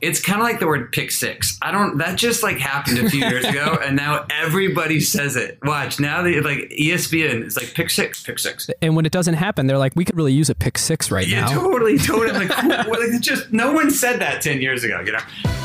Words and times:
It's 0.00 0.20
kind 0.20 0.40
of 0.40 0.44
like 0.44 0.60
the 0.60 0.66
word 0.66 0.92
pick 0.92 1.10
six. 1.10 1.58
I 1.60 1.70
don't. 1.72 1.98
That 1.98 2.16
just 2.16 2.42
like 2.42 2.58
happened 2.58 2.98
a 2.98 3.10
few 3.10 3.24
years 3.26 3.44
ago, 3.44 3.78
and 3.84 3.96
now 3.96 4.26
everybody 4.30 5.00
says 5.00 5.34
it. 5.34 5.58
Watch 5.64 5.98
now. 5.98 6.22
They 6.22 6.40
like 6.40 6.58
ESPN. 6.78 7.44
is 7.44 7.56
like 7.56 7.74
pick 7.74 7.90
six, 7.90 8.22
pick 8.22 8.38
six. 8.38 8.70
And 8.80 8.94
when 8.94 9.06
it 9.06 9.12
doesn't 9.12 9.34
happen, 9.34 9.66
they're 9.66 9.78
like, 9.78 9.92
we 9.96 10.04
could 10.04 10.16
really 10.16 10.32
use 10.32 10.50
a 10.50 10.54
pick 10.54 10.78
six 10.78 11.10
right 11.10 11.26
Yeah, 11.26 11.40
now. 11.46 11.60
totally, 11.60 11.98
totally. 11.98 12.46
Like, 12.46 12.62
like, 12.88 13.20
just 13.20 13.52
no 13.52 13.72
one 13.72 13.90
said 13.90 14.20
that 14.20 14.40
ten 14.42 14.60
years 14.60 14.84
ago. 14.84 15.00
You 15.04 15.12
know. 15.12 15.57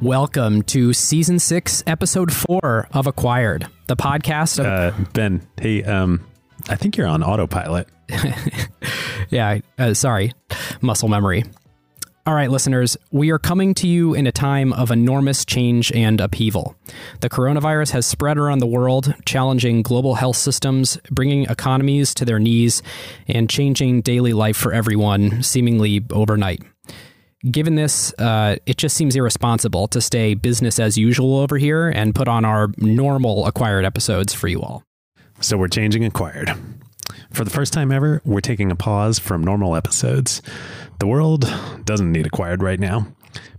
Welcome 0.00 0.62
to 0.62 0.94
season 0.94 1.38
six, 1.38 1.82
episode 1.86 2.32
four 2.32 2.88
of 2.92 3.06
Acquired, 3.06 3.66
the 3.86 3.96
podcast. 3.96 4.58
Of, 4.58 4.66
Uh, 4.66 5.04
ben, 5.12 5.46
hey, 5.60 5.82
um, 5.84 6.24
I 6.70 6.76
think 6.76 6.96
you're 6.96 7.06
on 7.06 7.22
autopilot. 7.22 7.86
yeah, 9.30 9.58
uh, 9.78 9.92
sorry, 9.92 10.32
muscle 10.80 11.08
memory. 11.08 11.44
All 12.26 12.34
right, 12.34 12.50
listeners, 12.50 12.96
we 13.10 13.30
are 13.30 13.38
coming 13.38 13.74
to 13.74 13.86
you 13.86 14.14
in 14.14 14.26
a 14.26 14.32
time 14.32 14.72
of 14.72 14.90
enormous 14.90 15.44
change 15.44 15.92
and 15.92 16.18
upheaval. 16.20 16.76
The 17.20 17.28
coronavirus 17.28 17.90
has 17.90 18.06
spread 18.06 18.38
around 18.38 18.60
the 18.60 18.66
world, 18.66 19.14
challenging 19.26 19.82
global 19.82 20.14
health 20.14 20.36
systems, 20.36 20.98
bringing 21.10 21.44
economies 21.44 22.14
to 22.14 22.24
their 22.24 22.38
knees, 22.38 22.82
and 23.28 23.50
changing 23.50 24.00
daily 24.00 24.32
life 24.32 24.56
for 24.56 24.72
everyone 24.72 25.42
seemingly 25.42 26.04
overnight. 26.10 26.62
Given 27.48 27.74
this, 27.74 28.12
uh, 28.18 28.56
it 28.66 28.76
just 28.76 28.96
seems 28.96 29.16
irresponsible 29.16 29.88
to 29.88 30.00
stay 30.02 30.34
business 30.34 30.78
as 30.78 30.98
usual 30.98 31.38
over 31.38 31.56
here 31.56 31.88
and 31.88 32.14
put 32.14 32.28
on 32.28 32.44
our 32.44 32.68
normal 32.76 33.46
acquired 33.46 33.86
episodes 33.86 34.34
for 34.34 34.46
you 34.46 34.60
all. 34.60 34.84
So 35.40 35.56
we're 35.56 35.68
changing 35.68 36.04
Acquired. 36.04 36.52
For 37.32 37.44
the 37.44 37.50
first 37.50 37.72
time 37.72 37.92
ever, 37.92 38.20
we're 38.26 38.40
taking 38.40 38.70
a 38.70 38.76
pause 38.76 39.18
from 39.18 39.42
normal 39.42 39.74
episodes. 39.74 40.42
The 40.98 41.06
world 41.06 41.50
doesn't 41.84 42.12
need 42.12 42.26
Acquired 42.26 42.62
right 42.62 42.78
now. 42.78 43.06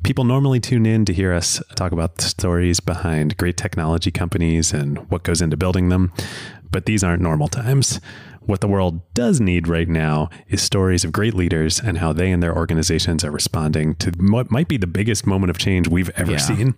People 0.03 0.25
normally 0.25 0.59
tune 0.59 0.85
in 0.85 1.05
to 1.05 1.13
hear 1.13 1.33
us 1.33 1.61
talk 1.75 1.91
about 1.91 2.17
the 2.17 2.23
stories 2.23 2.79
behind 2.79 3.38
great 3.38 3.57
technology 3.57 4.11
companies 4.11 4.73
and 4.73 4.99
what 5.09 5.23
goes 5.23 5.41
into 5.41 5.57
building 5.57 5.89
them, 5.89 6.11
but 6.69 6.85
these 6.85 7.03
aren't 7.03 7.21
normal 7.23 7.47
times. 7.47 7.99
What 8.45 8.61
the 8.61 8.67
world 8.67 9.02
does 9.14 9.39
need 9.39 9.67
right 9.67 9.88
now 9.88 10.30
is 10.47 10.61
stories 10.61 11.03
of 11.03 11.11
great 11.11 11.34
leaders 11.34 11.80
and 11.80 12.00
how 12.00 12.11
they 12.11 12.31
and 12.31 12.42
their 12.42 12.56
organizations 12.56 13.23
are 13.23 13.31
responding 13.31 13.95
to 13.95 14.11
what 14.20 14.50
might 14.52 14.67
be 14.67 14.78
the 14.78 14.88
biggest 14.88 15.25
moment 15.28 15.50
of 15.52 15.58
change 15.58 15.88
we've 15.88 16.09
ever 16.16 16.31
Yeah. 16.34 16.38
seen. 16.38 16.75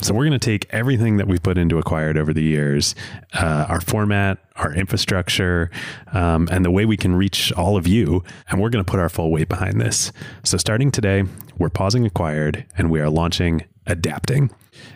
So 0.00 0.12
we're 0.12 0.24
going 0.26 0.38
to 0.38 0.44
take 0.44 0.66
everything 0.70 1.16
that 1.18 1.28
we've 1.28 1.42
put 1.42 1.56
into 1.56 1.78
Acquired 1.78 2.18
over 2.18 2.34
the 2.34 2.42
years, 2.42 2.94
uh, 3.32 3.64
our 3.68 3.80
format, 3.80 4.38
our 4.56 4.74
infrastructure, 4.74 5.70
um, 6.12 6.48
and 6.50 6.64
the 6.64 6.70
way 6.70 6.84
we 6.84 6.96
can 6.96 7.14
reach 7.14 7.52
all 7.52 7.76
of 7.76 7.86
you, 7.86 8.22
and 8.50 8.60
we're 8.60 8.70
going 8.70 8.84
to 8.84 8.90
put 8.90 8.98
our 9.00 9.08
full 9.08 9.30
weight 9.30 9.48
behind 9.48 9.80
this. 9.80 10.10
So 10.42 10.58
starting 10.58 10.90
today, 10.90 11.22
we're 11.58 11.70
pausing 11.70 12.04
Acquired, 12.04 12.66
and 12.76 12.90
we 12.90 13.00
are 13.00 13.08
launching 13.08 13.62
Adapting. 13.86 14.50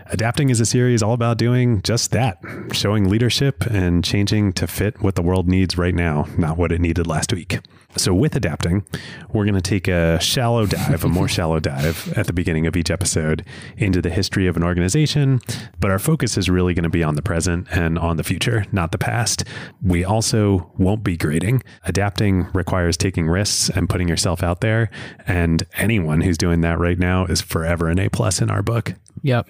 Adapting 0.06 0.50
is 0.50 0.60
a 0.60 0.66
series 0.66 1.02
all 1.02 1.12
about 1.12 1.38
doing 1.38 1.82
just 1.82 2.10
that, 2.12 2.38
showing 2.72 3.08
leadership 3.08 3.64
and 3.66 4.02
changing 4.02 4.52
to 4.54 4.66
fit 4.66 5.02
what 5.02 5.14
the 5.14 5.22
world 5.22 5.48
needs 5.48 5.76
right 5.76 5.94
now, 5.94 6.26
not 6.38 6.56
what 6.56 6.72
it 6.72 6.80
needed 6.80 7.06
last 7.06 7.32
week. 7.32 7.58
So, 7.96 8.14
with 8.14 8.36
adapting, 8.36 8.84
we're 9.32 9.44
going 9.44 9.54
to 9.54 9.60
take 9.60 9.88
a 9.88 10.20
shallow 10.20 10.66
dive, 10.66 11.04
a 11.04 11.08
more 11.08 11.26
shallow 11.26 11.58
dive 11.58 12.12
at 12.16 12.26
the 12.26 12.32
beginning 12.32 12.66
of 12.66 12.76
each 12.76 12.90
episode 12.90 13.44
into 13.76 14.02
the 14.02 14.10
history 14.10 14.46
of 14.46 14.56
an 14.56 14.62
organization. 14.62 15.40
But 15.80 15.90
our 15.90 15.98
focus 15.98 16.36
is 16.36 16.50
really 16.50 16.74
going 16.74 16.84
to 16.84 16.90
be 16.90 17.02
on 17.02 17.14
the 17.14 17.22
present 17.22 17.66
and 17.70 17.98
on 17.98 18.16
the 18.16 18.24
future, 18.24 18.66
not 18.72 18.92
the 18.92 18.98
past. 18.98 19.42
We 19.82 20.04
also 20.04 20.70
won't 20.78 21.02
be 21.02 21.16
grading. 21.16 21.62
Adapting 21.84 22.48
requires 22.52 22.96
taking 22.96 23.26
risks 23.26 23.70
and 23.70 23.88
putting 23.88 24.08
yourself 24.08 24.42
out 24.42 24.60
there. 24.60 24.90
And 25.26 25.64
anyone 25.74 26.20
who's 26.20 26.38
doing 26.38 26.60
that 26.60 26.78
right 26.78 26.98
now 26.98 27.24
is 27.24 27.40
forever 27.40 27.88
an 27.88 27.98
A 27.98 28.10
plus 28.10 28.40
in 28.40 28.50
our 28.50 28.62
book. 28.62 28.94
Yep. 29.22 29.48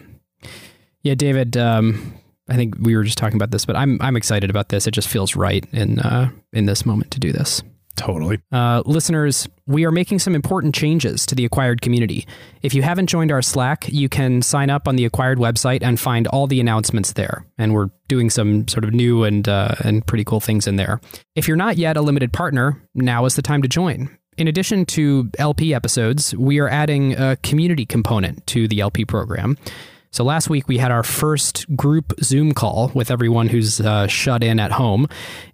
Yeah, 1.03 1.15
David. 1.15 1.57
Um, 1.57 2.15
I 2.49 2.57
think 2.57 2.77
we 2.81 2.97
were 2.97 3.05
just 3.05 3.19
talking 3.19 3.37
about 3.37 3.51
this, 3.51 3.65
but 3.65 3.77
I'm 3.77 4.01
I'm 4.01 4.17
excited 4.17 4.51
about 4.51 4.71
this. 4.71 4.87
It 4.87 4.93
just 4.93 5.09
feels 5.09 5.37
right 5.37 5.65
in 5.73 5.99
uh, 5.99 6.31
in 6.53 6.67
this 6.67 6.87
moment 6.87 7.11
to 7.13 7.21
do 7.21 7.33
this. 7.33 7.63
Totally. 7.99 8.39
Uh, 8.53 8.83
listeners, 8.87 9.49
we 9.67 9.85
are 9.85 9.91
making 9.91 10.21
some 10.21 10.37
important 10.37 10.73
changes 10.73 11.27
to 11.27 11.35
the 11.35 11.45
Acquired 11.45 11.81
community. 11.81 12.29
If 12.63 12.73
you 12.73 12.83
haven't 12.83 13.09
joined 13.09 13.33
our 13.33 13.43
Slack, 13.43 13.89
you 13.89 14.09
can 14.09 14.41
sign 14.41 14.71
up 14.71 14.87
on 14.87 14.95
the 14.95 15.05
Acquired 15.05 15.39
website 15.39 15.83
and 15.83 15.99
find 15.99 16.29
all 16.29 16.47
the 16.47 16.61
announcements 16.61 17.15
there. 17.15 17.45
And 17.59 17.75
we're 17.75 17.91
doing 18.07 18.31
some 18.31 18.69
sort 18.69 18.85
of 18.85 18.95
new 18.95 19.25
and 19.25 19.49
uh, 19.49 19.75
and 19.83 20.07
pretty 20.07 20.25
cool 20.25 20.41
things 20.41 20.69
in 20.69 20.77
there. 20.77 21.01
If 21.35 21.49
you're 21.49 21.57
not 21.57 21.77
yet 21.77 21.97
a 21.97 22.01
limited 22.01 22.33
partner, 22.33 22.81
now 22.95 23.25
is 23.25 23.35
the 23.35 23.43
time 23.43 23.63
to 23.63 23.69
join. 23.69 24.17
In 24.37 24.47
addition 24.47 24.87
to 24.87 25.29
LP 25.41 25.75
episodes, 25.75 26.33
we 26.37 26.61
are 26.61 26.69
adding 26.69 27.15
a 27.17 27.37
community 27.43 27.85
component 27.85 28.47
to 28.47 28.69
the 28.69 28.79
LP 28.79 29.05
program. 29.05 29.59
So 30.11 30.25
last 30.25 30.49
week 30.49 30.69
we 30.69 30.79
had 30.79 30.91
our 30.91 31.03
first 31.03 31.75
group 31.77 32.13
Zoom 32.23 32.53
call 32.53 32.91
with 32.95 33.11
everyone 33.11 33.49
who's 33.49 33.81
uh, 33.81 34.07
shut 34.07 34.43
in 34.43 34.59
at 34.59 34.73
home, 34.73 35.07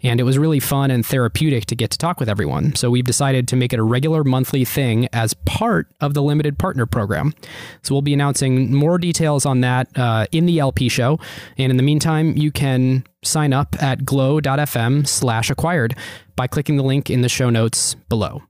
and 0.02 0.20
it 0.20 0.22
was 0.22 0.38
really 0.38 0.60
fun 0.60 0.90
and 0.90 1.04
therapeutic 1.04 1.66
to 1.66 1.76
get 1.76 1.90
to 1.90 1.98
talk 1.98 2.20
with 2.20 2.28
everyone. 2.28 2.74
So 2.76 2.90
we've 2.90 3.04
decided 3.04 3.48
to 3.48 3.56
make 3.56 3.72
it 3.72 3.78
a 3.78 3.82
regular 3.82 4.24
monthly 4.24 4.64
thing 4.64 5.08
as 5.12 5.34
part 5.34 5.88
of 6.00 6.14
the 6.14 6.22
limited 6.22 6.58
partner 6.58 6.86
program. 6.86 7.34
So 7.82 7.94
we'll 7.94 8.02
be 8.02 8.14
announcing 8.14 8.72
more 8.72 8.98
details 8.98 9.44
on 9.44 9.60
that 9.62 9.88
uh, 9.96 10.26
in 10.32 10.46
the 10.46 10.60
LP 10.60 10.88
show, 10.88 11.18
and 11.58 11.70
in 11.70 11.76
the 11.76 11.82
meantime, 11.82 12.36
you 12.36 12.52
can 12.52 13.04
sign 13.22 13.52
up 13.52 13.80
at 13.82 14.04
glow.fm 14.04 15.06
slash 15.06 15.50
acquired 15.50 15.96
by 16.36 16.46
clicking 16.46 16.76
the 16.76 16.82
link 16.82 17.10
in 17.10 17.22
the 17.22 17.28
show 17.28 17.50
notes 17.50 17.94
below. 18.08 18.42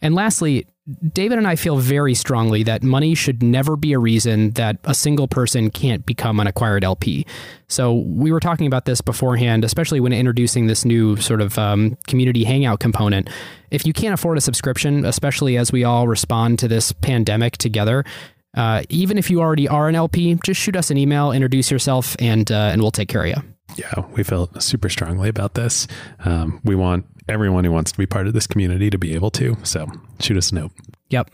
And 0.00 0.14
lastly, 0.14 0.66
David 1.12 1.38
and 1.38 1.46
I 1.46 1.54
feel 1.54 1.76
very 1.76 2.12
strongly 2.12 2.64
that 2.64 2.82
money 2.82 3.14
should 3.14 3.40
never 3.40 3.76
be 3.76 3.92
a 3.92 4.00
reason 4.00 4.50
that 4.52 4.78
a 4.82 4.94
single 4.94 5.28
person 5.28 5.70
can't 5.70 6.04
become 6.04 6.40
an 6.40 6.48
acquired 6.48 6.82
LP. 6.82 7.24
So 7.68 7.94
we 7.94 8.32
were 8.32 8.40
talking 8.40 8.66
about 8.66 8.84
this 8.84 9.00
beforehand, 9.00 9.64
especially 9.64 10.00
when 10.00 10.12
introducing 10.12 10.66
this 10.66 10.84
new 10.84 11.16
sort 11.16 11.40
of 11.40 11.56
um, 11.56 11.96
community 12.08 12.42
hangout 12.42 12.80
component. 12.80 13.30
If 13.70 13.86
you 13.86 13.92
can't 13.92 14.12
afford 14.12 14.38
a 14.38 14.40
subscription, 14.40 15.04
especially 15.04 15.56
as 15.56 15.70
we 15.70 15.84
all 15.84 16.08
respond 16.08 16.58
to 16.60 16.68
this 16.68 16.90
pandemic 16.90 17.58
together, 17.58 18.04
uh, 18.56 18.82
even 18.88 19.18
if 19.18 19.30
you 19.30 19.40
already 19.40 19.68
are 19.68 19.88
an 19.88 19.94
LP, 19.94 20.36
just 20.44 20.60
shoot 20.60 20.74
us 20.74 20.90
an 20.90 20.98
email, 20.98 21.30
introduce 21.30 21.70
yourself, 21.70 22.16
and 22.18 22.50
uh, 22.50 22.70
and 22.72 22.82
we'll 22.82 22.90
take 22.90 23.08
care 23.08 23.22
of 23.22 23.28
you. 23.28 23.42
Yeah, 23.76 24.04
we 24.14 24.22
felt 24.22 24.62
super 24.62 24.88
strongly 24.88 25.28
about 25.28 25.54
this. 25.54 25.86
Um, 26.24 26.60
we 26.64 26.74
want 26.74 27.06
everyone 27.28 27.64
who 27.64 27.72
wants 27.72 27.92
to 27.92 27.98
be 27.98 28.06
part 28.06 28.26
of 28.26 28.32
this 28.32 28.46
community 28.46 28.90
to 28.90 28.98
be 28.98 29.14
able 29.14 29.30
to. 29.32 29.56
So 29.62 29.86
shoot 30.20 30.36
us 30.36 30.50
a 30.50 30.56
note. 30.56 30.72
Yep. 31.10 31.30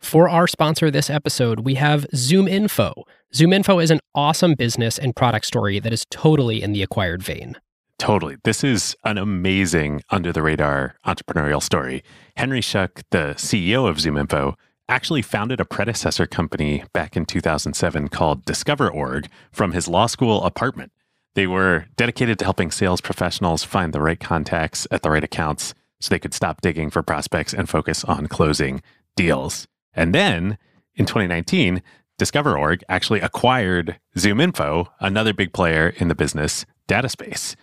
For 0.00 0.28
our 0.28 0.48
sponsor 0.48 0.90
this 0.90 1.08
episode, 1.08 1.60
we 1.60 1.76
have 1.76 2.06
ZoomInfo. 2.12 3.04
Zoom 3.34 3.52
Info 3.52 3.78
is 3.78 3.90
an 3.90 4.00
awesome 4.14 4.54
business 4.54 4.98
and 4.98 5.14
product 5.14 5.46
story 5.46 5.78
that 5.78 5.92
is 5.92 6.04
totally 6.10 6.60
in 6.60 6.72
the 6.72 6.82
acquired 6.82 7.22
vein. 7.22 7.56
Totally. 7.98 8.36
This 8.42 8.64
is 8.64 8.96
an 9.04 9.16
amazing 9.16 10.02
under 10.10 10.32
the 10.32 10.42
radar 10.42 10.96
entrepreneurial 11.06 11.62
story. 11.62 12.02
Henry 12.36 12.60
Schuck, 12.60 13.02
the 13.10 13.34
CEO 13.36 13.88
of 13.88 13.98
ZoomInfo, 13.98 14.56
actually 14.88 15.22
founded 15.22 15.60
a 15.60 15.64
predecessor 15.64 16.26
company 16.26 16.82
back 16.92 17.16
in 17.16 17.24
2007 17.24 18.08
called 18.08 18.44
Discover.org 18.44 19.28
from 19.52 19.70
his 19.70 19.86
law 19.86 20.06
school 20.06 20.42
apartment. 20.42 20.90
They 21.34 21.46
were 21.46 21.86
dedicated 21.96 22.38
to 22.38 22.44
helping 22.44 22.70
sales 22.70 23.00
professionals 23.00 23.64
find 23.64 23.92
the 23.92 24.00
right 24.00 24.20
contacts 24.20 24.86
at 24.90 25.02
the 25.02 25.10
right 25.10 25.24
accounts 25.24 25.74
so 26.00 26.08
they 26.10 26.18
could 26.18 26.34
stop 26.34 26.60
digging 26.60 26.90
for 26.90 27.02
prospects 27.02 27.54
and 27.54 27.68
focus 27.68 28.04
on 28.04 28.26
closing 28.26 28.82
deals. 29.16 29.66
And 29.94 30.14
then 30.14 30.58
in 30.94 31.06
2019, 31.06 31.82
Discover.org 32.22 32.84
actually 32.88 33.20
acquired 33.20 33.98
ZoomInfo, 34.16 34.86
another 35.00 35.32
big 35.34 35.52
player 35.52 35.92
in 35.96 36.06
the 36.06 36.14
business 36.14 36.64
data 36.86 37.08
space. 37.08 37.56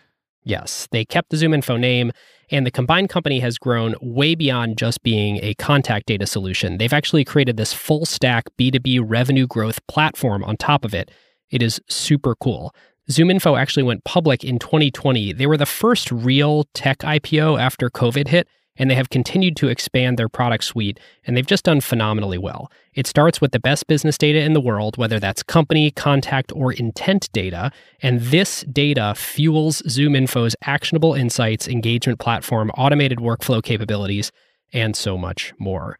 Yes, 0.44 0.88
they 0.92 1.06
kept 1.06 1.30
the 1.30 1.38
ZoomInfo 1.38 1.80
name, 1.80 2.12
and 2.51 2.65
the 2.65 2.72
combined 2.72 3.10
company 3.10 3.39
has 3.39 3.57
grown 3.57 3.95
way 4.01 4.36
beyond 4.36 4.77
just 4.77 5.01
being 5.04 5.39
a 5.42 5.54
contact 5.54 6.07
data 6.07 6.25
solution. 6.25 6.77
They've 6.77 6.92
actually 6.92 7.24
created 7.24 7.56
this 7.56 7.72
full 7.72 8.06
stack 8.06 8.45
B2B 8.57 9.01
revenue 9.01 9.48
growth 9.48 9.80
platform 9.88 10.44
on 10.44 10.57
top 10.57 10.83
of 10.83 10.94
it. 10.94 11.10
It 11.51 11.62
is 11.62 11.80
super 11.88 12.36
cool. 12.36 12.74
ZoomInfo 13.12 13.60
actually 13.60 13.84
went 13.84 14.04
public 14.04 14.44
in 14.44 14.60
2020. 14.60 15.34
They 15.34 15.48
were 15.48 15.58
the 15.58 15.66
first 15.66 16.12
real 16.12 16.66
tech 16.76 17.00
IPO 17.00 17.60
after 17.60 17.90
COVID 17.90 18.28
hit, 18.28 18.48
and 18.76 18.90
they 18.90 18.96
have 18.96 19.10
continued 19.10 19.58
to 19.58 19.68
expand 19.68 20.18
their 20.18 20.30
product 20.30 20.64
suite, 20.64 21.00
and 21.26 21.36
they've 21.36 21.46
just 21.46 21.66
done 21.66 21.82
phenomenally 21.82 22.38
well. 22.38 22.72
It 22.94 23.08
starts 23.08 23.42
with 23.42 23.52
the 23.52 23.60
best 23.60 23.88
business 23.88 24.18
data 24.18 24.40
in 24.42 24.54
the 24.54 24.62
world, 24.62 24.98
whether 24.98 25.20
that's 25.20 25.42
company, 25.42 25.90
contact, 25.90 26.52
or 26.54 26.72
intent 26.72 27.32
data, 27.34 27.72
and 28.02 28.22
this 28.22 28.62
data 28.72 29.16
fuels 29.16 29.82
ZoomInfo's 29.84 30.56
actionable 30.64 31.16
insights, 31.16 31.68
engagement 31.68 32.20
platform, 32.20 32.70
automated 32.78 33.18
workflow 33.18 33.62
capabilities, 33.62 34.32
and 34.72 34.96
so 34.96 35.18
much 35.18 35.52
more. 35.58 35.98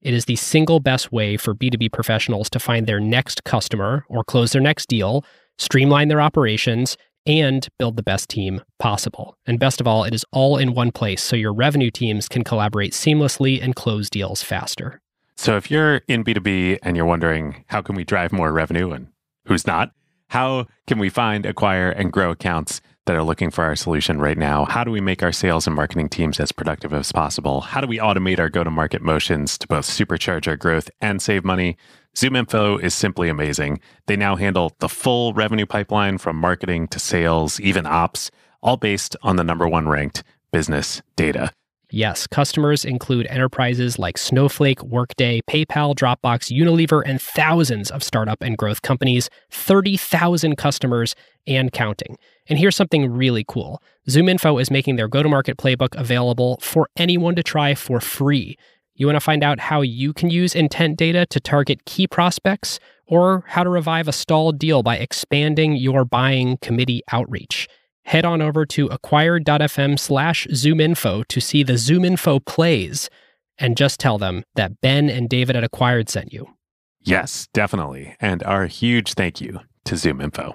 It 0.00 0.14
is 0.14 0.24
the 0.24 0.36
single 0.36 0.80
best 0.80 1.12
way 1.12 1.36
for 1.36 1.54
B2B 1.54 1.92
professionals 1.92 2.50
to 2.50 2.58
find 2.58 2.86
their 2.86 2.98
next 2.98 3.44
customer 3.44 4.04
or 4.08 4.24
close 4.24 4.52
their 4.52 4.62
next 4.62 4.88
deal, 4.88 5.24
streamline 5.62 6.08
their 6.08 6.20
operations, 6.20 6.96
and 7.26 7.68
build 7.78 7.96
the 7.96 8.02
best 8.02 8.28
team 8.28 8.60
possible. 8.78 9.36
And 9.46 9.58
best 9.58 9.80
of 9.80 9.86
all, 9.86 10.04
it 10.04 10.14
is 10.14 10.24
all 10.32 10.56
in 10.56 10.74
one 10.74 10.90
place 10.90 11.22
so 11.22 11.36
your 11.36 11.52
revenue 11.52 11.90
teams 11.90 12.28
can 12.28 12.42
collaborate 12.42 12.92
seamlessly 12.92 13.62
and 13.62 13.76
close 13.76 14.10
deals 14.10 14.42
faster. 14.42 15.00
So 15.36 15.56
if 15.56 15.70
you're 15.70 16.02
in 16.08 16.24
B2B 16.24 16.78
and 16.82 16.96
you're 16.96 17.06
wondering 17.06 17.64
how 17.68 17.80
can 17.80 17.94
we 17.94 18.04
drive 18.04 18.32
more 18.32 18.52
revenue 18.52 18.90
and 18.90 19.06
who's 19.46 19.66
not, 19.66 19.92
how 20.28 20.66
can 20.86 20.98
we 20.98 21.08
find, 21.08 21.46
acquire, 21.46 21.90
and 21.90 22.12
grow 22.12 22.30
accounts 22.30 22.80
that 23.06 23.16
are 23.16 23.22
looking 23.22 23.50
for 23.50 23.64
our 23.64 23.76
solution 23.76 24.20
right 24.20 24.38
now? 24.38 24.64
How 24.64 24.84
do 24.84 24.90
we 24.90 25.00
make 25.00 25.22
our 25.22 25.32
sales 25.32 25.66
and 25.66 25.74
marketing 25.74 26.08
teams 26.08 26.38
as 26.38 26.52
productive 26.52 26.92
as 26.92 27.10
possible? 27.12 27.60
How 27.60 27.80
do 27.80 27.86
we 27.86 27.98
automate 27.98 28.38
our 28.38 28.48
go 28.48 28.62
to 28.64 28.70
market 28.70 29.02
motions 29.02 29.58
to 29.58 29.66
both 29.66 29.84
supercharge 29.84 30.46
our 30.46 30.56
growth 30.56 30.90
and 31.00 31.20
save 31.20 31.44
money? 31.44 31.76
ZoomInfo 32.14 32.82
is 32.82 32.94
simply 32.94 33.30
amazing. 33.30 33.80
They 34.06 34.16
now 34.16 34.36
handle 34.36 34.72
the 34.80 34.88
full 34.88 35.32
revenue 35.32 35.64
pipeline 35.64 36.18
from 36.18 36.36
marketing 36.36 36.88
to 36.88 36.98
sales, 36.98 37.58
even 37.60 37.86
ops, 37.86 38.30
all 38.62 38.76
based 38.76 39.16
on 39.22 39.36
the 39.36 39.44
number 39.44 39.66
one 39.66 39.88
ranked 39.88 40.22
business 40.52 41.00
data. 41.16 41.50
Yes, 41.90 42.26
customers 42.26 42.84
include 42.86 43.26
enterprises 43.26 43.98
like 43.98 44.16
Snowflake, 44.16 44.82
Workday, 44.82 45.40
PayPal, 45.48 45.94
Dropbox, 45.94 46.50
Unilever, 46.50 47.02
and 47.04 47.20
thousands 47.20 47.90
of 47.90 48.02
startup 48.02 48.42
and 48.42 48.56
growth 48.56 48.80
companies, 48.80 49.28
30,000 49.50 50.56
customers 50.56 51.14
and 51.46 51.72
counting. 51.72 52.16
And 52.46 52.58
here's 52.58 52.76
something 52.76 53.10
really 53.10 53.44
cool 53.46 53.82
ZoomInfo 54.08 54.60
is 54.60 54.70
making 54.70 54.96
their 54.96 55.08
go 55.08 55.22
to 55.22 55.28
market 55.28 55.56
playbook 55.58 55.94
available 55.94 56.58
for 56.62 56.88
anyone 56.96 57.34
to 57.36 57.42
try 57.42 57.74
for 57.74 58.00
free. 58.00 58.56
You 59.02 59.06
want 59.06 59.16
to 59.16 59.20
find 59.20 59.42
out 59.42 59.58
how 59.58 59.80
you 59.80 60.12
can 60.12 60.30
use 60.30 60.54
intent 60.54 60.96
data 60.96 61.26
to 61.26 61.40
target 61.40 61.86
key 61.86 62.06
prospects 62.06 62.78
or 63.08 63.42
how 63.48 63.64
to 63.64 63.68
revive 63.68 64.06
a 64.06 64.12
stalled 64.12 64.60
deal 64.60 64.84
by 64.84 64.96
expanding 64.96 65.74
your 65.74 66.04
buying 66.04 66.56
committee 66.58 67.02
outreach 67.10 67.68
head 68.04 68.24
on 68.24 68.40
over 68.40 68.64
to 68.66 68.86
acquired.fm 68.86 69.98
slash 69.98 70.46
zoominfo 70.52 71.26
to 71.26 71.40
see 71.40 71.64
the 71.64 71.72
ZoomInfo 71.72 72.46
plays 72.46 73.10
and 73.58 73.76
just 73.76 73.98
tell 73.98 74.18
them 74.18 74.44
that 74.54 74.80
Ben 74.80 75.10
and 75.10 75.28
David 75.28 75.56
at 75.56 75.64
Acquired 75.64 76.08
sent 76.08 76.32
you. 76.32 76.54
Yes, 77.00 77.48
definitely. 77.52 78.14
And 78.20 78.44
our 78.44 78.66
huge 78.66 79.14
thank 79.14 79.40
you 79.40 79.62
to 79.84 79.96
ZoomInfo. 79.96 80.54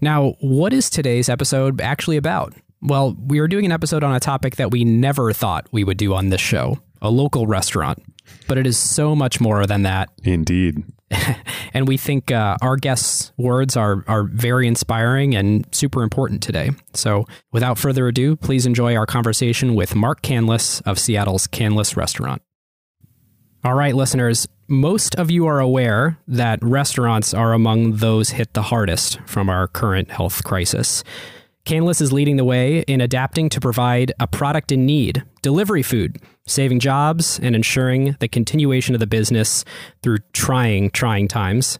Now, 0.00 0.36
what 0.40 0.72
is 0.72 0.88
today's 0.88 1.28
episode 1.28 1.82
actually 1.82 2.16
about? 2.16 2.54
Well, 2.80 3.14
we 3.18 3.38
are 3.38 3.48
doing 3.48 3.66
an 3.66 3.72
episode 3.72 4.02
on 4.02 4.14
a 4.14 4.20
topic 4.20 4.56
that 4.56 4.70
we 4.70 4.82
never 4.82 5.34
thought 5.34 5.68
we 5.72 5.84
would 5.84 5.98
do 5.98 6.14
on 6.14 6.30
this 6.30 6.40
show 6.40 6.78
a 7.04 7.10
local 7.10 7.46
restaurant. 7.46 8.02
But 8.48 8.58
it 8.58 8.66
is 8.66 8.76
so 8.78 9.14
much 9.14 9.40
more 9.40 9.66
than 9.66 9.82
that. 9.82 10.08
Indeed. 10.24 10.82
and 11.74 11.86
we 11.86 11.96
think 11.96 12.32
uh, 12.32 12.56
our 12.62 12.76
guests' 12.76 13.32
words 13.36 13.76
are, 13.76 14.02
are 14.08 14.24
very 14.24 14.66
inspiring 14.66 15.36
and 15.36 15.66
super 15.72 16.02
important 16.02 16.42
today. 16.42 16.70
So, 16.94 17.26
without 17.52 17.78
further 17.78 18.08
ado, 18.08 18.34
please 18.34 18.66
enjoy 18.66 18.96
our 18.96 19.06
conversation 19.06 19.74
with 19.74 19.94
Mark 19.94 20.22
Canlis 20.22 20.82
of 20.86 20.98
Seattle's 20.98 21.46
Canlis 21.46 21.96
Restaurant. 21.96 22.42
All 23.62 23.74
right, 23.74 23.94
listeners, 23.94 24.48
most 24.66 25.14
of 25.16 25.30
you 25.30 25.46
are 25.46 25.60
aware 25.60 26.18
that 26.26 26.58
restaurants 26.62 27.34
are 27.34 27.52
among 27.52 27.96
those 27.96 28.30
hit 28.30 28.54
the 28.54 28.62
hardest 28.62 29.20
from 29.26 29.48
our 29.48 29.68
current 29.68 30.10
health 30.10 30.42
crisis. 30.42 31.04
Canlis 31.64 32.02
is 32.02 32.12
leading 32.12 32.36
the 32.36 32.44
way 32.44 32.80
in 32.80 33.00
adapting 33.00 33.48
to 33.48 33.60
provide 33.60 34.12
a 34.20 34.26
product 34.26 34.70
in 34.70 34.84
need, 34.84 35.24
delivery 35.40 35.82
food, 35.82 36.18
saving 36.46 36.78
jobs 36.78 37.40
and 37.42 37.56
ensuring 37.56 38.16
the 38.20 38.28
continuation 38.28 38.94
of 38.94 39.00
the 39.00 39.06
business 39.06 39.64
through 40.02 40.18
trying, 40.34 40.90
trying 40.90 41.26
times. 41.26 41.78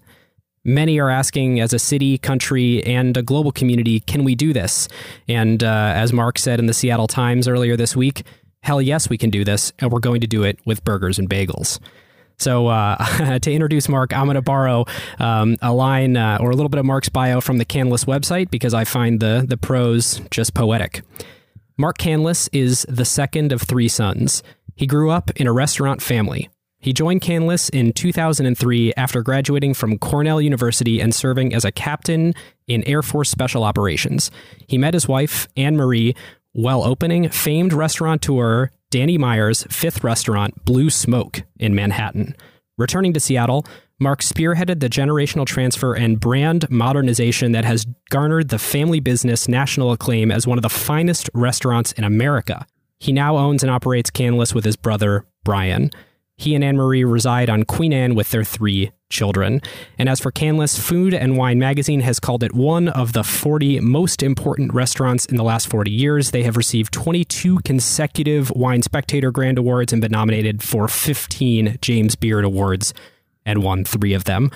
Many 0.65 0.99
are 0.99 1.11
asking, 1.11 1.61
as 1.61 1.75
a 1.75 1.79
city, 1.79 2.17
country, 2.17 2.83
and 2.85 3.15
a 3.19 3.23
global 3.23 3.53
community, 3.53 4.01
can 4.01 4.25
we 4.25 4.35
do 4.35 4.55
this? 4.55 4.89
And 5.29 5.63
uh, 5.63 5.93
as 5.95 6.15
Mark 6.15 6.39
said 6.39 6.59
in 6.59 6.65
the 6.65 6.73
Seattle 6.73 7.07
Times 7.07 7.47
earlier 7.47 7.77
this 7.77 7.95
week, 7.95 8.23
hell 8.63 8.81
yes, 8.81 9.11
we 9.11 9.19
can 9.19 9.29
do 9.29 9.45
this, 9.45 9.75
and 9.81 9.93
we're 9.93 10.01
going 10.01 10.23
to 10.23 10.27
do 10.27 10.43
it 10.43 10.59
with 10.65 10.83
burgers 10.83 11.19
and 11.19 11.29
bagels. 11.29 11.79
So, 12.39 12.67
uh, 12.67 13.39
to 13.39 13.53
introduce 13.53 13.89
Mark, 13.89 14.13
I'm 14.13 14.25
going 14.25 14.35
to 14.35 14.43
borrow 14.43 14.85
um, 15.19 15.57
a 15.63 15.73
line 15.73 16.17
uh, 16.17 16.39
or 16.41 16.51
a 16.51 16.55
little 16.55 16.69
bit 16.69 16.79
of 16.79 16.87
Mark's 16.87 17.09
bio 17.09 17.41
from 17.41 17.59
the 17.59 17.65
Canlis 17.65 18.05
website 18.07 18.51
because 18.51 18.75
I 18.75 18.85
find 18.85 19.21
the, 19.21 19.45
the 19.47 19.57
prose 19.57 20.21
just 20.31 20.55
poetic. 20.55 21.03
Mark 21.77 21.99
Canlis 21.99 22.49
is 22.53 22.87
the 22.89 23.05
second 23.05 23.53
of 23.53 23.63
three 23.63 23.89
sons. 23.89 24.43
He 24.77 24.87
grew 24.87 25.11
up 25.11 25.31
in 25.37 25.47
a 25.47 25.53
restaurant 25.53 26.03
family. 26.03 26.49
He 26.85 26.93
joined 26.93 27.23
Canlis 27.23 27.71
in 27.71 27.95
2003 27.95 28.93
after 28.95 29.23
graduating 29.23 29.73
from 29.73 29.99
Cornell 29.99 30.39
University 30.39 31.01
and 31.01 31.15
serving 31.15 31.55
as 31.55 31.65
a 31.65 31.73
captain 31.73 32.35
in 32.67 32.85
Air 32.85 33.01
Force 33.03 33.31
Special 33.31 33.65
Operations. 33.65 34.31
He 34.67 34.77
met 34.77 34.93
his 34.93 35.09
wife, 35.09 35.49
Anne 35.57 35.79
Marie, 35.79 36.15
while 36.55 36.83
opening 36.83 37.29
famed 37.29 37.73
restaurateur 37.73 38.71
Danny 38.91 39.19
Meyer's 39.19 39.65
fifth 39.65 40.03
restaurant, 40.03 40.65
Blue 40.65 40.89
Smoke, 40.89 41.43
in 41.59 41.75
Manhattan. 41.75 42.37
Returning 42.79 43.13
to 43.13 43.21
Seattle, 43.21 43.67
Mark 44.01 44.21
spearheaded 44.21 44.81
the 44.81 44.89
generational 44.89 45.47
transfer 45.47 45.95
and 45.95 46.19
brand 46.19 46.71
modernization 46.71 47.53
that 47.53 47.65
has 47.65 47.87
garnered 48.11 48.49
the 48.49 48.59
family 48.59 49.01
business 49.01 49.49
national 49.49 49.93
acclaim 49.93 50.31
as 50.31 50.47
one 50.47 50.59
of 50.59 50.63
the 50.63 50.69
finest 50.69 51.29
restaurants 51.35 51.93
in 51.93 52.05
America. 52.05 52.67
He 52.99 53.13
now 53.13 53.37
owns 53.37 53.63
and 53.63 53.71
operates 53.71 54.11
Canlis 54.11 54.55
with 54.55 54.65
his 54.65 54.77
brother, 54.77 55.27
Brian. 55.45 55.91
He 56.37 56.55
and 56.55 56.65
Anne 56.65 56.77
Marie 56.77 57.05
reside 57.05 57.49
on 57.49 57.65
Queen 57.65 57.93
Anne 57.93 58.15
with 58.15 58.31
their 58.31 58.43
three 58.45 58.91
children. 59.09 59.61
And 59.99 60.09
as 60.09 60.19
for 60.19 60.33
Canlis, 60.33 60.79
Food 60.79 61.15
and 61.15 61.37
Wine 61.37 61.59
magazine 61.59 62.01
has 62.01 62.19
called 62.19 62.43
it 62.43 62.53
one 62.53 62.89
of 62.89 63.13
the 63.13 63.23
40 63.23 63.81
most 63.81 64.23
important 64.23 64.75
restaurants 64.75 65.27
in 65.27 65.37
the 65.37 65.45
last 65.45 65.69
40 65.69 65.91
years. 65.91 66.33
They 66.33 66.43
have 66.43 66.57
received 66.57 66.93
22 66.93 67.61
consecutive 67.61 68.51
Wine 68.51 68.83
Spectator 68.83 69.31
Grand 69.31 69.59
Awards 69.59 69.93
and 69.93 70.03
been 70.03 70.11
nominated 70.11 70.63
for 70.63 70.89
15 70.89 71.79
James 71.81 72.17
Beard 72.17 72.45
Awards 72.45 72.93
and 73.47 73.63
won 73.63 73.85
three 73.85 74.13
of 74.13 74.25
them. 74.25 74.51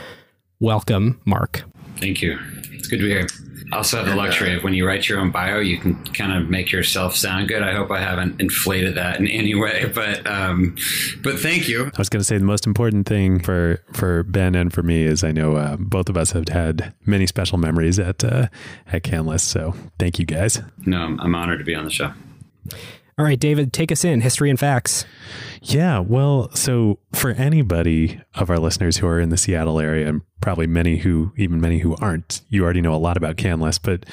Welcome, 0.59 1.21
Mark. 1.25 1.63
Thank 1.99 2.23
you. 2.23 2.39
It's 2.73 2.89
good 2.89 2.99
to 2.99 3.05
be 3.05 3.11
here. 3.11 3.29
I 3.73 3.77
also 3.77 3.99
have 3.99 4.07
the 4.07 4.17
luxury 4.17 4.55
of 4.55 4.65
when 4.65 4.75
you 4.75 4.87
write 4.87 5.09
your 5.09 5.19
own 5.19 5.31
bio, 5.31 5.59
you 5.59 5.79
can 5.79 6.03
kind 6.07 6.33
of 6.33 6.49
make 6.49 6.73
yourself 6.73 7.15
sound 7.15 7.49
good. 7.49 7.63
I 7.63 7.73
hope 7.75 7.91
I 7.91 8.01
haven't 8.01 8.41
inflated 8.41 8.95
that 8.97 9.21
in 9.21 9.29
any 9.29 9.55
way, 9.55 9.91
but 9.95 10.27
um, 10.27 10.77
but 11.23 11.39
thank 11.39 11.69
you. 11.69 11.87
I 11.87 11.99
was 11.99 12.09
going 12.09 12.21
to 12.21 12.25
say 12.25 12.39
the 12.39 12.45
most 12.45 12.67
important 12.67 13.07
thing 13.07 13.41
for 13.41 13.83
for 13.93 14.23
Ben 14.23 14.55
and 14.55 14.73
for 14.73 14.83
me 14.83 15.05
is 15.05 15.23
I 15.23 15.33
know 15.33 15.57
uh, 15.57 15.77
both 15.77 16.09
of 16.09 16.17
us 16.17 16.33
have 16.33 16.49
had 16.49 16.95
many 17.07 17.27
special 17.27 17.59
memories 17.59 17.99
at 17.99 18.25
uh, 18.25 18.49
at 18.93 19.03
Canlis. 19.03 19.41
So 19.41 19.75
thank 19.99 20.19
you 20.19 20.25
guys. 20.25 20.61
No, 20.87 21.17
I'm 21.19 21.35
honored 21.35 21.59
to 21.59 21.65
be 21.65 21.75
on 21.75 21.85
the 21.85 21.91
show. 21.91 22.13
All 23.19 23.25
right, 23.25 23.39
David, 23.39 23.73
take 23.73 23.91
us 23.91 24.05
in 24.05 24.21
history 24.21 24.49
and 24.49 24.61
facts. 24.61 25.05
Yeah, 25.61 25.99
well, 25.99 26.55
so 26.55 27.01
for 27.13 27.31
anybody 27.31 28.21
of 28.37 28.49
our 28.49 28.59
listeners 28.59 28.99
who 28.99 29.09
are 29.09 29.19
in 29.19 29.31
the 29.31 29.37
Seattle 29.37 29.81
area, 29.81 30.09
and 30.09 30.23
probably 30.41 30.69
many 30.69 30.99
who, 30.99 31.33
even 31.37 31.61
many 31.61 31.81
who 31.81 31.97
aren't, 31.97 32.43
you 32.49 32.63
already 32.63 32.81
know 32.81 32.95
a 32.95 32.97
lot 32.97 33.17
about 33.17 33.35
Canlis. 33.35 33.81
But 33.83 34.07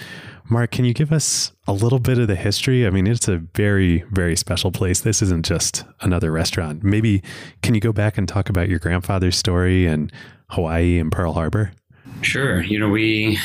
Mark, 0.50 0.72
can 0.72 0.86
you 0.86 0.94
give 0.96 1.12
us 1.12 1.52
a 1.68 1.74
little 1.74 2.00
bit 2.00 2.18
of 2.18 2.28
the 2.28 2.36
history? 2.36 2.88
I 2.88 2.90
mean, 2.90 3.06
it's 3.06 3.28
a 3.28 3.38
very, 3.38 4.04
very 4.10 4.36
special 4.36 4.72
place. 4.72 5.02
This 5.02 5.22
isn't 5.22 5.46
just 5.46 5.84
another 6.02 6.32
restaurant. 6.32 6.84
Maybe 6.84 7.22
can 7.62 7.76
you 7.76 7.82
go 7.82 7.94
back 7.94 8.18
and 8.18 8.28
talk 8.28 8.50
about 8.50 8.70
your 8.70 8.80
grandfather's 8.80 9.38
story 9.38 9.86
and 9.86 10.12
Hawaii 10.50 10.98
and 10.98 11.12
Pearl 11.12 11.34
Harbor? 11.34 11.74
Sure. 12.22 12.62
You 12.62 12.80
know, 12.80 12.90
we, 12.90 13.38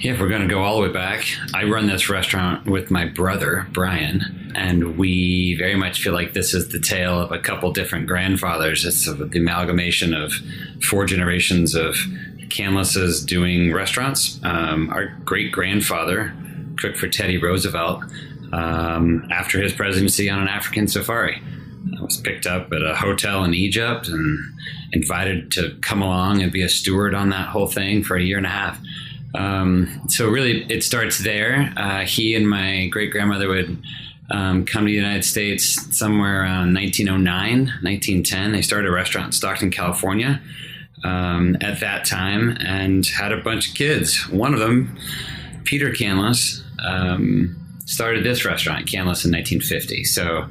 if 0.00 0.20
we're 0.20 0.28
going 0.28 0.42
to 0.42 0.48
go 0.48 0.62
all 0.62 0.76
the 0.76 0.86
way 0.86 0.92
back, 0.92 1.24
I 1.54 1.64
run 1.64 1.86
this 1.86 2.08
restaurant 2.08 2.66
with 2.66 2.90
my 2.90 3.06
brother, 3.06 3.66
Brian, 3.72 4.52
and 4.54 4.98
we 4.98 5.56
very 5.56 5.76
much 5.76 6.02
feel 6.02 6.12
like 6.12 6.34
this 6.34 6.54
is 6.54 6.68
the 6.68 6.80
tale 6.80 7.20
of 7.20 7.32
a 7.32 7.38
couple 7.38 7.72
different 7.72 8.06
grandfathers. 8.06 8.84
It's 8.84 9.06
the 9.06 9.30
amalgamation 9.34 10.14
of 10.14 10.32
four 10.82 11.04
generations 11.04 11.74
of 11.74 11.96
Canlis's 12.50 13.24
doing 13.24 13.72
restaurants. 13.72 14.40
Um, 14.42 14.90
our 14.90 15.06
great 15.24 15.52
grandfather 15.52 16.34
cooked 16.76 16.96
for 16.96 17.08
Teddy 17.08 17.38
Roosevelt 17.38 18.04
um, 18.52 19.26
after 19.30 19.60
his 19.60 19.72
presidency 19.72 20.30
on 20.30 20.40
an 20.40 20.48
African 20.48 20.88
safari. 20.88 21.42
I 21.96 22.02
was 22.02 22.16
picked 22.18 22.46
up 22.46 22.72
at 22.72 22.82
a 22.82 22.94
hotel 22.94 23.44
in 23.44 23.54
Egypt 23.54 24.08
and 24.08 24.38
invited 24.92 25.50
to 25.52 25.76
come 25.80 26.02
along 26.02 26.42
and 26.42 26.50
be 26.50 26.62
a 26.62 26.68
steward 26.68 27.14
on 27.14 27.30
that 27.30 27.48
whole 27.48 27.66
thing 27.66 28.02
for 28.02 28.16
a 28.16 28.22
year 28.22 28.36
and 28.36 28.46
a 28.46 28.50
half. 28.50 28.80
Um, 29.34 30.00
so 30.08 30.28
really, 30.28 30.64
it 30.64 30.82
starts 30.82 31.18
there. 31.18 31.72
Uh, 31.76 32.00
he 32.00 32.34
and 32.34 32.48
my 32.48 32.86
great 32.86 33.10
grandmother 33.10 33.48
would 33.48 33.82
um, 34.30 34.64
come 34.64 34.84
to 34.84 34.90
the 34.90 34.96
United 34.96 35.24
States 35.24 35.96
somewhere 35.96 36.42
around 36.42 36.74
1909, 36.74 37.58
1910. 37.82 38.52
They 38.52 38.62
started 38.62 38.88
a 38.88 38.92
restaurant 38.92 39.26
in 39.26 39.32
Stockton, 39.32 39.70
California. 39.70 40.40
Um, 41.04 41.56
at 41.60 41.78
that 41.78 42.04
time, 42.04 42.56
and 42.58 43.06
had 43.06 43.30
a 43.30 43.36
bunch 43.36 43.68
of 43.68 43.76
kids. 43.76 44.28
One 44.30 44.52
of 44.52 44.58
them, 44.58 44.98
Peter 45.62 45.90
Canlis, 45.90 46.60
um, 46.84 47.56
started 47.84 48.24
this 48.24 48.44
restaurant, 48.44 48.86
Canlis, 48.86 49.24
in 49.24 49.30
1950. 49.30 50.02
So 50.02 50.48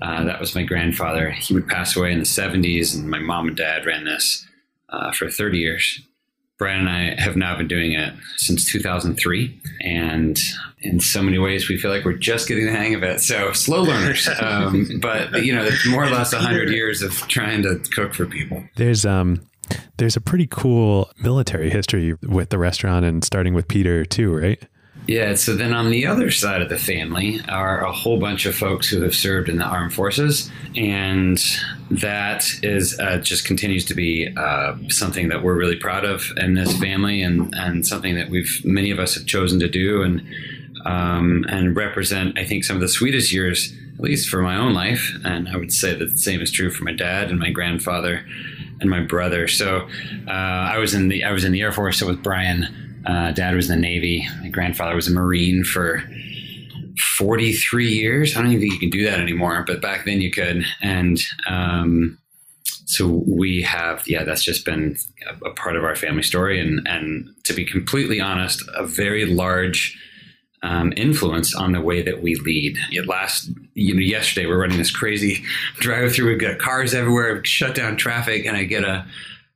uh, 0.00 0.24
that 0.24 0.40
was 0.40 0.54
my 0.54 0.62
grandfather. 0.62 1.30
He 1.30 1.54
would 1.54 1.68
pass 1.68 1.96
away 1.96 2.12
in 2.12 2.18
the 2.18 2.24
70s, 2.24 2.94
and 2.94 3.10
my 3.10 3.18
mom 3.18 3.48
and 3.48 3.56
dad 3.56 3.86
ran 3.86 4.04
this 4.04 4.46
uh, 4.88 5.12
for 5.12 5.30
30 5.30 5.58
years. 5.58 6.00
Brian 6.58 6.80
and 6.80 6.88
I 6.88 7.20
have 7.20 7.36
now 7.36 7.56
been 7.56 7.68
doing 7.68 7.92
it 7.92 8.12
since 8.36 8.70
2003. 8.70 9.60
And 9.80 10.36
in 10.80 10.98
so 10.98 11.22
many 11.22 11.38
ways, 11.38 11.68
we 11.68 11.78
feel 11.78 11.90
like 11.90 12.04
we're 12.04 12.14
just 12.14 12.48
getting 12.48 12.66
the 12.66 12.72
hang 12.72 12.94
of 12.94 13.04
it. 13.04 13.20
So 13.20 13.52
slow 13.52 13.82
learners. 13.82 14.28
Um, 14.38 14.98
but, 15.00 15.44
you 15.44 15.54
know, 15.54 15.64
it's 15.64 15.86
more 15.86 16.04
or 16.04 16.10
less 16.10 16.32
100 16.32 16.70
years 16.70 17.02
of 17.02 17.12
trying 17.28 17.62
to 17.62 17.78
cook 17.90 18.14
for 18.14 18.24
people. 18.24 18.64
There's, 18.76 19.04
um, 19.04 19.46
there's 19.98 20.16
a 20.16 20.20
pretty 20.20 20.46
cool 20.46 21.10
military 21.20 21.70
history 21.70 22.14
with 22.22 22.50
the 22.50 22.58
restaurant 22.58 23.04
and 23.04 23.22
starting 23.22 23.54
with 23.54 23.68
Peter 23.68 24.04
too, 24.04 24.34
right? 24.34 24.62
Yeah, 25.08 25.36
so 25.36 25.56
then 25.56 25.72
on 25.72 25.88
the 25.88 26.06
other 26.06 26.30
side 26.30 26.60
of 26.60 26.68
the 26.68 26.76
family 26.76 27.40
are 27.48 27.80
a 27.82 27.90
whole 27.90 28.20
bunch 28.20 28.44
of 28.44 28.54
folks 28.54 28.90
who 28.90 29.00
have 29.00 29.14
served 29.14 29.48
in 29.48 29.56
the 29.56 29.64
armed 29.64 29.94
forces, 29.94 30.50
and 30.76 31.42
that 31.90 32.44
is 32.62 33.00
uh, 33.00 33.16
just 33.16 33.46
continues 33.46 33.86
to 33.86 33.94
be 33.94 34.30
uh, 34.36 34.74
something 34.90 35.30
that 35.30 35.42
we're 35.42 35.56
really 35.56 35.76
proud 35.76 36.04
of 36.04 36.30
in 36.36 36.52
this 36.52 36.78
family, 36.78 37.22
and 37.22 37.54
and 37.54 37.86
something 37.86 38.16
that 38.16 38.28
we've 38.28 38.60
many 38.64 38.90
of 38.90 38.98
us 38.98 39.14
have 39.14 39.24
chosen 39.24 39.58
to 39.60 39.68
do, 39.68 40.02
and 40.02 40.22
um, 40.84 41.46
and 41.48 41.74
represent. 41.74 42.38
I 42.38 42.44
think 42.44 42.64
some 42.64 42.76
of 42.76 42.82
the 42.82 42.88
sweetest 42.88 43.32
years, 43.32 43.72
at 43.94 44.00
least 44.00 44.28
for 44.28 44.42
my 44.42 44.58
own 44.58 44.74
life, 44.74 45.10
and 45.24 45.48
I 45.48 45.56
would 45.56 45.72
say 45.72 45.94
that 45.94 46.04
the 46.04 46.18
same 46.18 46.42
is 46.42 46.50
true 46.50 46.70
for 46.70 46.84
my 46.84 46.92
dad 46.92 47.30
and 47.30 47.40
my 47.40 47.48
grandfather 47.48 48.26
and 48.82 48.90
my 48.90 49.00
brother. 49.00 49.48
So 49.48 49.88
uh, 50.26 50.30
I 50.30 50.76
was 50.76 50.92
in 50.92 51.08
the 51.08 51.24
I 51.24 51.32
was 51.32 51.44
in 51.44 51.52
the 51.52 51.62
Air 51.62 51.72
Force. 51.72 51.98
So 51.98 52.06
with 52.08 52.22
Brian. 52.22 52.84
Uh, 53.08 53.32
dad 53.32 53.54
was 53.54 53.70
in 53.70 53.80
the 53.80 53.80
Navy. 53.80 54.28
My 54.42 54.48
grandfather 54.48 54.94
was 54.94 55.08
a 55.08 55.12
Marine 55.12 55.64
for 55.64 56.02
43 57.16 57.88
years. 57.88 58.36
I 58.36 58.42
don't 58.42 58.52
even 58.52 58.60
think 58.60 58.74
you 58.74 58.78
can 58.78 58.90
do 58.90 59.04
that 59.04 59.18
anymore, 59.18 59.64
but 59.66 59.80
back 59.80 60.04
then 60.04 60.20
you 60.20 60.30
could. 60.30 60.64
And 60.82 61.18
um, 61.48 62.18
so 62.84 63.24
we 63.26 63.62
have, 63.62 64.06
yeah, 64.06 64.24
that's 64.24 64.44
just 64.44 64.64
been 64.66 64.96
a, 65.26 65.48
a, 65.48 65.54
part 65.54 65.76
of 65.76 65.84
our 65.84 65.96
family 65.96 66.22
story. 66.22 66.60
And, 66.60 66.86
and 66.86 67.30
to 67.44 67.54
be 67.54 67.64
completely 67.64 68.20
honest, 68.20 68.62
a 68.76 68.86
very 68.86 69.24
large 69.24 69.98
um, 70.62 70.92
influence 70.96 71.54
on 71.54 71.72
the 71.72 71.80
way 71.80 72.02
that 72.02 72.22
we 72.22 72.34
lead. 72.34 72.76
Yet 72.90 73.06
last, 73.06 73.50
you 73.74 73.94
know, 73.94 74.00
yesterday 74.00 74.46
we're 74.46 74.60
running 74.60 74.78
this 74.78 74.94
crazy 74.94 75.44
drive 75.76 76.12
through. 76.12 76.28
We've 76.28 76.40
got 76.40 76.58
cars 76.58 76.92
everywhere, 76.92 77.42
shut 77.44 77.74
down 77.74 77.96
traffic, 77.96 78.44
and 78.44 78.56
I 78.56 78.64
get 78.64 78.84
a, 78.84 79.06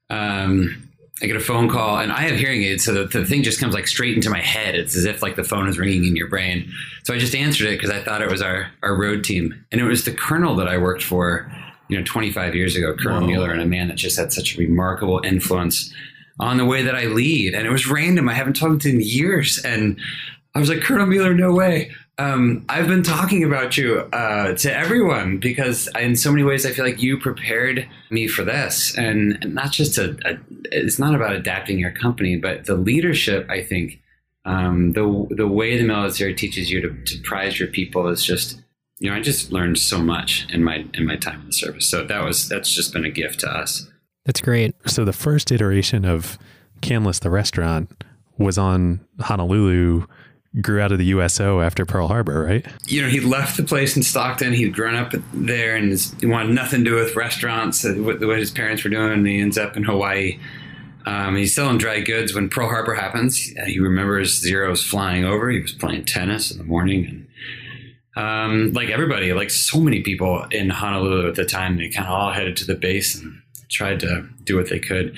um, 0.09 0.88
I 1.22 1.26
get 1.26 1.36
a 1.36 1.40
phone 1.40 1.68
call 1.68 1.98
and 1.98 2.10
I 2.10 2.22
have 2.22 2.36
hearing 2.36 2.64
aids, 2.64 2.84
so 2.84 2.92
the, 2.92 3.04
the, 3.04 3.24
thing 3.24 3.44
just 3.44 3.60
comes 3.60 3.74
like 3.74 3.86
straight 3.86 4.16
into 4.16 4.28
my 4.28 4.40
head. 4.40 4.74
It's 4.74 4.96
as 4.96 5.04
if 5.04 5.22
like 5.22 5.36
the 5.36 5.44
phone 5.44 5.68
is 5.68 5.78
ringing 5.78 6.04
in 6.04 6.16
your 6.16 6.26
brain. 6.26 6.68
So 7.04 7.14
I 7.14 7.18
just 7.18 7.34
answered 7.34 7.68
it 7.68 7.78
because 7.78 7.90
I 7.90 8.02
thought 8.02 8.22
it 8.22 8.30
was 8.30 8.42
our, 8.42 8.72
our 8.82 8.96
road 8.96 9.22
team. 9.22 9.64
And 9.70 9.80
it 9.80 9.84
was 9.84 10.04
the 10.04 10.12
colonel 10.12 10.56
that 10.56 10.66
I 10.66 10.78
worked 10.78 11.04
for, 11.04 11.50
you 11.88 11.96
know, 11.96 12.04
25 12.04 12.56
years 12.56 12.74
ago, 12.74 12.96
Colonel 12.96 13.20
Whoa. 13.20 13.26
Mueller, 13.28 13.52
and 13.52 13.62
a 13.62 13.66
man 13.66 13.86
that 13.86 13.96
just 13.96 14.18
had 14.18 14.32
such 14.32 14.56
a 14.56 14.58
remarkable 14.58 15.20
influence 15.24 15.94
on 16.40 16.56
the 16.56 16.64
way 16.64 16.82
that 16.82 16.96
I 16.96 17.04
lead. 17.04 17.54
And 17.54 17.68
it 17.68 17.70
was 17.70 17.86
random. 17.86 18.28
I 18.28 18.34
haven't 18.34 18.54
talked 18.54 18.82
to 18.82 18.88
him 18.88 18.96
in 18.96 19.02
years. 19.02 19.58
And 19.64 20.00
I 20.56 20.58
was 20.58 20.68
like, 20.68 20.80
Colonel 20.80 21.06
Mueller, 21.06 21.34
no 21.34 21.52
way. 21.52 21.92
Um, 22.19 22.64
I've 22.69 22.88
been 22.88 23.02
talking 23.02 23.42
about 23.42 23.78
you 23.78 24.00
uh, 24.12 24.54
to 24.54 24.76
everyone 24.76 25.38
because 25.38 25.88
in 25.99 26.14
so 26.14 26.31
many 26.31 26.45
ways 26.45 26.66
I 26.66 26.71
feel 26.71 26.85
like 26.85 27.00
you 27.00 27.19
prepared 27.19 27.88
me 28.11 28.28
for 28.28 28.45
this, 28.45 28.97
and 28.99 29.38
not 29.54 29.73
just 29.73 29.97
a, 29.97 30.16
a 30.25 30.38
it's 30.64 30.99
not 30.99 31.14
about 31.14 31.33
adapting 31.33 31.78
your 31.78 31.90
company, 31.90 32.37
but 32.37 32.66
the 32.66 32.75
leadership. 32.75 33.49
I 33.49 33.62
think 33.62 34.00
um, 34.45 34.92
the 34.92 35.26
the 35.31 35.49
way 35.49 35.78
the 35.78 35.85
military 35.85 36.35
teaches 36.35 36.71
you 36.71 36.83
to, 36.83 37.04
to 37.04 37.23
prize 37.23 37.59
your 37.59 37.69
people 37.69 38.09
is 38.09 38.23
just 38.23 38.61
you 38.99 39.09
know 39.09 39.16
I 39.16 39.21
just 39.21 39.50
learned 39.50 39.78
so 39.78 39.99
much 39.99 40.47
in 40.52 40.62
my 40.62 40.85
in 40.92 41.07
my 41.07 41.16
time 41.16 41.40
in 41.40 41.47
the 41.47 41.52
service. 41.52 41.88
So 41.88 42.04
that 42.04 42.23
was 42.23 42.47
that's 42.47 42.75
just 42.75 42.92
been 42.92 43.07
a 43.07 43.11
gift 43.11 43.40
to 43.40 43.50
us. 43.50 43.88
That's 44.26 44.40
great. 44.40 44.75
So 44.87 45.07
the 45.07 45.14
first 45.14 45.50
iteration 45.50 46.04
of 46.04 46.38
Canlis 46.83 47.21
the 47.21 47.31
restaurant 47.31 48.04
was 48.38 48.59
on 48.59 49.00
Honolulu 49.21 50.07
grew 50.61 50.80
out 50.80 50.92
of 50.92 50.99
the 50.99 51.06
USO 51.06 51.61
after 51.61 51.87
Pearl 51.87 52.09
Harbor, 52.09 52.44
right? 52.44 52.66
You 52.87 53.02
know, 53.02 53.09
he 53.09 53.21
left 53.21 53.56
the 53.56 53.62
place 53.62 53.97
in 53.97 54.02
Stockton. 54.02 54.52
He'd 54.52 54.75
grown 54.75 54.94
up 54.94 55.12
there 55.32 55.76
and 55.76 55.99
he 56.21 56.26
wanted 56.26 56.54
nothing 56.54 56.85
to 56.85 56.90
do 56.90 56.97
with 56.97 57.16
restaurants, 57.16 57.85
uh, 57.85 57.94
what, 57.94 58.21
what 58.21 58.38
his 58.38 58.50
parents 58.50 58.85
were 58.85 58.90
doing. 58.90 59.12
And 59.12 59.26
he 59.26 59.40
ends 59.40 59.56
up 59.56 59.76
in 59.76 59.85
Hawaii. 59.85 60.38
Um, 61.06 61.37
he's 61.37 61.54
selling 61.54 61.78
dry 61.78 62.00
goods 62.00 62.35
when 62.35 62.49
Pearl 62.49 62.68
Harbor 62.68 62.94
happens. 62.94 63.38
He 63.38 63.80
remembers 63.80 64.40
Zeros 64.40 64.82
flying 64.85 65.25
over. 65.25 65.50
He 65.50 65.61
was 65.61 65.73
playing 65.73 66.04
tennis 66.04 66.50
in 66.50 66.59
the 66.59 66.64
morning. 66.64 67.26
And 68.14 68.25
um, 68.25 68.73
like 68.73 68.90
everybody, 68.90 69.32
like 69.32 69.50
so 69.50 69.80
many 69.80 70.02
people 70.02 70.44
in 70.50 70.71
Honolulu 70.71 71.28
at 71.28 71.35
the 71.35 71.44
time, 71.44 71.78
they 71.78 71.88
kind 71.88 72.06
of 72.06 72.12
all 72.12 72.30
headed 72.30 72.56
to 72.59 72.66
the 72.66 72.75
base 72.75 73.18
and 73.21 73.40
tried 73.68 74.00
to 74.00 74.28
do 74.44 74.56
what 74.56 74.68
they 74.68 74.78
could. 74.78 75.16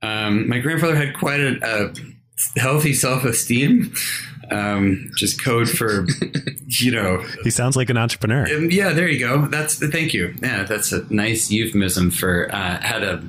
Um, 0.00 0.48
my 0.48 0.60
grandfather 0.60 0.94
had 0.94 1.14
quite 1.18 1.40
a, 1.40 1.58
a 1.62 2.58
healthy 2.58 2.94
self 2.94 3.24
esteem 3.24 3.92
um, 4.50 5.10
just 5.16 5.42
code 5.42 5.68
for 5.68 6.06
you 6.66 6.90
know. 6.90 7.24
He 7.42 7.50
sounds 7.50 7.76
like 7.76 7.90
an 7.90 7.96
entrepreneur. 7.96 8.46
Um, 8.54 8.70
yeah 8.70 8.92
there 8.92 9.08
you 9.08 9.18
go. 9.18 9.46
That's 9.46 9.78
the 9.78 9.88
thank 9.88 10.14
you. 10.14 10.34
Yeah 10.42 10.64
that's 10.64 10.92
a 10.92 11.12
nice 11.12 11.50
euphemism 11.50 12.10
for 12.10 12.52
uh, 12.52 12.80
had 12.80 13.02
a 13.02 13.22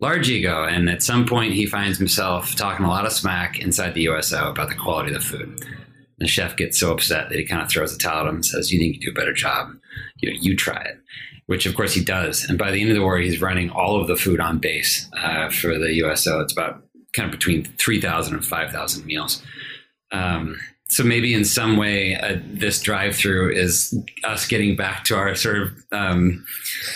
large 0.00 0.28
ego 0.28 0.64
and 0.64 0.90
at 0.90 1.02
some 1.02 1.24
point 1.26 1.52
he 1.52 1.64
finds 1.64 1.96
himself 1.96 2.56
talking 2.56 2.84
a 2.84 2.88
lot 2.88 3.06
of 3.06 3.12
smack 3.12 3.60
inside 3.60 3.94
the 3.94 4.02
uso 4.02 4.50
about 4.50 4.68
the 4.68 4.74
quality 4.74 5.14
of 5.14 5.20
the 5.20 5.26
food. 5.26 5.64
The 6.18 6.26
chef 6.26 6.56
gets 6.56 6.78
so 6.78 6.92
upset 6.92 7.28
that 7.28 7.38
he 7.38 7.44
kind 7.44 7.62
of 7.62 7.68
throws 7.68 7.94
a 7.94 7.98
towel 7.98 8.22
at 8.22 8.28
him 8.28 8.36
and 8.36 8.44
says 8.44 8.72
you 8.72 8.80
need 8.80 8.94
to 8.94 9.06
do 9.06 9.10
a 9.10 9.14
better 9.14 9.32
job. 9.32 9.68
You 10.16 10.30
know 10.30 10.38
you 10.40 10.56
try 10.56 10.80
it. 10.82 10.98
Which 11.46 11.66
of 11.66 11.74
course 11.74 11.92
he 11.92 12.04
does. 12.04 12.44
And 12.44 12.58
by 12.58 12.70
the 12.70 12.80
end 12.80 12.90
of 12.90 12.96
the 12.96 13.02
war 13.02 13.18
he's 13.18 13.40
running 13.40 13.70
all 13.70 14.00
of 14.00 14.06
the 14.06 14.16
food 14.16 14.40
on 14.40 14.58
base 14.58 15.08
uh, 15.18 15.50
for 15.50 15.78
the 15.78 15.92
uso 15.92 16.40
it's 16.40 16.52
about 16.52 16.82
kind 17.12 17.32
of 17.32 17.38
between 17.38 17.64
3000 17.64 18.34
and 18.34 18.44
5000 18.44 19.04
meals 19.04 19.42
um, 20.12 20.56
so 20.88 21.02
maybe 21.02 21.32
in 21.32 21.44
some 21.44 21.78
way, 21.78 22.16
uh, 22.16 22.36
this 22.44 22.82
drive-through 22.82 23.52
is 23.52 23.98
us 24.24 24.46
getting 24.46 24.76
back 24.76 25.04
to 25.04 25.16
our 25.16 25.34
sort 25.34 25.62
of, 25.62 25.68
um, 25.90 26.44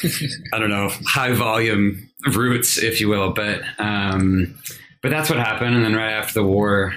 I 0.52 0.58
don't 0.58 0.68
know, 0.68 0.90
high 1.06 1.32
volume 1.32 2.10
roots, 2.34 2.76
if 2.76 3.00
you 3.00 3.08
will. 3.08 3.32
But 3.32 3.62
um, 3.78 4.54
but 5.02 5.10
that's 5.10 5.30
what 5.30 5.38
happened. 5.38 5.74
And 5.74 5.84
then 5.84 5.94
right 5.94 6.12
after 6.12 6.34
the 6.34 6.46
war, 6.46 6.94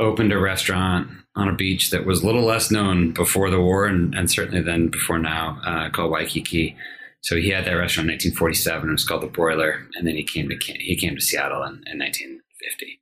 opened 0.00 0.32
a 0.32 0.38
restaurant 0.38 1.08
on 1.36 1.48
a 1.48 1.54
beach 1.54 1.90
that 1.90 2.04
was 2.04 2.22
a 2.22 2.26
little 2.26 2.44
less 2.44 2.70
known 2.70 3.12
before 3.12 3.50
the 3.50 3.60
war, 3.60 3.86
and, 3.86 4.14
and 4.14 4.28
certainly 4.28 4.60
then 4.60 4.88
before 4.88 5.18
now, 5.18 5.60
uh, 5.64 5.88
called 5.90 6.10
Waikiki. 6.10 6.76
So 7.22 7.36
he 7.36 7.50
had 7.50 7.64
that 7.66 7.74
restaurant 7.74 8.08
in 8.08 8.14
1947. 8.14 8.88
It 8.88 8.92
was 8.92 9.04
called 9.04 9.22
the 9.22 9.28
Broiler, 9.28 9.86
and 9.94 10.06
then 10.06 10.16
he 10.16 10.24
came 10.24 10.48
to 10.48 10.56
he 10.56 10.96
came 10.96 11.14
to 11.14 11.20
Seattle 11.20 11.62
in, 11.62 11.74
in 11.86 11.98
1950. 11.98 12.99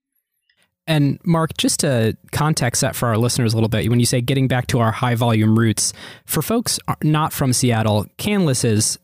And 0.88 1.21
Mark, 1.23 1.57
just 1.59 1.80
to 1.80 2.16
context 2.33 2.80
that 2.80 2.97
for 2.97 3.09
our 3.09 3.18
listeners 3.18 3.52
a 3.52 3.57
little 3.57 3.68
bit, 3.68 3.88
when 3.90 4.00
you 4.00 4.07
say 4.07 4.23
getting 4.23 4.49
back 4.49 4.66
to 4.68 4.80
our 4.80 4.90
high 4.90 5.14
volume 5.14 5.57
roots, 5.57 5.92
for 6.25 6.42
folks 6.42 6.80
not 7.02 7.33
from 7.33 7.52
Seattle, 7.52 8.07
Canlis 8.16 8.64
is 8.64 8.99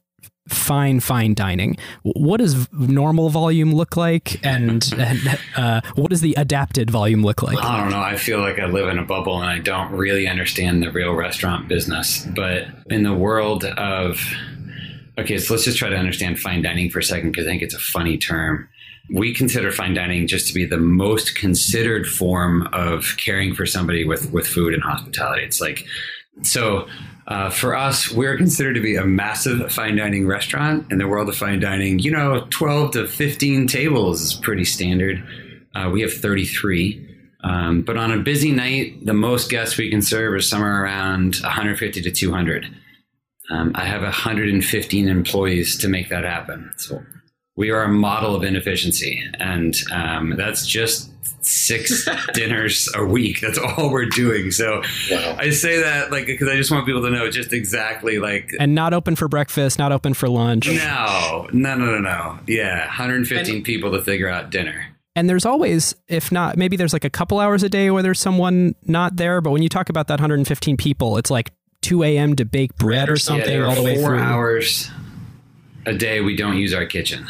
fine, 0.48 1.00
fine 1.00 1.34
dining. 1.34 1.76
What 2.02 2.38
does 2.38 2.70
normal 2.72 3.28
volume 3.28 3.74
look 3.74 3.96
like, 3.98 4.44
and, 4.44 4.82
and 4.96 5.38
uh, 5.56 5.80
what 5.94 6.08
does 6.08 6.22
the 6.22 6.34
adapted 6.38 6.90
volume 6.90 7.22
look 7.22 7.42
like? 7.42 7.62
I 7.62 7.80
don't 7.80 7.90
know. 7.90 8.00
I 8.00 8.16
feel 8.16 8.40
like 8.40 8.58
I 8.58 8.66
live 8.66 8.88
in 8.88 8.98
a 8.98 9.04
bubble 9.04 9.40
and 9.40 9.50
I 9.50 9.58
don't 9.58 9.92
really 9.92 10.26
understand 10.26 10.82
the 10.82 10.90
real 10.90 11.12
restaurant 11.12 11.68
business. 11.68 12.26
But 12.34 12.66
in 12.86 13.02
the 13.02 13.14
world 13.14 13.64
of 13.64 14.20
okay, 15.18 15.38
so 15.38 15.54
let's 15.54 15.64
just 15.64 15.78
try 15.78 15.90
to 15.90 15.96
understand 15.96 16.38
fine 16.38 16.62
dining 16.62 16.90
for 16.90 16.98
a 16.98 17.04
second 17.04 17.32
because 17.32 17.46
I 17.46 17.50
think 17.50 17.62
it's 17.62 17.74
a 17.74 17.78
funny 17.78 18.18
term 18.18 18.68
we 19.10 19.34
consider 19.34 19.70
fine 19.70 19.94
dining 19.94 20.26
just 20.26 20.48
to 20.48 20.54
be 20.54 20.64
the 20.64 20.78
most 20.78 21.34
considered 21.34 22.06
form 22.06 22.68
of 22.72 23.16
caring 23.18 23.54
for 23.54 23.66
somebody 23.66 24.04
with 24.04 24.32
with 24.32 24.46
food 24.46 24.74
and 24.74 24.82
hospitality. 24.82 25.42
It's 25.42 25.60
like 25.60 25.84
so 26.42 26.88
uh, 27.26 27.48
for 27.48 27.74
us, 27.74 28.10
we're 28.10 28.36
considered 28.36 28.74
to 28.74 28.82
be 28.82 28.96
a 28.96 29.04
massive 29.04 29.72
fine 29.72 29.96
dining 29.96 30.26
restaurant 30.26 30.90
in 30.90 30.98
the 30.98 31.08
world 31.08 31.28
of 31.28 31.36
fine 31.36 31.60
dining. 31.60 31.98
You 31.98 32.10
know, 32.10 32.46
twelve 32.50 32.92
to 32.92 33.06
fifteen 33.06 33.66
tables 33.66 34.20
is 34.20 34.34
pretty 34.34 34.64
standard. 34.64 35.22
Uh, 35.74 35.90
we 35.92 36.00
have 36.02 36.12
thirty 36.12 36.44
three. 36.44 37.10
Um, 37.42 37.82
but 37.82 37.98
on 37.98 38.10
a 38.10 38.18
busy 38.18 38.52
night, 38.52 39.04
the 39.04 39.12
most 39.12 39.50
guests 39.50 39.76
we 39.76 39.90
can 39.90 40.00
serve 40.00 40.34
is 40.34 40.48
somewhere 40.48 40.82
around 40.82 41.36
150 41.42 42.00
to 42.00 42.10
200. 42.10 42.66
Um, 43.50 43.72
I 43.74 43.84
have 43.84 44.00
115 44.00 45.08
employees 45.08 45.76
to 45.78 45.88
make 45.88 46.08
that 46.08 46.24
happen. 46.24 46.72
So 46.78 47.02
we 47.56 47.70
are 47.70 47.82
a 47.82 47.88
model 47.88 48.34
of 48.34 48.42
inefficiency, 48.42 49.22
and 49.38 49.74
um, 49.92 50.34
that's 50.36 50.66
just 50.66 51.10
six 51.44 52.08
dinners 52.34 52.88
a 52.94 53.04
week. 53.04 53.40
That's 53.40 53.58
all 53.58 53.90
we're 53.90 54.06
doing. 54.06 54.50
So 54.50 54.82
wow. 55.10 55.36
I 55.38 55.50
say 55.50 55.80
that 55.80 56.10
like 56.10 56.26
because 56.26 56.48
I 56.48 56.56
just 56.56 56.70
want 56.70 56.86
people 56.86 57.02
to 57.02 57.10
know 57.10 57.30
just 57.30 57.52
exactly 57.52 58.18
like 58.18 58.50
and 58.58 58.74
not 58.74 58.94
open 58.94 59.16
for 59.16 59.28
breakfast, 59.28 59.78
not 59.78 59.92
open 59.92 60.14
for 60.14 60.28
lunch. 60.28 60.68
No, 60.68 61.48
no, 61.52 61.76
no, 61.76 61.86
no, 61.86 61.98
no. 61.98 62.38
Yeah, 62.46 62.86
115 62.86 63.54
and, 63.54 63.64
people 63.64 63.92
to 63.92 64.02
figure 64.02 64.28
out 64.28 64.50
dinner. 64.50 64.86
And 65.16 65.30
there's 65.30 65.46
always, 65.46 65.94
if 66.08 66.32
not, 66.32 66.56
maybe 66.56 66.76
there's 66.76 66.92
like 66.92 67.04
a 67.04 67.10
couple 67.10 67.38
hours 67.38 67.62
a 67.62 67.68
day 67.68 67.88
where 67.90 68.02
there's 68.02 68.18
someone 68.18 68.74
not 68.82 69.16
there. 69.16 69.40
But 69.40 69.52
when 69.52 69.62
you 69.62 69.68
talk 69.68 69.88
about 69.88 70.08
that 70.08 70.14
115 70.14 70.76
people, 70.76 71.18
it's 71.18 71.30
like 71.30 71.52
2 71.82 72.02
a.m. 72.02 72.34
to 72.34 72.44
bake 72.44 72.74
bread 72.76 73.08
or 73.08 73.16
something 73.16 73.60
yeah, 73.60 73.64
all 73.64 73.76
the 73.76 73.82
way 73.82 73.94
four 73.94 74.08
through. 74.08 74.18
hours 74.18 74.90
a 75.86 75.92
day 75.92 76.20
we 76.20 76.34
don't 76.34 76.56
use 76.56 76.74
our 76.74 76.86
kitchen. 76.86 77.28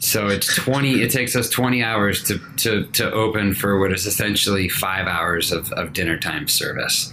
So 0.00 0.28
it's 0.28 0.54
20, 0.56 1.02
it 1.02 1.10
takes 1.10 1.36
us 1.36 1.48
20 1.50 1.82
hours 1.82 2.22
to, 2.24 2.38
to, 2.56 2.86
to 2.92 3.12
open 3.12 3.54
for 3.54 3.78
what 3.78 3.92
is 3.92 4.06
essentially 4.06 4.68
five 4.68 5.06
hours 5.06 5.52
of, 5.52 5.70
of 5.72 5.92
dinner 5.92 6.18
time 6.18 6.48
service. 6.48 7.12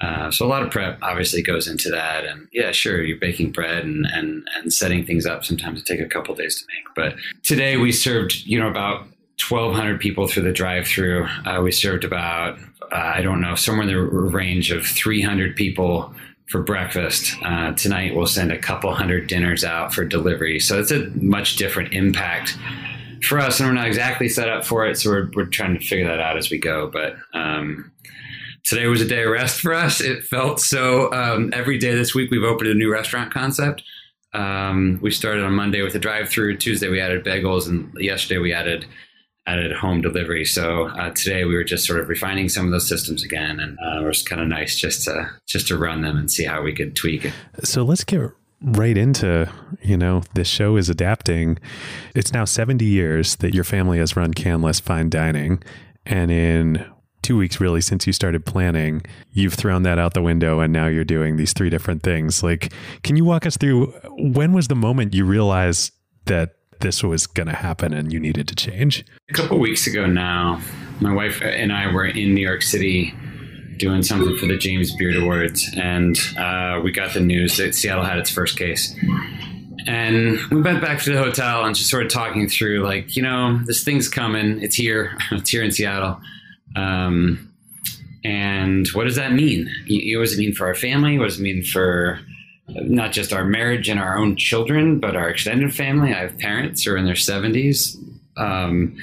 Uh, 0.00 0.30
so 0.30 0.44
a 0.44 0.48
lot 0.48 0.62
of 0.62 0.70
prep 0.70 0.98
obviously 1.02 1.42
goes 1.42 1.66
into 1.66 1.88
that. 1.90 2.26
And 2.26 2.46
yeah, 2.52 2.70
sure, 2.70 3.02
you're 3.02 3.16
baking 3.16 3.52
bread 3.52 3.82
and, 3.82 4.06
and, 4.12 4.46
and 4.56 4.72
setting 4.72 5.06
things 5.06 5.24
up. 5.24 5.44
Sometimes 5.44 5.80
it 5.80 5.86
takes 5.86 6.02
a 6.02 6.06
couple 6.06 6.34
days 6.34 6.60
to 6.60 6.66
make. 6.68 6.94
But 6.94 7.16
today 7.42 7.78
we 7.78 7.92
served, 7.92 8.44
you 8.44 8.60
know, 8.60 8.68
about 8.68 9.06
1,200 9.48 9.98
people 9.98 10.28
through 10.28 10.42
the 10.42 10.52
drive-through. 10.52 11.26
Uh, 11.46 11.62
we 11.62 11.72
served 11.72 12.04
about, 12.04 12.58
uh, 12.92 12.94
I 12.94 13.22
don't 13.22 13.40
know, 13.40 13.54
somewhere 13.54 13.88
in 13.88 13.94
the 13.94 14.00
range 14.00 14.70
of 14.70 14.86
300 14.86 15.56
people 15.56 16.14
for 16.48 16.62
breakfast. 16.62 17.36
Uh, 17.44 17.72
tonight 17.72 18.14
we'll 18.14 18.26
send 18.26 18.50
a 18.50 18.58
couple 18.58 18.92
hundred 18.94 19.26
dinners 19.26 19.64
out 19.64 19.92
for 19.92 20.04
delivery. 20.04 20.58
So 20.58 20.78
it's 20.80 20.90
a 20.90 21.10
much 21.16 21.56
different 21.56 21.92
impact 21.92 22.56
for 23.22 23.38
us, 23.38 23.60
and 23.60 23.68
we're 23.68 23.74
not 23.74 23.86
exactly 23.86 24.28
set 24.28 24.48
up 24.48 24.64
for 24.64 24.86
it. 24.86 24.96
So 24.96 25.10
we're, 25.10 25.30
we're 25.34 25.46
trying 25.46 25.78
to 25.78 25.84
figure 25.84 26.06
that 26.06 26.20
out 26.20 26.36
as 26.36 26.50
we 26.50 26.58
go. 26.58 26.88
But 26.88 27.16
um, 27.34 27.92
today 28.64 28.86
was 28.86 29.00
a 29.00 29.08
day 29.08 29.24
of 29.24 29.30
rest 29.30 29.60
for 29.60 29.74
us. 29.74 30.00
It 30.00 30.24
felt 30.24 30.60
so. 30.60 31.12
Um, 31.12 31.50
every 31.52 31.78
day 31.78 31.94
this 31.94 32.14
week 32.14 32.30
we've 32.30 32.42
opened 32.42 32.70
a 32.70 32.74
new 32.74 32.90
restaurant 32.90 33.32
concept. 33.32 33.82
Um, 34.32 34.98
we 35.02 35.10
started 35.10 35.44
on 35.44 35.54
Monday 35.54 35.82
with 35.82 35.94
a 35.94 35.98
drive-through. 35.98 36.58
Tuesday 36.58 36.88
we 36.88 37.00
added 37.00 37.24
bagels, 37.24 37.66
and 37.68 37.92
yesterday 37.98 38.38
we 38.38 38.52
added 38.52 38.86
added 39.48 39.72
home 39.72 40.02
delivery. 40.02 40.44
So 40.44 40.88
uh, 40.88 41.10
today 41.10 41.44
we 41.44 41.54
were 41.54 41.64
just 41.64 41.86
sort 41.86 42.00
of 42.00 42.08
refining 42.08 42.48
some 42.48 42.66
of 42.66 42.70
those 42.70 42.86
systems 42.86 43.24
again, 43.24 43.58
and 43.58 43.78
uh, 43.78 44.02
it 44.02 44.06
was 44.06 44.22
kind 44.22 44.42
of 44.42 44.48
nice 44.48 44.76
just 44.76 45.04
to 45.04 45.30
just 45.46 45.68
to 45.68 45.78
run 45.78 46.02
them 46.02 46.18
and 46.18 46.30
see 46.30 46.44
how 46.44 46.62
we 46.62 46.74
could 46.74 46.94
tweak 46.94 47.24
it. 47.24 47.32
So 47.64 47.82
let's 47.82 48.04
get 48.04 48.20
right 48.60 48.98
into 48.98 49.50
you 49.82 49.96
know 49.96 50.22
this 50.34 50.48
show 50.48 50.76
is 50.76 50.90
adapting. 50.90 51.58
It's 52.14 52.32
now 52.32 52.44
seventy 52.44 52.84
years 52.84 53.36
that 53.36 53.54
your 53.54 53.64
family 53.64 53.98
has 53.98 54.16
run 54.16 54.34
Canlis 54.34 54.80
Fine 54.80 55.08
Dining, 55.08 55.62
and 56.04 56.30
in 56.30 56.84
two 57.22 57.36
weeks 57.36 57.60
really 57.60 57.80
since 57.80 58.06
you 58.06 58.12
started 58.12 58.46
planning 58.46 59.02
you've 59.32 59.52
thrown 59.52 59.82
that 59.82 59.98
out 59.98 60.14
the 60.14 60.22
window 60.22 60.60
and 60.60 60.72
now 60.72 60.86
you're 60.86 61.04
doing 61.04 61.36
these 61.36 61.52
three 61.52 61.68
different 61.68 62.00
things 62.00 62.44
like 62.44 62.72
can 63.02 63.16
you 63.16 63.24
walk 63.24 63.44
us 63.44 63.56
through 63.56 63.86
when 64.32 64.52
was 64.52 64.68
the 64.68 64.74
moment 64.76 65.12
you 65.12 65.24
realized 65.24 65.92
that 66.26 66.57
this 66.80 67.02
was 67.02 67.26
going 67.26 67.48
to 67.48 67.54
happen 67.54 67.92
and 67.92 68.12
you 68.12 68.20
needed 68.20 68.48
to 68.48 68.54
change? 68.54 69.04
A 69.30 69.32
couple 69.32 69.58
weeks 69.58 69.86
ago 69.86 70.06
now, 70.06 70.60
my 71.00 71.12
wife 71.12 71.40
and 71.42 71.72
I 71.72 71.92
were 71.92 72.06
in 72.06 72.34
New 72.34 72.46
York 72.46 72.62
City 72.62 73.14
doing 73.78 74.02
something 74.02 74.36
for 74.36 74.46
the 74.46 74.58
James 74.58 74.94
Beard 74.96 75.16
Awards, 75.16 75.70
and 75.76 76.18
uh, 76.36 76.80
we 76.82 76.90
got 76.90 77.14
the 77.14 77.20
news 77.20 77.56
that 77.58 77.74
Seattle 77.74 78.04
had 78.04 78.18
its 78.18 78.30
first 78.30 78.58
case. 78.58 78.94
And 79.86 80.38
we 80.50 80.60
went 80.60 80.82
back 80.82 81.00
to 81.02 81.12
the 81.12 81.18
hotel 81.18 81.64
and 81.64 81.74
just 81.74 81.88
started 81.88 82.10
talking 82.10 82.48
through, 82.48 82.84
like, 82.84 83.16
you 83.16 83.22
know, 83.22 83.58
this 83.64 83.84
thing's 83.84 84.08
coming. 84.08 84.60
It's 84.60 84.74
here. 84.74 85.16
It's 85.30 85.50
here 85.50 85.62
in 85.62 85.70
Seattle. 85.70 86.20
Um, 86.76 87.52
and 88.24 88.86
what 88.88 89.04
does 89.04 89.16
that 89.16 89.32
mean? 89.32 89.70
What 89.88 90.24
does 90.24 90.34
it 90.34 90.38
mean 90.38 90.54
for 90.54 90.66
our 90.66 90.74
family? 90.74 91.18
What 91.18 91.26
does 91.26 91.38
it 91.38 91.42
mean 91.42 91.62
for 91.62 92.20
not 92.68 93.12
just 93.12 93.32
our 93.32 93.44
marriage 93.44 93.88
and 93.88 93.98
our 93.98 94.18
own 94.18 94.36
children, 94.36 95.00
but 95.00 95.16
our 95.16 95.28
extended 95.28 95.74
family. 95.74 96.12
I 96.12 96.20
have 96.20 96.38
parents 96.38 96.82
who 96.84 96.92
are 96.92 96.96
in 96.96 97.04
their 97.04 97.14
70s. 97.14 97.96
Um, 98.36 98.96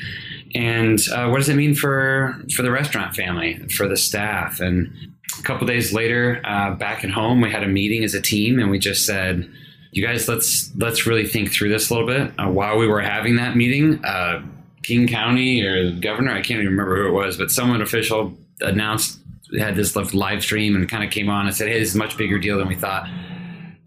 and 0.53 0.99
uh, 1.13 1.27
what 1.27 1.37
does 1.37 1.49
it 1.49 1.55
mean 1.55 1.75
for 1.75 2.41
for 2.55 2.61
the 2.61 2.71
restaurant 2.71 3.15
family, 3.15 3.59
for 3.75 3.87
the 3.87 3.97
staff? 3.97 4.61
And 4.61 4.93
a 5.37 5.41
couple 5.43 5.67
days 5.67 5.91
later, 5.91 6.41
uh, 6.45 6.75
back 6.75 7.03
at 7.03 7.09
home, 7.09 7.41
we 7.41 7.51
had 7.51 7.63
a 7.63 7.67
meeting 7.67 8.03
as 8.05 8.13
a 8.13 8.21
team, 8.21 8.59
and 8.59 8.71
we 8.71 8.79
just 8.79 9.05
said, 9.05 9.49
"You 9.91 10.05
guys, 10.05 10.29
let's 10.29 10.71
let's 10.77 11.05
really 11.05 11.27
think 11.27 11.51
through 11.51 11.69
this 11.69 11.89
a 11.89 11.93
little 11.93 12.07
bit." 12.07 12.31
Uh, 12.39 12.49
while 12.49 12.77
we 12.77 12.87
were 12.87 13.01
having 13.01 13.35
that 13.35 13.57
meeting, 13.57 14.03
uh, 14.05 14.41
King 14.83 15.07
County 15.07 15.61
or 15.61 15.91
governor, 15.91 16.31
I 16.31 16.41
can't 16.41 16.61
even 16.61 16.67
remember 16.67 17.03
who 17.03 17.09
it 17.09 17.11
was, 17.11 17.35
but 17.35 17.51
someone 17.51 17.81
official 17.81 18.37
announced 18.61 19.19
had 19.59 19.75
this 19.75 19.95
live 20.13 20.41
stream 20.41 20.75
and 20.75 20.87
kind 20.87 21.03
of 21.03 21.11
came 21.11 21.29
on 21.29 21.47
and 21.47 21.53
said, 21.53 21.67
"Hey, 21.67 21.79
this 21.79 21.89
is 21.89 21.95
a 21.95 21.97
much 21.97 22.15
bigger 22.17 22.39
deal 22.39 22.57
than 22.57 22.69
we 22.69 22.75
thought." 22.75 23.09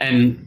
And 0.01 0.45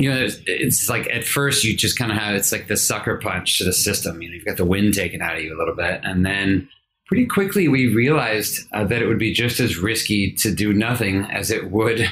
you 0.00 0.10
know, 0.10 0.18
it's, 0.18 0.38
it's, 0.46 0.88
like 0.88 1.08
at 1.10 1.24
first 1.24 1.62
you 1.62 1.76
just 1.76 1.98
kind 1.98 2.10
of 2.10 2.16
have 2.16 2.34
it's 2.34 2.52
like 2.52 2.68
the 2.68 2.76
sucker 2.76 3.18
punch 3.18 3.58
to 3.58 3.64
the 3.64 3.72
system. 3.72 4.22
You 4.22 4.28
know, 4.28 4.34
you've 4.34 4.46
got 4.46 4.56
the 4.56 4.64
wind 4.64 4.94
taken 4.94 5.20
out 5.20 5.36
of 5.36 5.42
you 5.42 5.54
a 5.54 5.58
little 5.58 5.74
bit, 5.74 6.00
and 6.02 6.24
then 6.24 6.68
pretty 7.06 7.26
quickly 7.26 7.68
we 7.68 7.94
realized 7.94 8.66
uh, 8.72 8.84
that 8.84 9.02
it 9.02 9.06
would 9.06 9.18
be 9.18 9.34
just 9.34 9.60
as 9.60 9.76
risky 9.76 10.32
to 10.32 10.54
do 10.54 10.72
nothing 10.72 11.24
as 11.26 11.50
it 11.50 11.70
would 11.70 12.08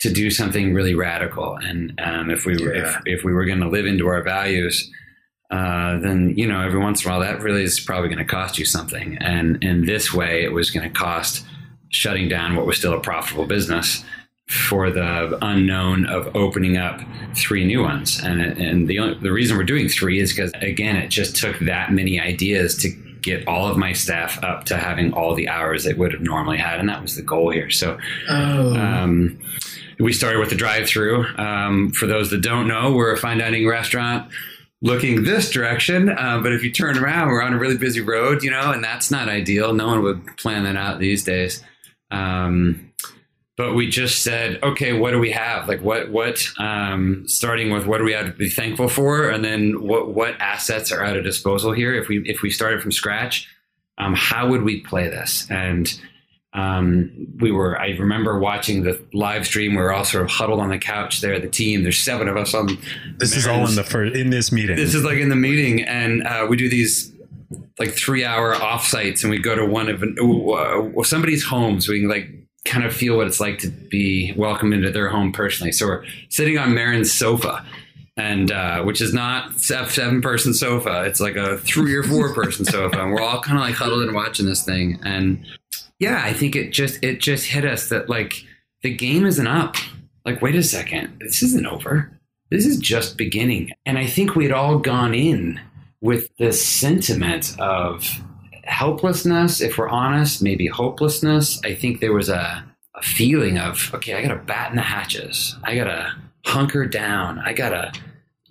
to 0.00 0.12
do 0.12 0.30
something 0.30 0.74
really 0.74 0.94
radical. 0.94 1.56
And 1.56 1.98
um, 1.98 2.30
if 2.30 2.44
we 2.44 2.62
were 2.62 2.74
yeah. 2.74 2.98
if, 3.06 3.20
if 3.20 3.24
we 3.24 3.32
were 3.32 3.46
going 3.46 3.60
to 3.60 3.68
live 3.68 3.86
into 3.86 4.06
our 4.06 4.22
values. 4.22 4.90
Uh, 5.50 5.98
then 5.98 6.32
you 6.36 6.46
know 6.46 6.60
every 6.60 6.78
once 6.78 7.04
in 7.04 7.10
a 7.10 7.12
while 7.12 7.20
that 7.20 7.42
really 7.42 7.64
is 7.64 7.80
probably 7.80 8.08
going 8.08 8.24
to 8.24 8.24
cost 8.24 8.56
you 8.56 8.64
something 8.64 9.18
and 9.18 9.60
in 9.64 9.84
this 9.84 10.14
way 10.14 10.44
it 10.44 10.52
was 10.52 10.70
going 10.70 10.88
to 10.88 10.94
cost 10.96 11.44
shutting 11.88 12.28
down 12.28 12.54
what 12.54 12.66
was 12.66 12.78
still 12.78 12.92
a 12.92 13.00
profitable 13.00 13.44
business 13.46 14.04
for 14.50 14.90
the 14.90 15.38
unknown 15.42 16.06
of 16.06 16.34
opening 16.34 16.76
up 16.76 17.00
three 17.36 17.64
new 17.64 17.82
ones. 17.82 18.20
And, 18.20 18.40
and 18.40 18.88
the, 18.88 18.98
only, 18.98 19.18
the 19.18 19.30
reason 19.30 19.56
we're 19.56 19.62
doing 19.62 19.88
three 19.88 20.18
is 20.18 20.32
because, 20.32 20.50
again, 20.60 20.96
it 20.96 21.08
just 21.08 21.36
took 21.36 21.56
that 21.60 21.92
many 21.92 22.18
ideas 22.18 22.76
to 22.78 22.90
get 23.22 23.46
all 23.46 23.68
of 23.68 23.76
my 23.76 23.92
staff 23.92 24.42
up 24.42 24.64
to 24.64 24.76
having 24.76 25.12
all 25.12 25.36
the 25.36 25.48
hours 25.48 25.84
they 25.84 25.94
would 25.94 26.12
have 26.12 26.22
normally 26.22 26.58
had. 26.58 26.80
And 26.80 26.88
that 26.88 27.00
was 27.00 27.14
the 27.14 27.22
goal 27.22 27.50
here. 27.50 27.70
So, 27.70 27.96
oh. 28.28 28.74
um, 28.74 29.38
we 30.00 30.12
started 30.12 30.40
with 30.40 30.50
the 30.50 30.56
drive 30.56 30.88
through. 30.88 31.26
Um, 31.36 31.92
for 31.92 32.06
those 32.06 32.30
that 32.30 32.40
don't 32.40 32.66
know, 32.66 32.92
we're 32.92 33.12
a 33.12 33.16
fine 33.16 33.38
dining 33.38 33.68
restaurant 33.68 34.32
looking 34.82 35.22
this 35.22 35.50
direction. 35.50 36.08
Uh, 36.08 36.40
but 36.42 36.52
if 36.52 36.64
you 36.64 36.72
turn 36.72 36.98
around, 36.98 37.28
we're 37.28 37.42
on 37.42 37.52
a 37.52 37.58
really 37.58 37.78
busy 37.78 38.00
road, 38.00 38.42
you 38.42 38.50
know, 38.50 38.72
and 38.72 38.82
that's 38.82 39.12
not 39.12 39.28
ideal. 39.28 39.74
No 39.74 39.86
one 39.86 40.02
would 40.02 40.36
plan 40.38 40.64
that 40.64 40.74
out 40.74 40.98
these 40.98 41.22
days. 41.22 41.62
Um, 42.10 42.89
but 43.60 43.74
we 43.74 43.90
just 43.90 44.22
said, 44.22 44.58
okay, 44.62 44.94
what 44.94 45.10
do 45.10 45.18
we 45.18 45.30
have? 45.32 45.68
Like 45.68 45.82
what 45.82 46.10
what 46.10 46.48
um, 46.58 47.28
starting 47.28 47.70
with 47.70 47.84
what 47.84 47.98
do 47.98 48.04
we 48.04 48.12
have 48.14 48.24
to 48.24 48.32
be 48.32 48.48
thankful 48.48 48.88
for, 48.88 49.28
and 49.28 49.44
then 49.44 49.82
what 49.82 50.14
what 50.14 50.40
assets 50.40 50.90
are 50.90 51.04
at 51.04 51.14
a 51.14 51.22
disposal 51.22 51.72
here? 51.72 51.94
If 51.94 52.08
we 52.08 52.22
if 52.24 52.40
we 52.40 52.48
started 52.48 52.80
from 52.80 52.90
scratch, 52.90 53.46
um, 53.98 54.14
how 54.14 54.48
would 54.48 54.62
we 54.62 54.80
play 54.80 55.10
this? 55.10 55.46
And 55.50 55.92
um, 56.54 57.12
we 57.38 57.52
were 57.52 57.78
I 57.78 57.88
remember 57.88 58.38
watching 58.38 58.82
the 58.82 58.98
live 59.12 59.44
stream. 59.44 59.72
We 59.72 59.82
were 59.82 59.92
all 59.92 60.06
sort 60.06 60.24
of 60.24 60.30
huddled 60.30 60.60
on 60.60 60.70
the 60.70 60.78
couch 60.78 61.20
there. 61.20 61.38
The 61.38 61.46
team. 61.46 61.82
There's 61.82 61.98
seven 61.98 62.28
of 62.28 62.38
us 62.38 62.54
on. 62.54 62.78
This 63.18 63.36
is 63.36 63.46
all 63.46 63.68
in 63.68 63.74
the 63.74 63.84
first 63.84 64.16
in 64.16 64.30
this 64.30 64.50
meeting. 64.50 64.76
This 64.76 64.94
is 64.94 65.04
like 65.04 65.18
in 65.18 65.28
the 65.28 65.36
meeting, 65.36 65.82
and 65.82 66.22
uh, 66.22 66.46
we 66.48 66.56
do 66.56 66.70
these 66.70 67.12
like 67.78 67.92
three 67.92 68.24
hour 68.24 68.54
offsites, 68.54 69.22
and 69.22 69.30
we 69.30 69.38
go 69.38 69.54
to 69.54 69.66
one 69.66 69.90
of 69.90 70.02
uh, 70.02 71.02
somebody's 71.02 71.44
homes. 71.44 71.84
So 71.84 71.92
we 71.92 72.00
can 72.00 72.08
like 72.08 72.39
kind 72.64 72.84
of 72.84 72.94
feel 72.94 73.16
what 73.16 73.26
it's 73.26 73.40
like 73.40 73.58
to 73.58 73.68
be 73.68 74.32
welcomed 74.36 74.74
into 74.74 74.90
their 74.90 75.08
home 75.08 75.32
personally. 75.32 75.72
So 75.72 75.86
we're 75.86 76.04
sitting 76.28 76.58
on 76.58 76.74
Marin's 76.74 77.12
sofa, 77.12 77.64
and 78.16 78.52
uh, 78.52 78.82
which 78.82 79.00
is 79.00 79.14
not 79.14 79.52
a 79.56 79.58
seven 79.58 80.20
person 80.20 80.52
sofa. 80.52 81.04
It's 81.04 81.20
like 81.20 81.36
a 81.36 81.58
three 81.58 81.94
or 81.94 82.02
four 82.02 82.34
person 82.34 82.64
sofa, 82.66 83.02
and 83.02 83.12
we're 83.12 83.22
all 83.22 83.40
kind 83.40 83.58
of 83.58 83.64
like 83.64 83.74
huddled 83.74 84.02
and 84.02 84.14
watching 84.14 84.46
this 84.46 84.64
thing. 84.64 85.00
And 85.02 85.44
yeah, 85.98 86.20
I 86.22 86.32
think 86.32 86.56
it 86.56 86.72
just 86.72 87.02
it 87.02 87.20
just 87.20 87.46
hit 87.46 87.64
us 87.64 87.88
that 87.88 88.08
like 88.08 88.44
the 88.82 88.94
game 88.94 89.26
isn't 89.26 89.46
up. 89.46 89.76
Like, 90.24 90.42
wait 90.42 90.54
a 90.54 90.62
second, 90.62 91.18
this 91.20 91.42
isn't 91.42 91.66
over. 91.66 92.10
This 92.50 92.66
is 92.66 92.78
just 92.78 93.16
beginning. 93.16 93.70
And 93.86 93.96
I 93.96 94.06
think 94.06 94.34
we'd 94.34 94.52
all 94.52 94.78
gone 94.78 95.14
in 95.14 95.60
with 96.00 96.34
this 96.36 96.64
sentiment 96.64 97.58
of 97.58 98.20
helplessness, 98.70 99.60
if 99.60 99.76
we're 99.76 99.88
honest, 99.88 100.42
maybe 100.42 100.66
hopelessness. 100.66 101.60
I 101.64 101.74
think 101.74 102.00
there 102.00 102.12
was 102.12 102.28
a, 102.28 102.64
a 102.94 103.02
feeling 103.02 103.58
of, 103.58 103.90
okay, 103.94 104.14
I 104.14 104.22
got 104.22 104.28
to 104.28 104.36
batten 104.36 104.76
the 104.76 104.82
hatches. 104.82 105.56
I 105.64 105.74
got 105.74 105.84
to 105.84 106.12
hunker 106.46 106.86
down. 106.86 107.38
I 107.40 107.52
got 107.52 107.70
to, 107.70 107.92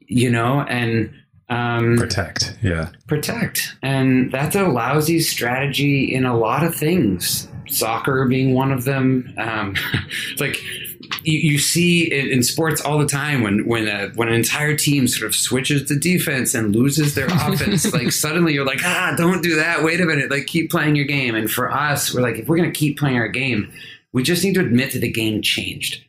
you 0.07 0.29
know, 0.29 0.61
and 0.61 1.11
um, 1.49 1.97
protect. 1.97 2.57
Yeah. 2.61 2.89
Protect. 3.07 3.75
And 3.81 4.31
that's 4.31 4.55
a 4.55 4.67
lousy 4.67 5.19
strategy 5.19 6.13
in 6.13 6.25
a 6.25 6.37
lot 6.37 6.63
of 6.63 6.75
things. 6.75 7.47
Soccer 7.67 8.27
being 8.27 8.53
one 8.53 8.71
of 8.71 8.83
them. 8.83 9.33
Um, 9.37 9.75
like 10.39 10.57
you, 11.23 11.51
you 11.51 11.57
see 11.57 12.11
in, 12.11 12.27
in, 12.27 12.43
sports 12.43 12.81
all 12.81 12.97
the 12.97 13.05
time 13.05 13.41
when 13.41 13.65
when 13.67 13.87
a, 13.87 14.09
when 14.15 14.27
an 14.27 14.33
entire 14.33 14.75
team 14.75 15.07
sort 15.07 15.27
of 15.27 15.35
switches 15.35 15.87
to 15.87 15.97
defense 15.97 16.53
and 16.53 16.75
loses 16.75 17.15
their 17.15 17.27
offense, 17.31 17.91
like 17.93 18.11
suddenly 18.11 18.53
you're 18.53 18.65
like, 18.65 18.83
ah, 18.83 19.13
don't 19.17 19.41
do 19.41 19.55
that. 19.55 19.83
Wait 19.83 20.01
a 20.01 20.05
minute, 20.05 20.31
like 20.31 20.45
keep 20.47 20.71
playing 20.71 20.95
your 20.95 21.05
game. 21.05 21.35
And 21.35 21.49
for 21.49 21.71
us, 21.71 22.13
we're 22.13 22.21
like, 22.21 22.37
if 22.37 22.47
we're 22.47 22.57
gonna 22.57 22.71
keep 22.71 22.97
playing 22.97 23.17
our 23.17 23.27
game, 23.27 23.71
we 24.13 24.23
just 24.23 24.43
need 24.43 24.55
to 24.55 24.61
admit 24.61 24.93
that 24.93 24.99
the 24.99 25.11
game 25.11 25.41
changed. 25.41 26.03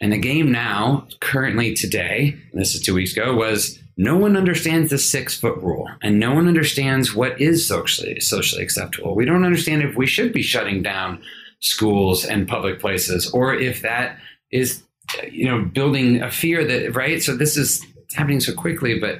And 0.00 0.12
the 0.12 0.18
game 0.18 0.50
now, 0.50 1.06
currently 1.20 1.74
today, 1.74 2.36
this 2.52 2.74
is 2.74 2.82
two 2.82 2.94
weeks 2.94 3.12
ago, 3.12 3.34
was 3.34 3.78
no 3.96 4.16
one 4.16 4.36
understands 4.36 4.90
the 4.90 4.98
six 4.98 5.38
foot 5.38 5.56
rule 5.58 5.88
and 6.02 6.18
no 6.18 6.34
one 6.34 6.48
understands 6.48 7.14
what 7.14 7.40
is 7.40 7.66
socially 7.66 8.18
socially 8.20 8.62
acceptable. 8.62 9.14
We 9.14 9.24
don't 9.24 9.44
understand 9.44 9.82
if 9.82 9.96
we 9.96 10.06
should 10.06 10.32
be 10.32 10.42
shutting 10.42 10.82
down 10.82 11.22
schools 11.60 12.24
and 12.24 12.48
public 12.48 12.80
places 12.80 13.30
or 13.30 13.54
if 13.54 13.82
that 13.82 14.18
is 14.60 14.82
you 15.30 15.44
know 15.46 15.58
building 15.64 16.22
a 16.22 16.30
fear 16.30 16.64
that 16.64 16.94
right 16.96 17.22
so 17.22 17.36
this 17.36 17.56
is 17.56 17.84
happening 18.14 18.40
so 18.40 18.52
quickly 18.54 18.98
but 18.98 19.18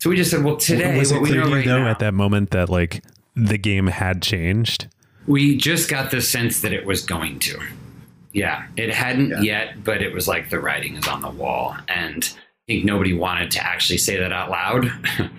So 0.00 0.10
we 0.10 0.16
just 0.16 0.30
said, 0.30 0.44
well, 0.44 0.56
today, 0.58 0.98
was 0.98 1.10
it 1.10 1.14
what 1.14 1.22
we 1.22 1.28
clear 1.30 1.40
know 1.40 1.46
to 1.46 1.50
you 1.50 1.56
right 1.56 1.66
though 1.66 1.84
now, 1.84 1.90
at 1.90 1.98
that 2.00 2.12
moment 2.14 2.50
that 2.50 2.68
like 2.68 3.02
the 3.34 3.56
game 3.56 3.86
had 3.86 4.20
changed? 4.20 4.88
we 5.26 5.56
just 5.56 5.88
got 5.88 6.10
the 6.10 6.20
sense 6.20 6.60
that 6.60 6.72
it 6.74 6.84
was 6.84 7.00
going 7.02 7.38
to. 7.38 7.58
Yeah, 8.32 8.66
it 8.76 8.90
hadn't 8.92 9.30
Yeah. 9.30 9.40
yet, 9.40 9.82
but 9.84 10.02
it 10.02 10.12
was 10.12 10.28
like 10.28 10.50
the 10.50 10.58
writing 10.60 10.96
is 10.96 11.08
on 11.08 11.22
the 11.22 11.30
wall, 11.30 11.74
and 11.88 12.20
I 12.34 12.62
think 12.66 12.84
nobody 12.84 13.14
wanted 13.14 13.50
to 13.52 13.64
actually 13.64 13.98
say 13.98 14.18
that 14.18 14.32
out 14.32 14.50
loud. 14.50 14.82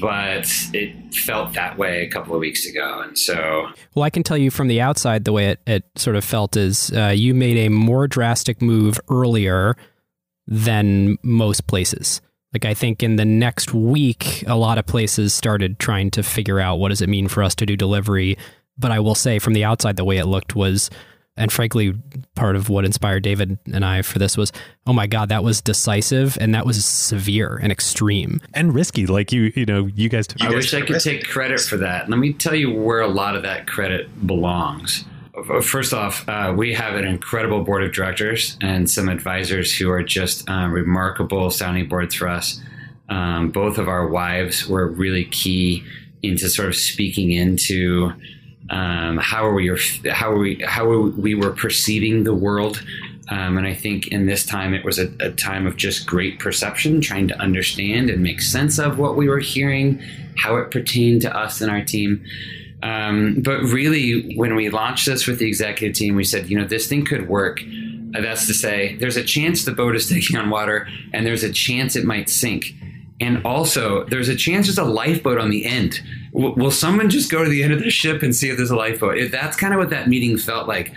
but 0.00 0.46
it 0.72 1.14
felt 1.14 1.54
that 1.54 1.78
way 1.78 2.02
a 2.04 2.10
couple 2.10 2.34
of 2.34 2.40
weeks 2.40 2.66
ago, 2.66 3.00
and 3.00 3.18
so 3.18 3.68
Well, 3.94 4.02
I 4.02 4.10
can 4.10 4.22
tell 4.22 4.36
you 4.36 4.50
from 4.50 4.68
the 4.68 4.80
outside, 4.80 5.24
the 5.24 5.32
way 5.32 5.48
it, 5.48 5.60
it 5.66 5.84
sort 5.96 6.16
of 6.16 6.24
felt 6.24 6.56
is 6.56 6.92
uh, 6.92 7.12
you 7.14 7.34
made 7.34 7.56
a 7.56 7.68
more 7.68 8.06
drastic 8.06 8.60
move 8.60 9.00
earlier 9.08 9.76
than 10.46 11.16
most 11.22 11.66
places. 11.66 12.20
Like, 12.52 12.64
I 12.64 12.74
think 12.74 13.02
in 13.02 13.16
the 13.16 13.24
next 13.24 13.72
week, 13.72 14.42
a 14.46 14.56
lot 14.56 14.76
of 14.76 14.84
places 14.84 15.32
started 15.32 15.78
trying 15.78 16.10
to 16.12 16.22
figure 16.22 16.58
out 16.58 16.80
what 16.80 16.88
does 16.88 17.00
it 17.00 17.08
mean 17.08 17.28
for 17.28 17.42
us 17.42 17.54
to 17.56 17.66
do 17.66 17.76
delivery. 17.76 18.36
But 18.76 18.90
I 18.90 18.98
will 18.98 19.14
say, 19.14 19.38
from 19.38 19.52
the 19.52 19.64
outside, 19.64 19.96
the 19.96 20.04
way 20.04 20.16
it 20.18 20.26
looked 20.26 20.56
was, 20.56 20.90
and 21.40 21.50
frankly, 21.50 21.94
part 22.34 22.54
of 22.54 22.68
what 22.68 22.84
inspired 22.84 23.22
David 23.22 23.58
and 23.72 23.82
I 23.82 24.02
for 24.02 24.18
this 24.18 24.36
was, 24.36 24.52
oh 24.86 24.92
my 24.92 25.06
God, 25.06 25.30
that 25.30 25.42
was 25.42 25.62
decisive 25.62 26.36
and 26.38 26.54
that 26.54 26.66
was 26.66 26.84
severe 26.84 27.58
and 27.62 27.72
extreme. 27.72 28.42
And 28.52 28.74
risky, 28.74 29.06
like 29.06 29.32
you, 29.32 29.50
you 29.56 29.64
know, 29.64 29.86
you 29.86 30.10
guys. 30.10 30.26
I 30.38 30.44
guys 30.44 30.54
wish 30.54 30.74
I 30.74 30.80
could 30.80 30.90
risk. 30.90 31.06
take 31.06 31.26
credit 31.26 31.60
for 31.60 31.78
that. 31.78 32.10
Let 32.10 32.18
me 32.18 32.34
tell 32.34 32.54
you 32.54 32.70
where 32.70 33.00
a 33.00 33.08
lot 33.08 33.36
of 33.36 33.42
that 33.44 33.66
credit 33.66 34.26
belongs. 34.26 35.06
First 35.62 35.94
off, 35.94 36.28
uh, 36.28 36.52
we 36.54 36.74
have 36.74 36.96
an 36.96 37.06
incredible 37.06 37.64
board 37.64 37.82
of 37.82 37.92
directors 37.92 38.58
and 38.60 38.90
some 38.90 39.08
advisors 39.08 39.74
who 39.74 39.88
are 39.90 40.02
just 40.02 40.48
uh, 40.50 40.68
remarkable 40.68 41.50
sounding 41.50 41.88
boards 41.88 42.14
for 42.14 42.28
us. 42.28 42.60
Um, 43.08 43.50
both 43.50 43.78
of 43.78 43.88
our 43.88 44.06
wives 44.06 44.68
were 44.68 44.86
really 44.86 45.24
key 45.24 45.84
into 46.22 46.50
sort 46.50 46.68
of 46.68 46.76
speaking 46.76 47.30
into 47.30 48.12
um, 48.70 49.18
how 49.18 49.44
are 49.44 49.52
we 49.52 49.68
how 50.10 50.30
are 50.30 50.38
we 50.38 50.62
how 50.64 50.88
are 50.88 51.02
we 51.02 51.34
were 51.34 51.50
perceiving 51.50 52.24
the 52.24 52.34
world. 52.34 52.82
Um, 53.28 53.58
and 53.58 53.66
I 53.66 53.74
think 53.74 54.08
in 54.08 54.26
this 54.26 54.44
time 54.44 54.74
it 54.74 54.84
was 54.84 54.98
a, 54.98 55.12
a 55.20 55.30
time 55.30 55.66
of 55.66 55.76
just 55.76 56.06
great 56.06 56.40
perception, 56.40 57.00
trying 57.00 57.28
to 57.28 57.38
understand 57.40 58.10
and 58.10 58.22
make 58.22 58.40
sense 58.40 58.78
of 58.78 58.98
what 58.98 59.16
we 59.16 59.28
were 59.28 59.38
hearing, 59.38 60.02
how 60.36 60.56
it 60.56 60.70
pertained 60.70 61.22
to 61.22 61.36
us 61.36 61.60
and 61.60 61.70
our 61.70 61.84
team. 61.84 62.24
Um, 62.82 63.42
but 63.44 63.60
really, 63.62 64.34
when 64.36 64.54
we 64.54 64.70
launched 64.70 65.06
this 65.06 65.26
with 65.26 65.38
the 65.38 65.46
executive 65.46 65.96
team, 65.96 66.16
we 66.16 66.24
said, 66.24 66.48
you 66.48 66.58
know, 66.58 66.66
this 66.66 66.88
thing 66.88 67.04
could 67.04 67.28
work. 67.28 67.60
That's 68.12 68.46
to 68.48 68.54
say, 68.54 68.96
there's 68.96 69.16
a 69.16 69.22
chance 69.22 69.64
the 69.64 69.72
boat 69.72 69.94
is 69.94 70.08
taking 70.08 70.36
on 70.36 70.50
water, 70.50 70.88
and 71.12 71.26
there's 71.26 71.44
a 71.44 71.52
chance 71.52 71.94
it 71.94 72.04
might 72.04 72.28
sink. 72.28 72.74
And 73.20 73.44
also, 73.44 74.04
there's 74.04 74.28
a 74.28 74.36
chance 74.36 74.66
there's 74.66 74.78
a 74.78 74.84
lifeboat 74.84 75.38
on 75.38 75.50
the 75.50 75.66
end. 75.66 76.00
W- 76.32 76.54
will 76.54 76.70
someone 76.70 77.10
just 77.10 77.30
go 77.30 77.44
to 77.44 77.50
the 77.50 77.62
end 77.62 77.72
of 77.72 77.80
the 77.80 77.90
ship 77.90 78.22
and 78.22 78.34
see 78.34 78.48
if 78.48 78.56
there's 78.56 78.70
a 78.70 78.76
lifeboat? 78.76 79.18
If 79.18 79.30
that's 79.30 79.56
kind 79.56 79.74
of 79.74 79.78
what 79.78 79.90
that 79.90 80.08
meeting 80.08 80.38
felt 80.38 80.66
like. 80.66 80.92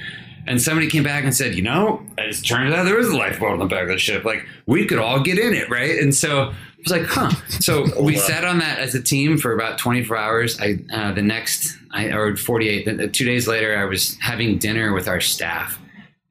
And 0.45 0.62
somebody 0.62 0.89
came 0.89 1.03
back 1.03 1.23
and 1.23 1.33
said, 1.33 1.55
you 1.55 1.62
know, 1.62 2.05
it 2.17 2.33
turns 2.45 2.73
out 2.73 2.83
there 2.83 2.99
is 2.99 3.09
a 3.09 3.15
lifeboat 3.15 3.51
on 3.51 3.59
the 3.59 3.65
back 3.65 3.83
of 3.83 3.89
the 3.89 3.97
ship. 3.97 4.25
Like, 4.25 4.45
we 4.65 4.86
could 4.86 4.99
all 4.99 5.21
get 5.21 5.38
in 5.38 5.53
it, 5.53 5.69
right? 5.69 5.97
And 5.99 6.13
so 6.13 6.49
I 6.49 6.53
was 6.79 6.91
like, 6.91 7.05
huh. 7.05 7.29
So 7.62 7.86
we 8.01 8.17
sat 8.17 8.43
on 8.43 8.59
that 8.59 8.79
as 8.79 8.93
a 8.95 9.01
team 9.01 9.38
for 9.38 9.53
about 9.53 9.77
24 9.77 10.17
hours. 10.17 10.59
I 10.59 10.79
uh, 10.93 11.13
the 11.13 11.21
next, 11.21 11.77
I 11.91 12.07
or 12.07 12.36
48. 12.36 12.97
The, 12.97 13.07
two 13.07 13.25
days 13.25 13.47
later, 13.47 13.77
I 13.77 13.86
was 13.86 14.17
having 14.19 14.57
dinner 14.57 14.93
with 14.93 15.07
our 15.07 15.21
staff, 15.21 15.79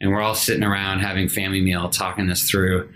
and 0.01 0.11
we're 0.11 0.21
all 0.21 0.35
sitting 0.35 0.65
around 0.65 1.01
having 1.01 1.29
family 1.29 1.63
meal, 1.63 1.89
talking 1.89 2.27
this 2.27 2.51
through. 2.51 2.93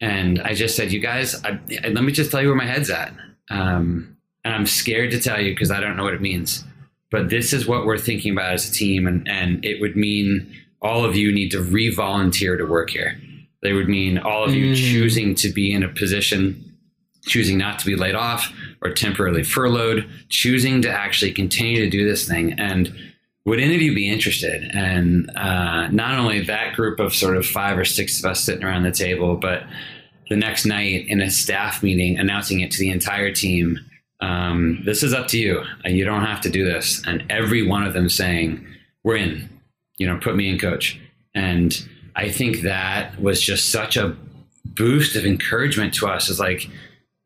And 0.00 0.40
I 0.40 0.54
just 0.54 0.76
said, 0.76 0.92
you 0.92 1.00
guys, 1.00 1.42
I, 1.44 1.58
I- 1.84 1.88
let 1.88 2.04
me 2.04 2.12
just 2.12 2.30
tell 2.30 2.40
you 2.40 2.48
where 2.48 2.56
my 2.56 2.66
head's 2.66 2.90
at. 2.90 3.12
Um, 3.50 4.16
and 4.44 4.54
I'm 4.54 4.66
scared 4.66 5.10
to 5.10 5.20
tell 5.20 5.40
you 5.40 5.52
because 5.52 5.70
I 5.70 5.80
don't 5.80 5.96
know 5.96 6.04
what 6.04 6.14
it 6.14 6.20
means. 6.22 6.64
But 7.10 7.28
this 7.28 7.52
is 7.52 7.66
what 7.66 7.84
we're 7.86 7.98
thinking 7.98 8.32
about 8.32 8.52
as 8.52 8.68
a 8.68 8.72
team, 8.72 9.06
and 9.08 9.28
and 9.28 9.64
it 9.64 9.80
would 9.80 9.96
mean 9.96 10.54
all 10.80 11.04
of 11.04 11.16
you 11.16 11.32
need 11.32 11.50
to 11.50 11.60
re-volunteer 11.60 12.56
to 12.56 12.64
work 12.64 12.90
here. 12.90 13.20
They 13.62 13.72
would 13.72 13.88
mean 13.88 14.16
all 14.16 14.44
of 14.44 14.54
you 14.54 14.72
Mm. 14.72 14.76
choosing 14.76 15.34
to 15.36 15.50
be 15.50 15.72
in 15.72 15.82
a 15.82 15.88
position 15.88 16.64
choosing 17.26 17.58
not 17.58 17.78
to 17.78 17.84
be 17.84 17.96
laid 17.96 18.14
off 18.14 18.50
or 18.80 18.90
temporarily 18.94 19.42
furloughed, 19.42 20.08
choosing 20.30 20.80
to 20.80 20.88
actually 20.90 21.30
continue 21.32 21.78
to 21.84 21.90
do 21.90 22.08
this 22.08 22.26
thing. 22.26 22.54
And 22.58 22.90
would 23.46 23.60
any 23.60 23.74
of 23.74 23.80
you 23.80 23.94
be 23.94 24.10
interested? 24.10 24.70
And 24.74 25.30
uh, 25.36 25.88
not 25.88 26.18
only 26.18 26.44
that 26.44 26.74
group 26.74 27.00
of 27.00 27.14
sort 27.14 27.36
of 27.36 27.46
five 27.46 27.78
or 27.78 27.84
six 27.84 28.18
of 28.18 28.30
us 28.30 28.44
sitting 28.44 28.64
around 28.64 28.82
the 28.82 28.92
table, 28.92 29.36
but 29.36 29.62
the 30.28 30.36
next 30.36 30.64
night 30.64 31.06
in 31.08 31.20
a 31.20 31.30
staff 31.30 31.82
meeting 31.82 32.18
announcing 32.18 32.60
it 32.60 32.70
to 32.72 32.78
the 32.78 32.90
entire 32.90 33.32
team. 33.32 33.78
Um, 34.20 34.82
this 34.84 35.02
is 35.02 35.14
up 35.14 35.28
to 35.28 35.38
you. 35.38 35.62
You 35.84 36.04
don't 36.04 36.24
have 36.24 36.42
to 36.42 36.50
do 36.50 36.64
this. 36.64 37.02
And 37.06 37.24
every 37.30 37.66
one 37.66 37.84
of 37.84 37.94
them 37.94 38.08
saying, 38.08 38.64
"We're 39.02 39.16
in." 39.16 39.48
You 39.98 40.06
know, 40.06 40.18
put 40.18 40.36
me 40.36 40.48
in, 40.48 40.58
coach. 40.58 40.98
And 41.34 41.76
I 42.16 42.30
think 42.30 42.62
that 42.62 43.20
was 43.20 43.40
just 43.40 43.70
such 43.70 43.96
a 43.96 44.16
boost 44.64 45.16
of 45.16 45.26
encouragement 45.26 45.94
to 45.94 46.06
us. 46.06 46.28
Is 46.28 46.38
like, 46.40 46.70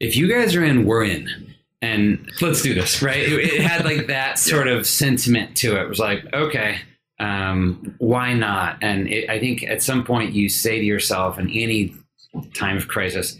if 0.00 0.16
you 0.16 0.29
guys 0.29 0.55
are 0.55 0.64
in, 0.64 0.87
we're 0.87 1.05
in. 1.05 1.53
And 1.82 2.30
let's 2.40 2.62
do 2.62 2.74
this, 2.74 3.02
right? 3.02 3.20
It, 3.20 3.32
it 3.32 3.60
had 3.60 3.84
like 3.84 4.06
that 4.06 4.38
sort 4.38 4.68
of 4.68 4.87
sentiment 4.87 5.56
to 5.58 5.76
it. 5.76 5.82
It 5.82 5.88
was 5.88 5.98
like, 5.98 6.24
okay, 6.32 6.80
um, 7.18 7.94
why 7.98 8.32
not? 8.34 8.78
And 8.82 9.08
it, 9.08 9.28
I 9.28 9.38
think 9.38 9.62
at 9.64 9.82
some 9.82 10.04
point 10.04 10.32
you 10.32 10.48
say 10.48 10.78
to 10.78 10.84
yourself 10.84 11.38
in 11.38 11.50
any 11.50 11.94
time 12.54 12.76
of 12.76 12.88
crisis, 12.88 13.38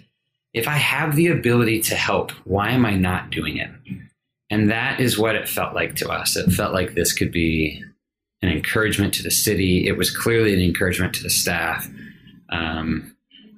if 0.53 0.69
I 0.69 0.77
have 0.77 1.17
the 1.17 1.29
ability 1.29 1.81
to 1.83 1.95
help, 1.97 2.31
why 2.45 2.71
am 2.71 2.87
I 2.87 2.95
not 2.95 3.31
doing 3.31 3.57
it? 3.57 3.71
And 4.51 4.71
that 4.71 5.01
is 5.01 5.19
what 5.19 5.35
it 5.35 5.49
felt 5.49 5.75
like 5.75 5.97
to 5.97 6.09
us. 6.11 6.37
It 6.37 6.53
felt 6.53 6.73
like 6.73 6.95
this 6.95 7.13
could 7.13 7.33
be 7.33 7.83
an 8.41 8.49
encouragement 8.51 9.15
to 9.15 9.23
the 9.23 9.31
city. 9.31 9.89
It 9.89 9.97
was 9.97 10.15
clearly 10.15 10.55
an 10.55 10.61
encouragement 10.61 11.15
to 11.15 11.23
the 11.23 11.31
staff. 11.31 11.89
Um, 12.51 13.14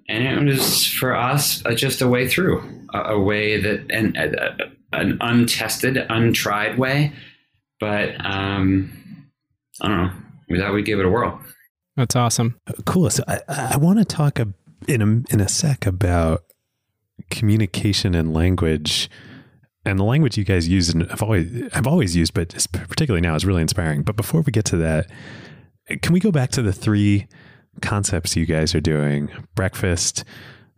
and 0.09 0.49
it 0.49 0.53
was 0.53 0.87
for 0.87 1.15
us 1.15 1.65
uh, 1.67 1.75
just 1.75 2.01
a 2.01 2.09
way 2.09 2.29
through, 2.29 2.63
a, 2.95 3.15
a 3.15 3.21
way 3.21 3.61
that, 3.61 3.87
and 3.91 4.17
uh, 4.17 4.53
an 4.93 5.19
untested, 5.21 5.97
untried 6.09 6.79
way. 6.79 7.13
But 7.81 8.15
um, 8.25 9.27
I 9.81 9.89
don't 9.89 9.97
know. 9.97 10.13
We 10.49 10.59
thought 10.59 10.73
we'd 10.73 10.87
give 10.87 11.01
it 11.01 11.07
a 11.07 11.11
whirl. 11.11 11.41
That's 11.97 12.17
awesome. 12.17 12.61
Cool. 12.85 13.11
So 13.11 13.25
I, 13.27 13.41
I 13.49 13.77
want 13.79 13.99
to 13.99 14.05
talk 14.05 14.39
a, 14.39 14.49
in 14.87 15.03
a 15.03 15.33
in 15.33 15.41
a 15.41 15.49
sec 15.49 15.87
about 15.87 16.45
communication 17.31 18.15
and 18.15 18.33
language, 18.33 19.11
and 19.85 19.99
the 19.99 20.05
language 20.05 20.39
you 20.39 20.45
guys 20.45 20.69
use. 20.69 20.89
And 20.91 21.11
I've 21.11 21.23
always 21.23 21.69
I've 21.75 21.87
always 21.87 22.15
used, 22.15 22.35
but 22.35 22.51
particularly 22.73 23.23
now 23.23 23.35
is 23.35 23.45
really 23.45 23.63
inspiring. 23.63 24.03
But 24.03 24.17
before 24.17 24.43
we 24.43 24.53
get 24.53 24.65
to 24.67 24.77
that, 24.77 25.11
can 26.03 26.13
we 26.13 26.21
go 26.21 26.31
back 26.31 26.51
to 26.53 26.63
the 26.63 26.73
three 26.73 27.27
concepts 27.83 28.37
you 28.37 28.47
guys 28.47 28.75
are 28.75 28.81
doing: 28.81 29.31
breakfast, 29.55 30.25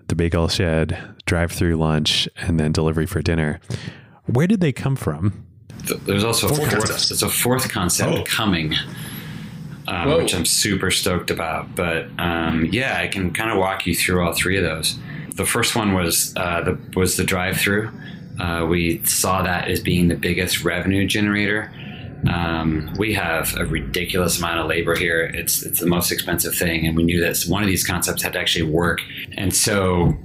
the 0.08 0.14
bagel 0.14 0.48
shed, 0.48 0.98
drive-through 1.26 1.76
lunch, 1.76 2.28
and 2.36 2.58
then 2.58 2.72
delivery 2.72 3.06
for 3.06 3.20
dinner? 3.22 3.60
Where 4.26 4.46
did 4.46 4.60
they 4.60 4.72
come 4.72 4.96
from? 4.96 5.44
There's 6.04 6.24
also 6.24 6.46
a 6.46 6.48
Fourth 6.54 6.60
fourth, 6.70 6.70
concept. 6.88 7.08
there's 7.08 7.22
a 7.22 7.28
fourth 7.28 7.70
concept 7.70 8.12
Oh. 8.18 8.24
coming, 8.24 8.74
um, 9.86 10.08
which 10.18 10.34
I'm 10.34 10.44
super 10.44 10.90
stoked 10.90 11.30
about. 11.30 11.74
But 11.74 12.08
um, 12.18 12.66
yeah, 12.72 12.98
I 12.98 13.08
can 13.08 13.32
kind 13.32 13.50
of 13.50 13.58
walk 13.58 13.86
you 13.86 13.94
through 13.94 14.22
all 14.26 14.32
three 14.34 14.56
of 14.58 14.64
those. 14.64 14.98
The 15.34 15.46
first 15.46 15.76
one 15.76 15.94
was 15.94 16.34
uh, 16.36 16.62
the 16.62 16.78
was 16.98 17.16
the 17.16 17.24
drive-through. 17.24 17.90
Uh, 18.40 18.66
we 18.68 19.02
saw 19.04 19.42
that 19.42 19.68
as 19.68 19.80
being 19.80 20.08
the 20.08 20.14
biggest 20.16 20.62
revenue 20.64 21.06
generator. 21.06 21.72
Um, 22.26 22.94
we 22.98 23.14
have 23.14 23.56
a 23.56 23.64
ridiculous 23.64 24.38
amount 24.38 24.60
of 24.60 24.66
labor 24.66 24.96
here. 24.96 25.30
It's 25.34 25.62
it's 25.62 25.80
the 25.80 25.86
most 25.86 26.10
expensive 26.10 26.54
thing, 26.54 26.86
and 26.86 26.96
we 26.96 27.04
knew 27.04 27.20
that 27.20 27.38
one 27.48 27.62
of 27.62 27.68
these 27.68 27.86
concepts 27.86 28.22
had 28.22 28.32
to 28.32 28.40
actually 28.40 28.70
work. 28.70 29.00
And 29.36 29.54
so 29.54 30.16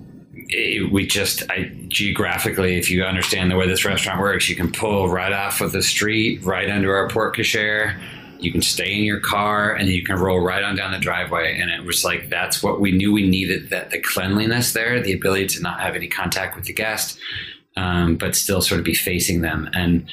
it, 0.49 0.91
we 0.91 1.05
just 1.05 1.49
I, 1.51 1.71
geographically, 1.87 2.77
if 2.77 2.89
you 2.89 3.03
understand 3.03 3.51
the 3.51 3.55
way 3.55 3.67
this 3.67 3.85
restaurant 3.85 4.19
works, 4.19 4.49
you 4.49 4.55
can 4.55 4.71
pull 4.71 5.09
right 5.09 5.31
off 5.31 5.61
of 5.61 5.71
the 5.71 5.83
street, 5.83 6.43
right 6.43 6.69
under 6.69 6.95
our 6.95 7.07
porte 7.09 7.35
cochere. 7.35 7.99
You 8.39 8.51
can 8.51 8.61
stay 8.61 8.93
in 8.93 9.03
your 9.03 9.21
car, 9.21 9.73
and 9.73 9.87
you 9.87 10.03
can 10.03 10.17
roll 10.17 10.41
right 10.41 10.63
on 10.63 10.75
down 10.75 10.91
the 10.91 10.99
driveway. 10.99 11.57
And 11.57 11.71
it 11.71 11.85
was 11.85 12.03
like 12.03 12.29
that's 12.29 12.61
what 12.61 12.81
we 12.81 12.91
knew 12.91 13.13
we 13.13 13.29
needed: 13.29 13.69
that 13.69 13.91
the 13.91 13.99
cleanliness 13.99 14.73
there, 14.73 14.99
the 14.99 15.13
ability 15.13 15.47
to 15.47 15.61
not 15.61 15.79
have 15.79 15.95
any 15.95 16.07
contact 16.07 16.55
with 16.55 16.65
the 16.65 16.73
guest, 16.73 17.19
um, 17.75 18.15
but 18.15 18.35
still 18.35 18.61
sort 18.61 18.79
of 18.79 18.85
be 18.85 18.93
facing 18.93 19.41
them. 19.41 19.69
And 19.73 20.07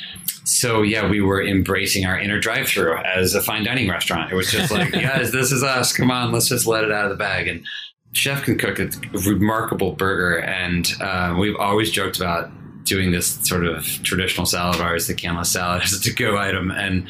so 0.44 0.82
yeah, 0.82 1.08
we 1.08 1.20
were 1.20 1.42
embracing 1.42 2.06
our 2.06 2.18
inner 2.18 2.40
drive-through 2.40 2.96
as 2.98 3.34
a 3.34 3.42
fine 3.42 3.64
dining 3.64 3.88
restaurant. 3.88 4.32
It 4.32 4.34
was 4.34 4.50
just 4.50 4.70
like, 4.72 4.92
guys, 4.92 5.32
this 5.32 5.52
is 5.52 5.62
us. 5.62 5.92
Come 5.92 6.10
on, 6.10 6.32
let's 6.32 6.48
just 6.48 6.66
let 6.66 6.84
it 6.84 6.92
out 6.92 7.04
of 7.04 7.10
the 7.10 7.16
bag. 7.16 7.48
And 7.48 7.64
chef 8.12 8.44
can 8.44 8.58
cook 8.58 8.78
a 8.78 8.90
remarkable 9.24 9.92
burger, 9.92 10.38
and 10.38 10.90
uh, 11.00 11.36
we've 11.38 11.56
always 11.56 11.90
joked 11.90 12.16
about 12.16 12.50
doing 12.84 13.12
this 13.12 13.46
sort 13.46 13.64
of 13.64 13.84
traditional 14.02 14.46
salad 14.46 14.76
of 14.76 14.80
ours, 14.80 15.06
the 15.06 15.14
Canlis 15.14 15.46
salad, 15.46 15.82
as 15.84 15.92
a 15.92 16.00
to-go 16.00 16.36
item, 16.36 16.70
and 16.70 17.06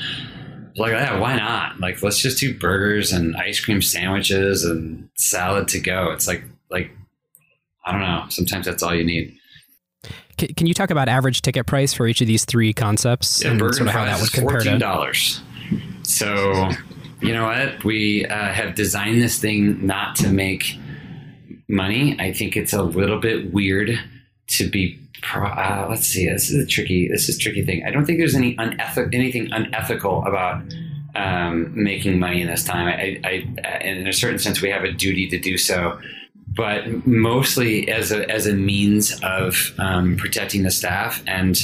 like, 0.77 0.93
yeah, 0.93 1.19
why 1.19 1.37
not? 1.37 1.81
Like, 1.81 2.03
let's 2.03 2.21
just 2.21 2.39
do 2.39 2.57
burgers 2.57 3.13
and 3.13 3.37
ice 3.37 3.61
cream 3.65 3.83
sandwiches 3.83 4.65
and 4.65 5.09
salad 5.17 5.69
to 5.69 5.81
go. 5.81 6.11
It's 6.11 6.27
like, 6.27 6.45
like, 6.71 6.91
I 7.85 7.93
don't 7.93 8.01
know. 8.01 8.25
Sometimes 8.29 8.67
that's 8.67 8.83
all 8.83 8.95
you 8.95 9.05
need. 9.05 9.37
C- 10.41 10.53
can 10.55 10.67
you 10.67 10.75
talk 10.75 10.91
about 10.91 11.09
average 11.09 11.43
ticket 11.43 11.67
price 11.67 11.93
for 11.93 12.07
each 12.07 12.21
of 12.21 12.27
these 12.27 12.45
three 12.45 12.73
concepts 12.73 13.43
Yeah, 13.45 13.51
and 13.53 13.61
sort 13.61 13.81
of 13.81 13.87
how 13.89 14.05
that 14.05 14.21
would 14.21 14.33
compare 14.33 14.57
fourteen 14.57 14.73
to? 14.75 14.79
dollars. 14.79 15.41
So, 16.03 16.71
you 17.21 17.33
know 17.33 17.45
what? 17.45 17.85
We 17.85 18.27
uh, 18.27 18.35
have 18.53 18.75
designed 18.75 19.23
this 19.23 19.39
thing 19.39 19.87
not 19.87 20.17
to 20.17 20.29
make 20.29 20.75
money. 21.69 22.17
I 22.19 22.33
think 22.33 22.57
it's 22.57 22.73
a 22.73 22.83
little 22.83 23.19
bit 23.21 23.53
weird 23.53 23.99
to 24.49 24.69
be. 24.71 24.99
Pro- 25.23 25.47
uh, 25.47 25.87
let's 25.91 26.07
see. 26.07 26.27
This 26.27 26.51
is 26.51 26.65
a 26.65 26.67
tricky. 26.67 27.07
This 27.09 27.29
is 27.29 27.37
a 27.37 27.39
tricky 27.39 27.63
thing. 27.63 27.85
I 27.87 27.91
don't 27.91 28.07
think 28.07 28.19
there's 28.19 28.35
any 28.35 28.57
unethical 28.59 29.11
anything 29.13 29.53
unethical 29.53 30.25
about 30.25 30.63
um, 31.15 31.73
making 31.75 32.19
money 32.19 32.41
in 32.41 32.47
this 32.49 32.65
time. 32.65 32.87
I, 32.89 33.21
I, 33.23 33.69
I, 33.69 33.79
in 33.81 34.07
a 34.07 34.13
certain 34.15 34.39
sense, 34.39 34.63
we 34.63 34.71
have 34.71 34.83
a 34.83 34.93
duty 34.93 35.29
to 35.29 35.39
do 35.39 35.59
so, 35.59 36.01
but 36.51 37.07
mostly 37.07 37.89
as 37.89 38.13
a 38.13 38.29
as 38.31 38.47
a 38.47 38.55
means 38.55 39.19
of 39.23 39.73
um, 39.79 40.17
protecting 40.17 40.63
the 40.63 40.71
staff. 40.71 41.23
And 41.27 41.57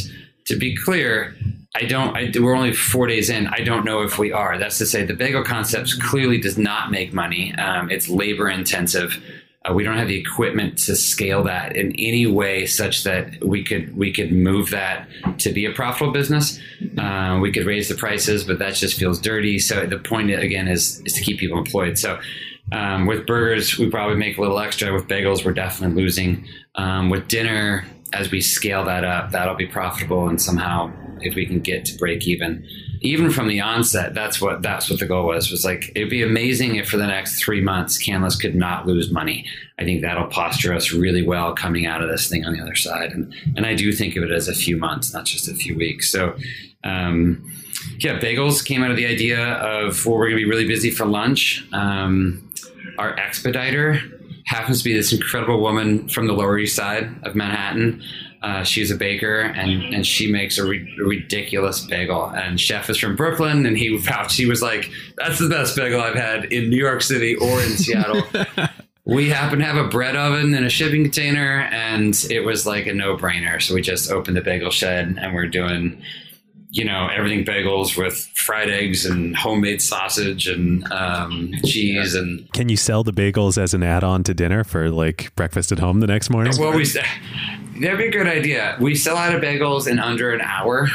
to 0.46 0.56
be 0.56 0.76
clear, 0.76 1.36
I 1.74 1.84
don't. 1.84 2.16
I, 2.16 2.32
we're 2.40 2.54
only 2.54 2.72
four 2.72 3.06
days 3.06 3.28
in. 3.28 3.48
I 3.48 3.60
don't 3.60 3.84
know 3.84 4.02
if 4.02 4.18
we 4.18 4.32
are. 4.32 4.58
That's 4.58 4.78
to 4.78 4.86
say, 4.86 5.04
the 5.04 5.14
bagel 5.14 5.44
concepts 5.44 5.94
clearly 5.94 6.38
does 6.38 6.56
not 6.56 6.90
make 6.90 7.12
money. 7.12 7.54
Um, 7.56 7.90
it's 7.90 8.08
labor 8.08 8.48
intensive. 8.48 9.22
Uh, 9.64 9.74
we 9.74 9.82
don't 9.82 9.98
have 9.98 10.08
the 10.08 10.18
equipment 10.18 10.78
to 10.78 10.94
scale 10.94 11.42
that 11.42 11.74
in 11.76 11.92
any 11.98 12.26
way 12.26 12.64
such 12.66 13.02
that 13.04 13.44
we 13.44 13.64
could 13.64 13.96
we 13.96 14.12
could 14.12 14.30
move 14.30 14.70
that 14.70 15.08
to 15.38 15.52
be 15.52 15.66
a 15.66 15.72
profitable 15.72 16.12
business. 16.12 16.58
Uh, 16.96 17.38
we 17.42 17.50
could 17.50 17.66
raise 17.66 17.88
the 17.88 17.94
prices, 17.96 18.44
but 18.44 18.58
that 18.58 18.74
just 18.74 18.98
feels 18.98 19.20
dirty. 19.20 19.58
So 19.58 19.84
the 19.86 19.98
point 19.98 20.30
again 20.30 20.68
is 20.68 21.02
is 21.04 21.14
to 21.14 21.20
keep 21.20 21.38
people 21.38 21.58
employed. 21.58 21.98
So 21.98 22.20
um, 22.72 23.06
with 23.06 23.26
burgers, 23.26 23.78
we 23.78 23.90
probably 23.90 24.16
make 24.16 24.38
a 24.38 24.40
little 24.40 24.58
extra. 24.58 24.92
With 24.92 25.08
bagels, 25.08 25.44
we're 25.44 25.52
definitely 25.52 26.02
losing. 26.02 26.46
Um, 26.74 27.10
with 27.10 27.28
dinner, 27.28 27.84
as 28.12 28.30
we 28.30 28.40
scale 28.40 28.84
that 28.84 29.04
up, 29.04 29.30
that'll 29.30 29.54
be 29.54 29.66
profitable, 29.66 30.28
and 30.28 30.40
somehow 30.40 30.92
if 31.20 31.34
we 31.34 31.46
can 31.46 31.60
get 31.60 31.84
to 31.86 31.96
break 31.96 32.26
even. 32.26 32.66
Even 33.00 33.30
from 33.30 33.48
the 33.48 33.60
onset 33.60 34.14
that's 34.14 34.40
what 34.40 34.62
that's 34.62 34.90
what 34.90 34.98
the 34.98 35.06
goal 35.06 35.26
was. 35.26 35.50
Was 35.50 35.64
like 35.64 35.92
it'd 35.94 36.10
be 36.10 36.22
amazing 36.22 36.76
if 36.76 36.88
for 36.88 36.96
the 36.96 37.06
next 37.06 37.40
three 37.40 37.60
months 37.60 38.02
canlis 38.02 38.40
could 38.40 38.54
not 38.54 38.86
lose 38.86 39.10
money. 39.10 39.46
I 39.78 39.84
think 39.84 40.02
that'll 40.02 40.26
posture 40.26 40.72
us 40.72 40.92
really 40.92 41.22
well 41.22 41.54
coming 41.54 41.86
out 41.86 42.02
of 42.02 42.08
this 42.08 42.28
thing 42.28 42.44
on 42.44 42.52
the 42.52 42.60
other 42.60 42.74
side. 42.74 43.12
And 43.12 43.34
and 43.56 43.66
i 43.66 43.74
do 43.74 43.92
think 43.92 44.16
of 44.16 44.24
it 44.24 44.30
as 44.30 44.48
a 44.48 44.54
few 44.54 44.76
months 44.76 45.12
not 45.12 45.26
just 45.26 45.48
a 45.48 45.54
few 45.54 45.76
weeks. 45.76 46.10
So 46.10 46.34
um, 46.84 47.52
yeah 47.98 48.18
bagels 48.18 48.64
came 48.64 48.82
out 48.82 48.90
of 48.90 48.96
the 48.96 49.06
idea 49.06 49.54
of 49.54 50.04
well 50.06 50.16
we're 50.16 50.28
going 50.30 50.38
to 50.38 50.44
be 50.44 50.50
really 50.50 50.66
busy 50.66 50.90
for 50.90 51.04
lunch. 51.04 51.66
Um, 51.72 52.45
our 52.98 53.14
expediter 53.16 54.00
happens 54.46 54.78
to 54.78 54.84
be 54.84 54.94
this 54.94 55.12
incredible 55.12 55.60
woman 55.60 56.08
from 56.08 56.26
the 56.26 56.32
lower 56.32 56.58
east 56.58 56.76
side 56.76 57.08
of 57.24 57.34
manhattan 57.34 58.02
uh, 58.46 58.62
she's 58.62 58.92
a 58.92 58.94
baker 58.94 59.40
and, 59.40 59.94
and 59.94 60.06
she 60.06 60.30
makes 60.30 60.56
a, 60.56 60.64
re- 60.64 60.96
ridiculous 60.98 61.84
bagel. 61.86 62.26
And 62.26 62.60
chef 62.60 62.88
is 62.88 62.96
from 62.96 63.16
Brooklyn, 63.16 63.66
and 63.66 63.76
he 63.76 63.96
vouched. 63.96 64.36
He 64.36 64.46
was 64.46 64.62
like, 64.62 64.88
"That's 65.16 65.40
the 65.40 65.48
best 65.48 65.74
bagel 65.74 66.00
I've 66.00 66.14
had 66.14 66.44
in 66.52 66.70
New 66.70 66.76
York 66.76 67.02
City 67.02 67.34
or 67.34 67.60
in 67.60 67.70
Seattle." 67.70 68.22
we 69.04 69.30
happen 69.30 69.58
to 69.58 69.64
have 69.64 69.84
a 69.84 69.88
bread 69.88 70.14
oven 70.14 70.54
and 70.54 70.64
a 70.64 70.70
shipping 70.70 71.02
container, 71.02 71.62
and 71.72 72.14
it 72.30 72.40
was 72.40 72.66
like 72.66 72.86
a 72.86 72.94
no 72.94 73.16
brainer. 73.16 73.60
So 73.60 73.74
we 73.74 73.82
just 73.82 74.12
opened 74.12 74.36
the 74.36 74.42
bagel 74.42 74.70
shed, 74.70 75.18
and 75.20 75.34
we're 75.34 75.48
doing, 75.48 76.00
you 76.70 76.84
know, 76.84 77.08
everything 77.08 77.44
bagels 77.44 77.96
with 77.96 78.16
fried 78.34 78.68
eggs 78.68 79.06
and 79.06 79.36
homemade 79.36 79.80
sausage 79.80 80.46
and 80.46 80.90
um, 80.92 81.52
cheese 81.64 82.14
and 82.14 82.50
Can 82.52 82.68
you 82.68 82.76
sell 82.76 83.04
the 83.04 83.12
bagels 83.12 83.56
as 83.56 83.74
an 83.74 83.82
add-on 83.82 84.24
to 84.24 84.34
dinner 84.34 84.64
for 84.64 84.90
like 84.90 85.34
breakfast 85.36 85.72
at 85.72 85.78
home 85.78 86.00
the 86.00 86.06
next 86.06 86.30
morning? 86.30 86.52
Well, 86.58 86.72
we 86.72 86.84
that'd 86.84 87.98
be 87.98 88.06
a 88.06 88.10
good 88.10 88.26
idea. 88.26 88.76
We 88.80 88.94
sell 88.94 89.16
out 89.16 89.34
of 89.34 89.40
bagels 89.40 89.88
in 89.88 89.98
under 89.98 90.32
an 90.32 90.40
hour. 90.40 90.88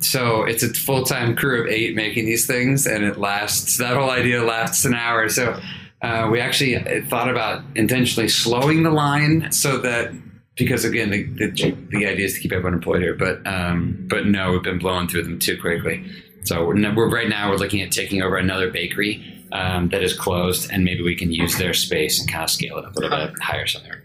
So 0.00 0.44
it's 0.44 0.62
a 0.62 0.68
full 0.68 1.04
time 1.04 1.34
crew 1.34 1.62
of 1.62 1.68
eight 1.68 1.94
making 1.96 2.26
these 2.26 2.46
things, 2.46 2.86
and 2.86 3.04
it 3.04 3.18
lasts. 3.18 3.78
That 3.78 3.96
whole 3.96 4.10
idea 4.10 4.44
lasts 4.44 4.84
an 4.84 4.94
hour. 4.94 5.28
So 5.28 5.60
uh, 6.02 6.28
we 6.30 6.40
actually 6.40 7.02
thought 7.02 7.28
about 7.28 7.62
intentionally 7.74 8.28
slowing 8.28 8.84
the 8.84 8.90
line 8.90 9.50
so 9.50 9.78
that 9.78 10.12
because 10.58 10.84
again 10.84 11.10
the, 11.10 11.22
the, 11.22 11.76
the 11.90 12.06
idea 12.06 12.26
is 12.26 12.34
to 12.34 12.40
keep 12.40 12.52
everyone 12.52 12.74
employed 12.74 13.00
here, 13.00 13.14
but 13.14 13.46
um, 13.46 13.96
but 14.08 14.26
no, 14.26 14.52
we've 14.52 14.62
been 14.62 14.78
blowing 14.78 15.08
through 15.08 15.22
them 15.22 15.38
too 15.38 15.58
quickly. 15.58 16.04
So 16.44 16.66
we're, 16.66 16.94
we're 16.94 17.10
right 17.10 17.28
now 17.28 17.50
we're 17.50 17.56
looking 17.56 17.80
at 17.82 17.92
taking 17.92 18.22
over 18.22 18.36
another 18.36 18.70
bakery 18.70 19.44
um, 19.52 19.88
that 19.90 20.02
is 20.02 20.14
closed, 20.14 20.70
and 20.70 20.84
maybe 20.84 21.02
we 21.02 21.14
can 21.14 21.32
use 21.32 21.56
their 21.56 21.74
space 21.74 22.20
and 22.20 22.30
kind 22.30 22.44
of 22.44 22.50
scale 22.50 22.78
it 22.78 22.84
up 22.84 22.96
a 22.96 23.00
little 23.00 23.26
bit, 23.26 23.34
higher 23.40 23.66
somewhere. 23.66 23.97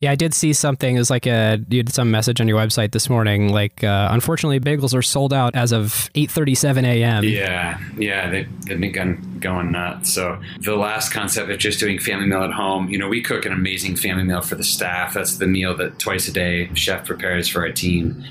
Yeah, 0.00 0.12
I 0.12 0.14
did 0.14 0.32
see 0.32 0.52
something. 0.52 0.94
It 0.94 0.98
was 1.00 1.10
like 1.10 1.26
a 1.26 1.58
you 1.68 1.78
had 1.78 1.92
some 1.92 2.12
message 2.12 2.40
on 2.40 2.46
your 2.46 2.56
website 2.56 2.92
this 2.92 3.10
morning. 3.10 3.52
Like, 3.52 3.82
uh, 3.82 4.08
unfortunately, 4.12 4.60
bagels 4.60 4.94
are 4.94 5.02
sold 5.02 5.32
out 5.32 5.56
as 5.56 5.72
of 5.72 6.08
eight 6.14 6.30
thirty-seven 6.30 6.84
a.m. 6.84 7.24
Yeah, 7.24 7.80
yeah, 7.96 8.30
they, 8.30 8.46
they've 8.66 8.80
been 8.80 9.40
going, 9.40 9.72
nuts. 9.72 10.14
So 10.14 10.40
the 10.60 10.76
last 10.76 11.12
concept 11.12 11.50
of 11.50 11.58
just 11.58 11.80
doing 11.80 11.98
family 11.98 12.26
meal 12.26 12.44
at 12.44 12.52
home. 12.52 12.88
You 12.88 12.98
know, 12.98 13.08
we 13.08 13.22
cook 13.22 13.44
an 13.44 13.52
amazing 13.52 13.96
family 13.96 14.22
meal 14.22 14.40
for 14.40 14.54
the 14.54 14.62
staff. 14.62 15.14
That's 15.14 15.38
the 15.38 15.48
meal 15.48 15.76
that 15.78 15.98
twice 15.98 16.28
a 16.28 16.32
day 16.32 16.72
chef 16.74 17.04
prepares 17.04 17.48
for 17.48 17.62
our 17.62 17.72
team. 17.72 18.24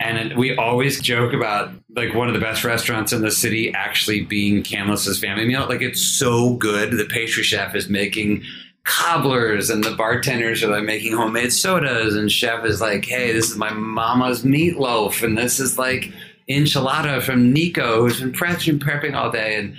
And 0.00 0.36
we 0.38 0.56
always 0.56 1.00
joke 1.00 1.34
about 1.34 1.72
like 1.94 2.14
one 2.14 2.28
of 2.28 2.34
the 2.34 2.40
best 2.40 2.64
restaurants 2.64 3.12
in 3.12 3.20
the 3.20 3.30
city 3.30 3.72
actually 3.74 4.22
being 4.22 4.62
Canlis's 4.62 5.18
family 5.18 5.46
meal. 5.46 5.66
Like 5.68 5.82
it's 5.82 6.02
so 6.18 6.54
good. 6.54 6.92
The 6.92 7.04
pastry 7.04 7.42
chef 7.42 7.74
is 7.74 7.88
making 7.88 8.44
cobblers 8.86 9.68
and 9.68 9.82
the 9.82 9.90
bartenders 9.96 10.62
are 10.62 10.68
like 10.68 10.84
making 10.84 11.12
homemade 11.12 11.52
sodas 11.52 12.14
and 12.14 12.30
chef 12.30 12.64
is 12.64 12.80
like 12.80 13.04
hey 13.04 13.32
this 13.32 13.50
is 13.50 13.56
my 13.56 13.72
mama's 13.72 14.44
meatloaf 14.44 15.24
and 15.24 15.36
this 15.36 15.58
is 15.58 15.76
like 15.76 16.12
enchilada 16.48 17.20
from 17.20 17.52
nico 17.52 18.02
who's 18.02 18.20
been 18.20 18.32
prepping, 18.32 19.14
all 19.16 19.30
day 19.30 19.56
and 19.56 19.76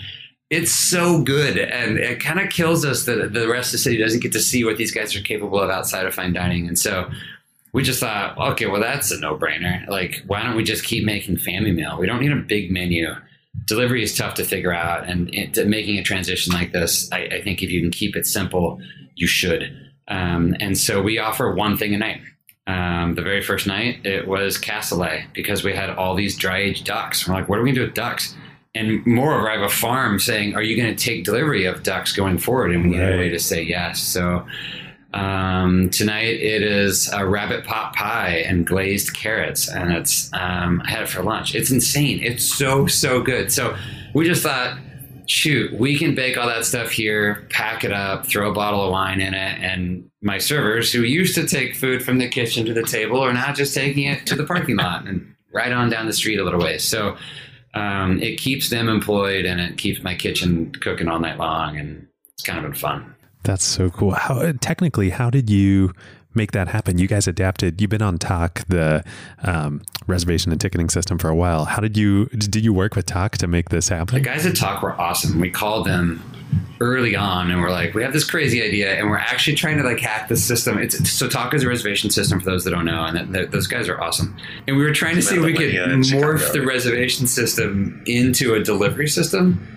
it's 0.49 0.73
so 0.73 1.21
good 1.23 1.57
and 1.57 1.97
it 1.97 2.19
kind 2.19 2.37
of 2.37 2.49
kills 2.49 2.83
us 2.83 3.05
that 3.05 3.31
the 3.33 3.47
rest 3.47 3.69
of 3.69 3.71
the 3.73 3.77
city 3.77 3.97
doesn't 3.97 4.21
get 4.21 4.33
to 4.33 4.41
see 4.41 4.65
what 4.65 4.75
these 4.75 4.91
guys 4.91 5.15
are 5.15 5.21
capable 5.21 5.61
of 5.61 5.69
outside 5.69 6.05
of 6.05 6.13
fine 6.13 6.33
dining. 6.33 6.67
And 6.67 6.77
so 6.77 7.09
we 7.71 7.83
just 7.83 8.01
thought 8.01 8.37
okay 8.53 8.65
well 8.65 8.81
that's 8.81 9.11
a 9.11 9.19
no-brainer. 9.19 9.87
Like 9.87 10.23
why 10.27 10.43
don't 10.43 10.57
we 10.57 10.63
just 10.63 10.83
keep 10.83 11.05
making 11.05 11.37
family 11.37 11.71
meal? 11.71 11.97
We 11.97 12.07
don't 12.07 12.21
need 12.21 12.33
a 12.33 12.37
big 12.37 12.71
menu 12.71 13.15
delivery 13.67 14.01
is 14.01 14.17
tough 14.17 14.33
to 14.35 14.43
figure 14.43 14.73
out 14.73 15.07
and 15.07 15.29
it, 15.33 15.67
making 15.67 15.99
a 15.99 16.03
transition 16.03 16.53
like 16.53 16.71
this 16.71 17.11
I, 17.11 17.19
I, 17.25 17.41
think 17.41 17.61
if 17.61 17.69
you 17.69 17.81
can 17.81 17.91
keep 17.91 18.15
it 18.15 18.25
simple 18.25 18.79
you 19.15 19.27
should. 19.27 19.75
Um, 20.07 20.55
and 20.59 20.77
so 20.77 21.01
we 21.01 21.17
offer 21.19 21.53
one 21.53 21.75
thing 21.75 21.93
a 21.93 21.97
night. 21.97 22.21
Um, 22.65 23.15
the 23.15 23.21
very 23.21 23.41
first 23.41 23.67
night 23.67 24.05
it 24.05 24.27
was 24.27 24.57
cassoulet 24.57 25.33
because 25.33 25.63
we 25.63 25.73
had 25.73 25.89
all 25.89 26.15
these 26.15 26.37
dry 26.37 26.59
aged 26.59 26.85
ducks. 26.85 27.27
We're 27.27 27.35
like 27.35 27.49
what 27.49 27.59
are 27.59 27.61
we 27.61 27.69
going 27.69 27.75
to 27.75 27.81
do 27.81 27.87
with 27.87 27.95
ducks? 27.95 28.35
And 28.73 29.05
moreover 29.05 29.49
i 29.49 29.53
have 29.53 29.63
a 29.63 29.69
farm 29.69 30.19
saying 30.19 30.55
are 30.55 30.61
you 30.61 30.81
going 30.81 30.95
to 30.95 31.03
take 31.03 31.25
delivery 31.25 31.65
of 31.65 31.83
ducks 31.83 32.13
going 32.13 32.37
forward? 32.37 32.71
And 32.71 32.83
we 32.83 32.89
need 32.91 33.01
a 33.01 33.17
way 33.17 33.29
to 33.29 33.39
say 33.39 33.61
yes. 33.61 33.99
So 33.99 34.45
um, 35.13 35.89
tonight 35.89 36.35
it 36.35 36.61
is 36.61 37.09
a 37.11 37.25
rabbit 37.25 37.65
pot 37.65 37.95
pie 37.95 38.43
and 38.45 38.65
glazed 38.65 39.13
carrots, 39.13 39.69
and 39.69 39.93
it's 39.93 40.31
um, 40.33 40.81
I 40.85 40.91
had 40.91 41.03
it 41.03 41.09
for 41.09 41.23
lunch. 41.23 41.55
It's 41.55 41.71
insane. 41.71 42.21
It's 42.21 42.43
so 42.43 42.87
so 42.87 43.21
good. 43.21 43.51
So 43.51 43.75
we 44.13 44.25
just 44.25 44.43
thought, 44.43 44.77
shoot, 45.27 45.73
we 45.73 45.97
can 45.97 46.13
bake 46.13 46.37
all 46.37 46.47
that 46.47 46.65
stuff 46.65 46.91
here, 46.91 47.47
pack 47.49 47.83
it 47.83 47.93
up, 47.93 48.25
throw 48.25 48.51
a 48.51 48.53
bottle 48.53 48.83
of 48.83 48.91
wine 48.91 49.21
in 49.21 49.33
it, 49.33 49.59
and 49.59 50.09
my 50.21 50.37
servers 50.39 50.91
who 50.91 51.03
used 51.03 51.35
to 51.35 51.47
take 51.47 51.75
food 51.75 52.03
from 52.03 52.17
the 52.17 52.27
kitchen 52.27 52.65
to 52.65 52.73
the 52.73 52.83
table 52.83 53.19
are 53.21 53.33
now 53.33 53.53
just 53.53 53.73
taking 53.73 54.05
it 54.05 54.25
to 54.25 54.35
the 54.35 54.45
parking 54.45 54.75
lot 54.75 55.05
and 55.07 55.33
right 55.53 55.71
on 55.71 55.89
down 55.89 56.05
the 56.05 56.13
street 56.13 56.37
a 56.39 56.43
little 56.43 56.59
ways. 56.59 56.83
So 56.83 57.15
um, 57.73 58.19
it 58.21 58.37
keeps 58.37 58.69
them 58.69 58.89
employed 58.89 59.45
and 59.45 59.61
it 59.61 59.77
keeps 59.77 60.03
my 60.03 60.15
kitchen 60.15 60.71
cooking 60.81 61.07
all 61.07 61.19
night 61.19 61.37
long, 61.37 61.77
and 61.77 62.07
it's 62.33 62.43
kind 62.43 62.57
of 62.57 62.65
been 62.65 62.73
fun. 62.73 63.15
That's 63.43 63.63
so 63.63 63.89
cool. 63.89 64.11
How 64.11 64.51
technically, 64.53 65.09
how 65.11 65.29
did 65.29 65.49
you 65.49 65.93
make 66.33 66.51
that 66.51 66.67
happen? 66.67 66.97
You 66.97 67.07
guys 67.07 67.27
adapted. 67.27 67.81
You've 67.81 67.89
been 67.89 68.01
on 68.01 68.17
Tock, 68.17 68.65
the 68.67 69.03
um, 69.43 69.81
reservation 70.05 70.51
and 70.51 70.59
ticketing 70.59 70.89
system, 70.89 71.17
for 71.17 71.29
a 71.29 71.35
while. 71.35 71.65
How 71.65 71.79
did 71.79 71.97
you 71.97 72.25
did 72.27 72.63
you 72.63 72.73
work 72.73 72.95
with 72.95 73.05
Tock 73.05 73.37
to 73.37 73.47
make 73.47 73.69
this 73.69 73.89
happen? 73.89 74.15
The 74.15 74.21
guys 74.21 74.45
at 74.45 74.55
Tock 74.55 74.83
were 74.83 74.99
awesome. 74.99 75.39
We 75.39 75.49
called 75.49 75.87
them 75.87 76.21
early 76.79 77.15
on 77.15 77.51
and 77.51 77.61
we're 77.61 77.71
like, 77.71 77.93
we 77.93 78.03
have 78.03 78.13
this 78.13 78.23
crazy 78.23 78.63
idea, 78.63 78.97
and 78.97 79.09
we're 79.09 79.17
actually 79.17 79.55
trying 79.55 79.77
to 79.77 79.83
like 79.83 79.99
hack 79.99 80.29
the 80.29 80.37
system. 80.37 80.77
It's 80.77 81.09
so 81.11 81.27
Tock 81.27 81.53
is 81.53 81.63
a 81.63 81.67
reservation 81.67 82.09
system 82.09 82.39
for 82.39 82.45
those 82.45 82.63
that 82.65 82.71
don't 82.71 82.85
know, 82.85 83.05
and 83.05 83.33
that, 83.33 83.51
those 83.51 83.67
guys 83.67 83.89
are 83.89 84.01
awesome. 84.01 84.35
And 84.67 84.77
we 84.77 84.83
were 84.83 84.93
trying 84.93 85.15
to 85.15 85.21
see 85.21 85.35
if 85.35 85.43
we 85.43 85.53
could 85.53 85.71
morph 85.71 86.53
the 86.53 86.61
reservation 86.61 87.27
system 87.27 88.03
into 88.05 88.53
a 88.53 88.63
delivery 88.63 89.07
system, 89.07 89.67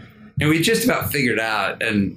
and 0.41 0.51
we 0.51 0.61
just 0.61 0.85
about 0.85 1.11
figured 1.11 1.41
out 1.41 1.83
and 1.83 2.17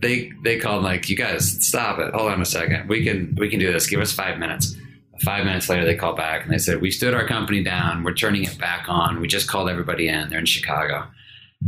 they 0.00 0.32
they 0.42 0.58
called 0.58 0.82
like 0.82 1.08
you 1.08 1.16
guys 1.16 1.64
stop 1.66 1.98
it. 1.98 2.12
Hold 2.14 2.32
on 2.32 2.40
a 2.40 2.46
second. 2.46 2.88
We 2.88 3.04
can 3.04 3.34
we 3.38 3.48
can 3.48 3.58
do 3.58 3.72
this. 3.72 3.86
Give 3.86 4.00
us 4.00 4.12
five 4.12 4.38
minutes. 4.38 4.76
Five 5.22 5.44
minutes 5.44 5.68
later 5.68 5.84
they 5.84 5.96
called 5.96 6.16
back 6.16 6.44
and 6.44 6.52
they 6.52 6.58
said 6.58 6.80
we 6.80 6.90
stood 6.90 7.14
our 7.14 7.26
company 7.26 7.62
down. 7.62 8.04
We're 8.04 8.14
turning 8.14 8.44
it 8.44 8.58
back 8.58 8.86
on. 8.88 9.20
We 9.20 9.28
just 9.28 9.48
called 9.48 9.68
everybody 9.68 10.08
in. 10.08 10.30
They're 10.30 10.38
in 10.38 10.46
chicago. 10.46 11.06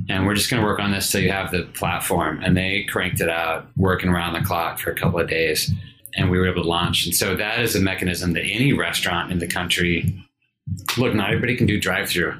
And 0.09 0.27
we're 0.27 0.35
just 0.35 0.51
going 0.51 0.63
to 0.63 0.67
work 0.67 0.81
on 0.81 0.91
this 0.91 1.11
till 1.11 1.21
you 1.21 1.31
have 1.31 1.51
the 1.51 1.65
platform. 1.75 2.43
And 2.43 2.57
they 2.57 2.85
cranked 2.85 3.21
it 3.21 3.29
out 3.29 3.67
working 3.77 4.09
around 4.09 4.33
the 4.33 4.41
clock 4.41 4.79
for 4.79 4.91
a 4.91 4.95
couple 4.95 5.21
of 5.21 5.29
days. 5.29 5.71
And 6.17 6.31
we 6.31 6.39
were 6.39 6.51
able 6.51 6.63
to 6.63 6.69
launch. 6.69 7.05
And 7.05 7.15
so 7.15 7.37
that 7.37 7.61
is 7.61 7.77
a 7.77 7.81
mechanism 7.81 8.33
that 8.33 8.45
any 8.45 8.73
restaurant 8.73 9.31
in 9.31 9.39
the 9.39 9.47
country, 9.47 10.27
look, 10.97 11.15
not 11.15 11.31
everybody 11.31 11.57
can 11.57 11.67
do 11.67 11.81
drive 11.81 12.09
through. 12.09 12.35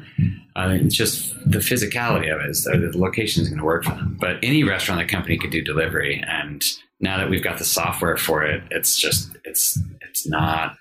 Uh, 0.55 0.79
it's 0.81 0.95
just 0.95 1.35
the 1.51 1.59
physicality 1.59 2.33
of 2.33 2.41
it 2.41 2.51
is 2.51 2.65
the 2.65 2.93
location 2.95 3.43
is 3.43 3.49
going 3.49 3.59
to 3.59 3.65
work 3.65 3.85
for 3.85 3.91
them. 3.91 4.17
But 4.21 4.37
any 4.43 4.65
restaurant 4.65 5.01
the 5.01 5.11
company 5.11 5.39
could 5.39 5.51
do 5.51 5.63
delivery. 5.63 6.23
And 6.27 6.65
now 7.01 7.17
that 7.19 7.31
we've 7.31 7.43
got 7.43 7.59
the 7.59 7.65
software 7.65 8.17
for 8.17 8.45
it, 8.45 8.63
it's 8.71 9.01
just, 9.01 9.37
it's, 9.45 9.79
it's 10.09 10.27
not, 10.27 10.77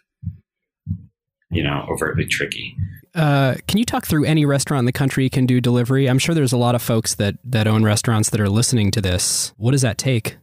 you 1.49 1.63
know, 1.63 1.85
overtly 1.89 2.25
tricky. 2.25 2.75
Uh, 3.13 3.55
can 3.67 3.77
you 3.77 3.83
talk 3.83 4.05
through 4.05 4.23
any 4.23 4.45
restaurant 4.45 4.79
in 4.79 4.85
the 4.85 4.93
country 4.93 5.29
can 5.29 5.45
do 5.45 5.59
delivery? 5.59 6.09
I'm 6.09 6.19
sure 6.19 6.33
there's 6.33 6.53
a 6.53 6.57
lot 6.57 6.75
of 6.75 6.81
folks 6.81 7.15
that 7.15 7.35
that 7.43 7.67
own 7.67 7.83
restaurants 7.83 8.29
that 8.29 8.39
are 8.39 8.47
listening 8.49 8.89
to 8.91 9.01
this. 9.01 9.51
What 9.57 9.71
does 9.71 9.81
that 9.81 9.97
take? 9.97 10.37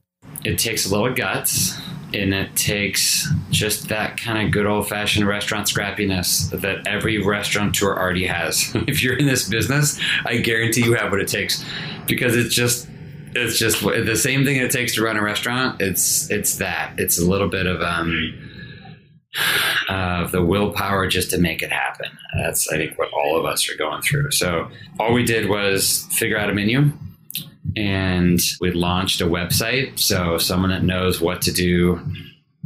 It 0.44 0.58
takes 0.58 0.84
a 0.86 0.90
little 0.90 1.06
of 1.06 1.16
guts, 1.16 1.78
and 2.14 2.32
it 2.32 2.54
takes 2.56 3.28
just 3.50 3.88
that 3.88 4.16
kind 4.16 4.46
of 4.46 4.52
good 4.52 4.66
old 4.66 4.88
fashioned 4.88 5.26
restaurant 5.26 5.66
scrappiness 5.66 6.50
that 6.60 6.86
every 6.86 7.22
restaurateur 7.22 7.96
already 7.96 8.26
has. 8.26 8.70
if 8.86 9.02
you're 9.02 9.16
in 9.16 9.26
this 9.26 9.48
business, 9.48 10.00
I 10.24 10.38
guarantee 10.38 10.84
you 10.84 10.94
have 10.94 11.10
what 11.10 11.20
it 11.20 11.28
takes, 11.28 11.64
because 12.06 12.36
it's 12.36 12.54
just 12.54 12.88
it's 13.34 13.58
just 13.58 13.82
the 13.82 14.16
same 14.16 14.44
thing 14.44 14.56
it 14.56 14.70
takes 14.70 14.94
to 14.94 15.02
run 15.02 15.16
a 15.16 15.22
restaurant. 15.22 15.80
It's 15.80 16.30
it's 16.30 16.56
that. 16.56 16.94
It's 16.98 17.20
a 17.20 17.24
little 17.24 17.48
bit 17.48 17.66
of 17.66 17.80
um 17.82 18.34
uh, 19.88 20.26
the 20.28 20.42
willpower 20.42 21.06
just 21.06 21.30
to 21.30 21.38
make 21.38 21.62
it 21.62 21.70
happen. 21.70 22.06
That's, 22.36 22.68
I 22.68 22.76
think, 22.76 22.98
what 22.98 23.12
all 23.12 23.38
of 23.38 23.44
us 23.44 23.70
are 23.70 23.76
going 23.76 24.02
through. 24.02 24.30
So, 24.32 24.68
all 24.98 25.12
we 25.12 25.22
did 25.22 25.48
was 25.48 26.06
figure 26.12 26.38
out 26.38 26.50
a 26.50 26.54
menu 26.54 26.90
and 27.76 28.40
we 28.60 28.72
launched 28.72 29.20
a 29.20 29.26
website. 29.26 29.98
So, 29.98 30.38
someone 30.38 30.70
that 30.70 30.82
knows 30.82 31.20
what 31.20 31.42
to 31.42 31.52
do 31.52 32.00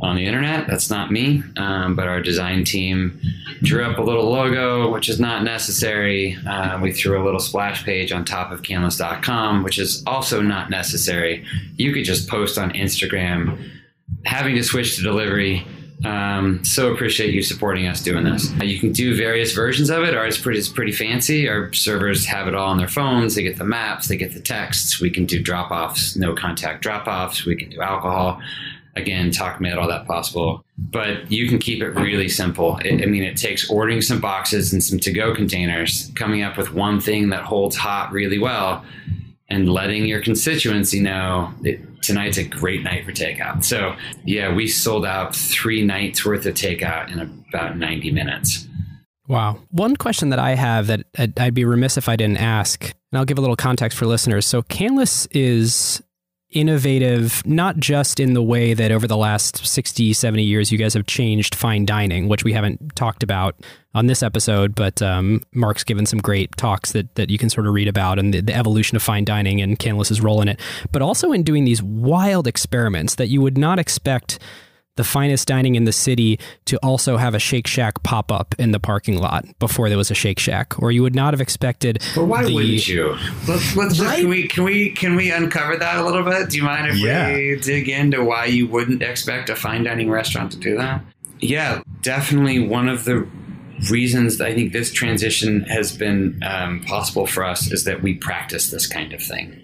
on 0.00 0.16
the 0.16 0.26
internet, 0.26 0.66
that's 0.66 0.90
not 0.90 1.12
me, 1.12 1.42
um, 1.56 1.94
but 1.94 2.08
our 2.08 2.20
design 2.20 2.64
team 2.64 3.20
drew 3.62 3.84
up 3.84 3.98
a 3.98 4.02
little 4.02 4.30
logo, 4.30 4.90
which 4.92 5.08
is 5.08 5.20
not 5.20 5.44
necessary. 5.44 6.36
Uh, 6.46 6.80
we 6.82 6.92
threw 6.92 7.22
a 7.22 7.24
little 7.24 7.38
splash 7.38 7.84
page 7.84 8.10
on 8.10 8.24
top 8.24 8.50
of 8.50 8.62
canlis.com, 8.62 9.62
which 9.62 9.78
is 9.78 10.02
also 10.06 10.40
not 10.42 10.70
necessary. 10.70 11.44
You 11.76 11.92
could 11.92 12.04
just 12.04 12.28
post 12.28 12.58
on 12.58 12.72
Instagram. 12.72 13.70
Having 14.24 14.56
to 14.56 14.64
switch 14.64 14.96
to 14.96 15.02
delivery 15.02 15.66
um, 16.04 16.64
so 16.64 16.92
appreciate 16.92 17.32
you 17.32 17.42
supporting 17.42 17.86
us 17.86 18.02
doing 18.02 18.24
this. 18.24 18.50
You 18.62 18.78
can 18.78 18.92
do 18.92 19.16
various 19.16 19.52
versions 19.52 19.90
of 19.90 20.02
it. 20.02 20.16
Ours 20.16 20.38
pretty, 20.38 20.58
is 20.58 20.68
pretty 20.68 20.92
fancy. 20.92 21.48
Our 21.48 21.72
servers 21.72 22.26
have 22.26 22.48
it 22.48 22.54
all 22.54 22.68
on 22.68 22.78
their 22.78 22.88
phones. 22.88 23.34
They 23.34 23.42
get 23.42 23.58
the 23.58 23.64
maps, 23.64 24.08
they 24.08 24.16
get 24.16 24.34
the 24.34 24.40
texts. 24.40 25.00
We 25.00 25.10
can 25.10 25.26
do 25.26 25.40
drop 25.40 25.70
offs, 25.70 26.16
no 26.16 26.34
contact 26.34 26.82
drop 26.82 27.06
offs. 27.06 27.44
We 27.44 27.56
can 27.56 27.70
do 27.70 27.80
alcohol. 27.80 28.40
Again, 28.94 29.30
Tock 29.30 29.58
made 29.60 29.72
all 29.74 29.88
that 29.88 30.06
possible. 30.06 30.64
But 30.76 31.30
you 31.30 31.48
can 31.48 31.58
keep 31.58 31.82
it 31.82 31.90
really 31.90 32.28
simple. 32.28 32.76
It, 32.78 33.02
I 33.02 33.06
mean, 33.06 33.22
it 33.22 33.36
takes 33.36 33.70
ordering 33.70 34.02
some 34.02 34.20
boxes 34.20 34.72
and 34.72 34.82
some 34.82 34.98
to 34.98 35.12
go 35.12 35.34
containers, 35.34 36.10
coming 36.14 36.42
up 36.42 36.58
with 36.58 36.74
one 36.74 37.00
thing 37.00 37.30
that 37.30 37.44
holds 37.44 37.76
hot 37.76 38.12
really 38.12 38.38
well, 38.38 38.84
and 39.52 39.68
letting 39.70 40.06
your 40.06 40.22
constituency 40.22 40.98
know 40.98 41.52
it, 41.62 41.78
tonight's 42.02 42.38
a 42.38 42.44
great 42.44 42.82
night 42.82 43.04
for 43.04 43.12
takeout. 43.12 43.62
So, 43.62 43.94
yeah, 44.24 44.52
we 44.52 44.66
sold 44.66 45.04
out 45.04 45.36
three 45.36 45.84
nights 45.84 46.24
worth 46.24 46.46
of 46.46 46.54
takeout 46.54 47.12
in 47.12 47.20
about 47.20 47.76
90 47.76 48.12
minutes. 48.12 48.66
Wow. 49.28 49.58
One 49.70 49.94
question 49.96 50.30
that 50.30 50.38
I 50.38 50.54
have 50.54 50.86
that 50.86 51.04
I'd 51.36 51.52
be 51.52 51.66
remiss 51.66 51.98
if 51.98 52.08
I 52.08 52.16
didn't 52.16 52.38
ask, 52.38 52.82
and 52.82 53.18
I'll 53.18 53.26
give 53.26 53.36
a 53.36 53.42
little 53.42 53.56
context 53.56 53.98
for 53.98 54.06
listeners. 54.06 54.46
So, 54.46 54.62
Canlis 54.62 55.28
is 55.32 56.02
innovative, 56.52 57.44
not 57.46 57.78
just 57.78 58.20
in 58.20 58.34
the 58.34 58.42
way 58.42 58.74
that 58.74 58.92
over 58.92 59.06
the 59.06 59.16
last 59.16 59.66
60, 59.66 60.12
70 60.12 60.42
years, 60.42 60.70
you 60.70 60.78
guys 60.78 60.94
have 60.94 61.06
changed 61.06 61.54
fine 61.54 61.84
dining, 61.84 62.28
which 62.28 62.44
we 62.44 62.52
haven't 62.52 62.94
talked 62.94 63.22
about 63.22 63.56
on 63.94 64.06
this 64.06 64.22
episode, 64.22 64.74
but 64.74 65.02
um, 65.02 65.42
Mark's 65.52 65.84
given 65.84 66.06
some 66.06 66.18
great 66.18 66.56
talks 66.56 66.92
that, 66.92 67.14
that 67.16 67.30
you 67.30 67.38
can 67.38 67.50
sort 67.50 67.66
of 67.66 67.74
read 67.74 67.88
about 67.88 68.18
and 68.18 68.32
the, 68.32 68.40
the 68.40 68.54
evolution 68.54 68.96
of 68.96 69.02
fine 69.02 69.24
dining 69.24 69.60
and 69.60 69.78
Canlis's 69.78 70.20
role 70.20 70.40
in 70.40 70.48
it, 70.48 70.60
but 70.92 71.02
also 71.02 71.32
in 71.32 71.42
doing 71.42 71.64
these 71.64 71.82
wild 71.82 72.46
experiments 72.46 73.16
that 73.16 73.28
you 73.28 73.40
would 73.40 73.58
not 73.58 73.78
expect 73.78 74.38
the 74.96 75.04
finest 75.04 75.48
dining 75.48 75.74
in 75.74 75.84
the 75.84 75.92
city 75.92 76.38
to 76.66 76.76
also 76.78 77.16
have 77.16 77.34
a 77.34 77.38
Shake 77.38 77.66
Shack 77.66 78.02
pop 78.02 78.30
up 78.30 78.54
in 78.58 78.72
the 78.72 78.80
parking 78.80 79.18
lot 79.18 79.46
before 79.58 79.88
there 79.88 79.98
was 79.98 80.10
a 80.10 80.14
Shake 80.14 80.38
Shack, 80.38 80.80
or 80.82 80.92
you 80.92 81.02
would 81.02 81.14
not 81.14 81.32
have 81.32 81.40
expected. 81.40 82.02
But 82.14 82.24
why 82.24 82.44
the, 82.44 82.54
wouldn't 82.54 82.86
you? 82.86 83.16
Let's, 83.48 83.76
let's 83.76 84.00
right? 84.00 84.08
just, 84.08 84.20
can 84.20 84.28
we 84.28 84.48
can 84.48 84.64
we 84.64 84.90
can 84.90 85.16
we 85.16 85.30
uncover 85.30 85.76
that 85.76 85.96
a 85.96 86.04
little 86.04 86.24
bit? 86.24 86.50
Do 86.50 86.56
you 86.56 86.62
mind 86.62 86.88
if 86.88 86.96
yeah. 86.96 87.32
we 87.32 87.58
dig 87.60 87.88
into 87.88 88.22
why 88.24 88.46
you 88.46 88.66
wouldn't 88.66 89.02
expect 89.02 89.48
a 89.48 89.56
fine 89.56 89.84
dining 89.84 90.10
restaurant 90.10 90.52
to 90.52 90.58
do 90.58 90.76
that? 90.76 91.02
Yeah, 91.40 91.82
definitely 92.02 92.66
one 92.66 92.88
of 92.88 93.04
the 93.04 93.26
reasons 93.90 94.40
I 94.40 94.54
think 94.54 94.72
this 94.72 94.92
transition 94.92 95.62
has 95.64 95.96
been 95.96 96.40
um, 96.46 96.82
possible 96.82 97.26
for 97.26 97.44
us 97.44 97.70
is 97.72 97.84
that 97.84 98.02
we 98.02 98.14
practice 98.14 98.70
this 98.70 98.86
kind 98.86 99.12
of 99.12 99.22
thing. 99.22 99.61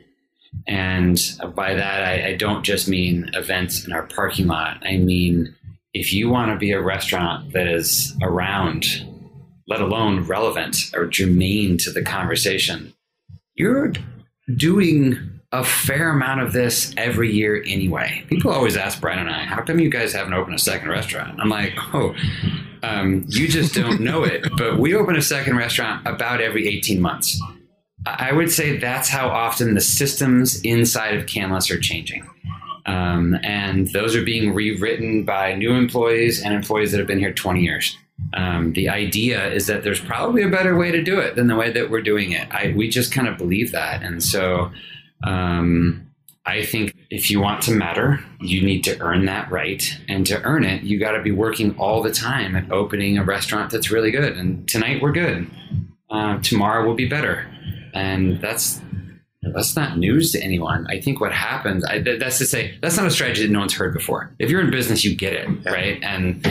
And 0.68 1.18
by 1.54 1.74
that, 1.74 2.04
I, 2.04 2.28
I 2.28 2.37
don't 2.37 2.62
just 2.62 2.88
mean 2.88 3.31
events 3.33 3.87
in 3.87 3.92
our 3.92 4.02
parking 4.02 4.46
lot. 4.46 4.76
I 4.83 4.98
mean, 4.98 5.54
if 5.94 6.12
you 6.12 6.28
want 6.28 6.52
to 6.52 6.59
be 6.59 6.72
a 6.72 6.81
restaurant 6.81 7.52
that 7.54 7.66
is 7.66 8.14
around, 8.22 8.85
let 9.66 9.81
alone 9.81 10.24
relevant 10.24 10.76
or 10.94 11.07
germane 11.07 11.78
to 11.78 11.90
the 11.90 12.02
conversation, 12.02 12.92
you're 13.54 13.92
doing 14.54 15.38
a 15.52 15.64
fair 15.64 16.11
amount 16.11 16.42
of 16.42 16.52
this 16.52 16.92
every 16.98 17.33
year 17.33 17.64
anyway. 17.66 18.22
People 18.28 18.52
always 18.52 18.76
ask 18.76 19.00
Brian 19.00 19.18
and 19.20 19.31
I, 19.31 19.44
how 19.44 19.62
come 19.62 19.81
you 19.81 19.88
guys 19.88 20.12
haven't 20.12 20.35
opened 20.35 20.54
a 20.54 20.59
second 20.59 20.90
restaurant? 20.90 21.40
I'm 21.40 21.48
like, 21.48 21.72
oh, 21.94 22.14
um, 22.83 23.24
you 23.28 23.48
just 23.48 23.74
don't 23.74 24.00
know 24.00 24.24
it. 24.24 24.44
But 24.59 24.78
we 24.78 24.94
open 24.94 25.16
a 25.16 25.22
second 25.22 25.57
restaurant 25.57 26.07
about 26.07 26.40
every 26.40 26.68
18 26.68 27.00
months. 27.00 27.40
I 28.18 28.33
would 28.33 28.51
say 28.51 28.77
that's 28.77 29.09
how 29.09 29.29
often 29.29 29.75
the 29.75 29.81
systems 29.81 30.61
inside 30.62 31.14
of 31.14 31.27
Canlis 31.27 31.71
are 31.71 31.81
changing. 31.81 32.29
Um, 32.87 33.38
and 33.42 33.88
those 33.88 34.16
are 34.16 34.25
being 34.25 34.55
rewritten 34.55 35.25
by 35.25 35.55
new 35.55 35.73
employees 35.73 36.42
and 36.42 36.55
employees 36.55 36.90
that 36.92 36.99
have 36.99 37.07
been 37.07 37.18
here 37.18 37.33
20 37.33 37.61
years. 37.61 37.97
Um, 38.33 38.73
the 38.73 38.88
idea 38.88 39.51
is 39.53 39.66
that 39.66 39.85
there's 39.85 40.01
probably 40.01 40.42
a 40.42 40.49
better 40.49 40.77
way 40.77 40.90
to 40.90 41.03
do 41.03 41.18
it 41.18 41.37
than 41.37 41.49
the 41.49 41.57
way 41.57 41.71
that 41.71 41.90
we're 41.90 42.03
doing 42.03 42.33
it. 42.33 42.49
I, 42.51 42.73
we 42.77 42.88
just 42.88 43.12
kind 43.12 43.29
of 43.29 43.37
believe 43.37 43.73
that. 43.73 44.03
And 44.03 44.23
so 44.23 44.71
um, 45.23 46.11
I 46.47 46.64
think 46.64 46.94
if 47.11 47.31
you 47.31 47.40
want 47.40 47.62
to 47.62 47.73
matter, 47.73 48.25
you 48.40 48.62
need 48.62 48.85
to 48.85 48.99
earn 49.01 49.27
that 49.27 49.51
right. 49.51 49.85
And 50.09 50.27
to 50.27 50.42
earn 50.42 50.64
it, 50.64 50.83
you 50.83 50.99
got 50.99 51.12
to 51.12 51.23
be 51.23 51.31
working 51.31 51.77
all 51.79 52.03
the 52.03 52.11
time 52.11 52.57
at 52.57 52.73
opening 52.73 53.18
a 53.18 53.25
restaurant 53.25 53.71
that's 53.71 53.90
really 53.90 54.11
good. 54.11 54.37
And 54.37 54.66
tonight 54.66 55.03
we're 55.03 55.12
good. 55.12 55.51
Uh, 56.11 56.38
tomorrow 56.40 56.87
will 56.87 56.94
be 56.94 57.07
better 57.07 57.47
and 57.94 58.40
that's 58.40 58.81
that's 59.42 59.77
not 59.77 59.98
news 59.98 60.33
to 60.33 60.42
anyone. 60.42 60.87
I 60.88 61.01
think 61.01 61.20
what 61.20 61.33
happens, 61.33 61.85
I, 61.85 62.01
that's 62.01 62.38
to 62.38 62.46
say, 62.46 62.77
that's 62.83 62.96
not 62.96 63.07
a 63.07 63.11
strategy 63.11 63.46
that 63.46 63.53
no 63.53 63.61
one's 63.61 63.74
heard 63.74 63.94
before. 63.94 64.35
If 64.38 64.51
you're 64.51 64.61
in 64.61 64.70
business, 64.70 65.05
you 65.05 65.16
get 65.16 65.33
it, 65.33 65.48
right? 65.64 66.03
And 66.03 66.46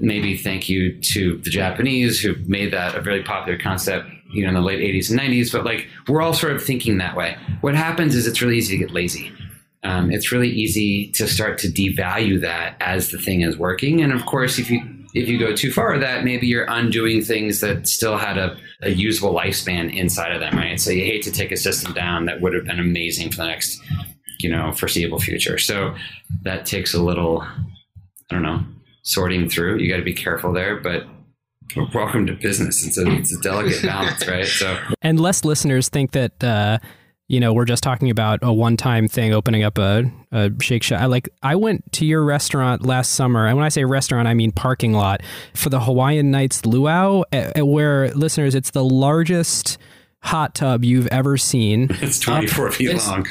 maybe 0.00 0.36
thank 0.36 0.68
you 0.68 1.00
to 1.00 1.38
the 1.38 1.50
Japanese 1.50 2.20
who 2.20 2.36
made 2.46 2.72
that 2.72 2.94
a 2.94 3.00
very 3.00 3.22
popular 3.22 3.58
concept, 3.58 4.08
you 4.30 4.42
know, 4.42 4.48
in 4.48 4.54
the 4.54 4.60
late 4.60 4.80
80s 4.80 5.10
and 5.10 5.18
90s. 5.18 5.52
But 5.52 5.64
like, 5.64 5.88
we're 6.08 6.22
all 6.22 6.34
sort 6.34 6.52
of 6.52 6.62
thinking 6.62 6.98
that 6.98 7.16
way. 7.16 7.36
What 7.60 7.74
happens 7.74 8.14
is 8.14 8.26
it's 8.26 8.42
really 8.42 8.58
easy 8.58 8.76
to 8.76 8.84
get 8.84 8.94
lazy. 8.94 9.32
Um, 9.84 10.12
it's 10.12 10.30
really 10.30 10.50
easy 10.50 11.08
to 11.12 11.26
start 11.26 11.58
to 11.58 11.68
devalue 11.68 12.40
that 12.40 12.76
as 12.80 13.10
the 13.10 13.18
thing 13.18 13.40
is 13.40 13.56
working. 13.56 14.00
And 14.00 14.12
of 14.12 14.24
course, 14.26 14.58
if 14.58 14.70
you 14.70 14.80
if 15.14 15.28
you 15.28 15.38
go 15.38 15.54
too 15.54 15.70
far, 15.70 15.98
that 15.98 16.24
maybe 16.24 16.46
you're 16.46 16.66
undoing 16.68 17.22
things 17.22 17.60
that 17.60 17.86
still 17.86 18.16
had 18.16 18.38
a, 18.38 18.56
a 18.82 18.90
usable 18.90 19.34
lifespan 19.34 19.94
inside 19.94 20.32
of 20.32 20.40
them, 20.40 20.56
right? 20.56 20.80
So 20.80 20.90
you 20.90 21.04
hate 21.04 21.22
to 21.22 21.32
take 21.32 21.52
a 21.52 21.56
system 21.56 21.92
down 21.92 22.26
that 22.26 22.40
would 22.40 22.54
have 22.54 22.64
been 22.64 22.80
amazing 22.80 23.30
for 23.30 23.38
the 23.38 23.46
next, 23.46 23.80
you 24.40 24.50
know, 24.50 24.72
foreseeable 24.72 25.18
future. 25.18 25.58
So 25.58 25.94
that 26.42 26.64
takes 26.64 26.94
a 26.94 27.02
little, 27.02 27.42
I 27.42 27.54
don't 28.30 28.42
know, 28.42 28.64
sorting 29.02 29.48
through. 29.48 29.78
You 29.78 29.90
got 29.90 29.98
to 29.98 30.02
be 30.02 30.14
careful 30.14 30.52
there, 30.52 30.80
but 30.80 31.06
welcome 31.92 32.26
to 32.26 32.32
business. 32.32 32.86
It's 32.86 32.96
a, 32.96 33.10
it's 33.12 33.36
a 33.36 33.40
delicate 33.40 33.82
balance, 33.82 34.26
right? 34.26 34.46
So, 34.46 34.78
and 35.02 35.20
less 35.20 35.44
listeners 35.44 35.88
think 35.88 36.12
that, 36.12 36.42
uh, 36.42 36.78
you 37.32 37.40
know, 37.40 37.54
we're 37.54 37.64
just 37.64 37.82
talking 37.82 38.10
about 38.10 38.40
a 38.42 38.52
one-time 38.52 39.08
thing, 39.08 39.32
opening 39.32 39.62
up 39.62 39.78
a, 39.78 40.04
a 40.32 40.50
Shake 40.60 40.82
Shack. 40.82 41.00
I 41.00 41.06
like, 41.06 41.30
I 41.42 41.56
went 41.56 41.90
to 41.94 42.04
your 42.04 42.22
restaurant 42.22 42.84
last 42.84 43.14
summer, 43.14 43.46
and 43.46 43.56
when 43.56 43.64
I 43.64 43.70
say 43.70 43.84
restaurant, 43.84 44.28
I 44.28 44.34
mean 44.34 44.52
parking 44.52 44.92
lot 44.92 45.22
for 45.54 45.70
the 45.70 45.80
Hawaiian 45.80 46.30
Nights 46.30 46.66
Luau, 46.66 47.22
where 47.56 48.10
listeners, 48.10 48.54
it's 48.54 48.72
the 48.72 48.84
largest 48.84 49.78
hot 50.20 50.54
tub 50.54 50.84
you've 50.84 51.06
ever 51.06 51.38
seen. 51.38 51.88
It's 52.02 52.18
24 52.18 52.68
up, 52.68 52.74
feet 52.74 52.94
long. 52.98 53.26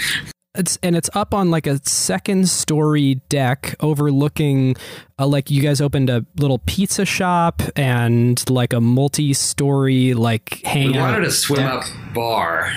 It's 0.53 0.77
and 0.83 0.97
it's 0.97 1.09
up 1.13 1.33
on 1.33 1.49
like 1.49 1.65
a 1.65 1.79
second 1.87 2.49
story 2.49 3.21
deck 3.29 3.73
overlooking 3.79 4.75
a, 5.17 5.25
like 5.25 5.49
you 5.49 5.61
guys 5.61 5.79
opened 5.79 6.09
a 6.09 6.25
little 6.35 6.59
pizza 6.59 7.05
shop 7.05 7.61
and 7.77 8.49
like 8.49 8.73
a 8.73 8.81
multi-story 8.81 10.13
like 10.13 10.61
hangout. 10.65 10.93
We 10.93 10.99
wanted 10.99 11.23
a 11.23 11.31
swim 11.31 11.61
deck. 11.61 11.73
up 11.73 12.13
bar, 12.13 12.69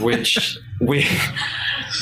which 0.00 0.58
we 0.80 1.06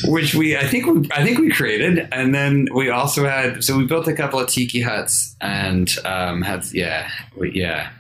which 0.04 0.34
we 0.36 0.56
I 0.56 0.64
think 0.64 0.86
we 0.86 1.08
I 1.12 1.24
think 1.24 1.40
we 1.40 1.50
created, 1.50 2.08
and 2.12 2.32
then 2.32 2.68
we 2.72 2.88
also 2.88 3.26
had 3.26 3.64
so 3.64 3.76
we 3.76 3.84
built 3.84 4.06
a 4.06 4.14
couple 4.14 4.38
of 4.38 4.48
tiki 4.48 4.80
huts 4.80 5.34
and 5.40 5.92
um, 6.04 6.42
had 6.42 6.64
yeah 6.72 7.10
we, 7.36 7.50
yeah 7.52 7.90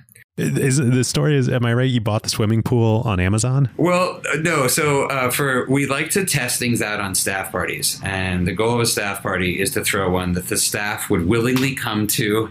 Is 0.40 0.78
the 0.78 1.04
story 1.04 1.36
is 1.36 1.48
am 1.48 1.66
I 1.66 1.74
right? 1.74 1.88
You 1.88 2.00
bought 2.00 2.22
the 2.22 2.28
swimming 2.28 2.62
pool 2.62 3.02
on 3.04 3.20
Amazon? 3.20 3.68
Well, 3.76 4.20
uh, 4.32 4.36
no. 4.36 4.66
So 4.66 5.04
uh, 5.06 5.30
for 5.30 5.66
we 5.68 5.86
like 5.86 6.10
to 6.10 6.24
test 6.24 6.58
things 6.58 6.80
out 6.80 7.00
on 7.00 7.14
staff 7.14 7.52
parties, 7.52 8.00
and 8.02 8.46
the 8.46 8.52
goal 8.52 8.74
of 8.74 8.80
a 8.80 8.86
staff 8.86 9.22
party 9.22 9.60
is 9.60 9.70
to 9.72 9.84
throw 9.84 10.10
one 10.10 10.32
that 10.32 10.48
the 10.48 10.56
staff 10.56 11.10
would 11.10 11.26
willingly 11.26 11.74
come 11.74 12.06
to 12.08 12.48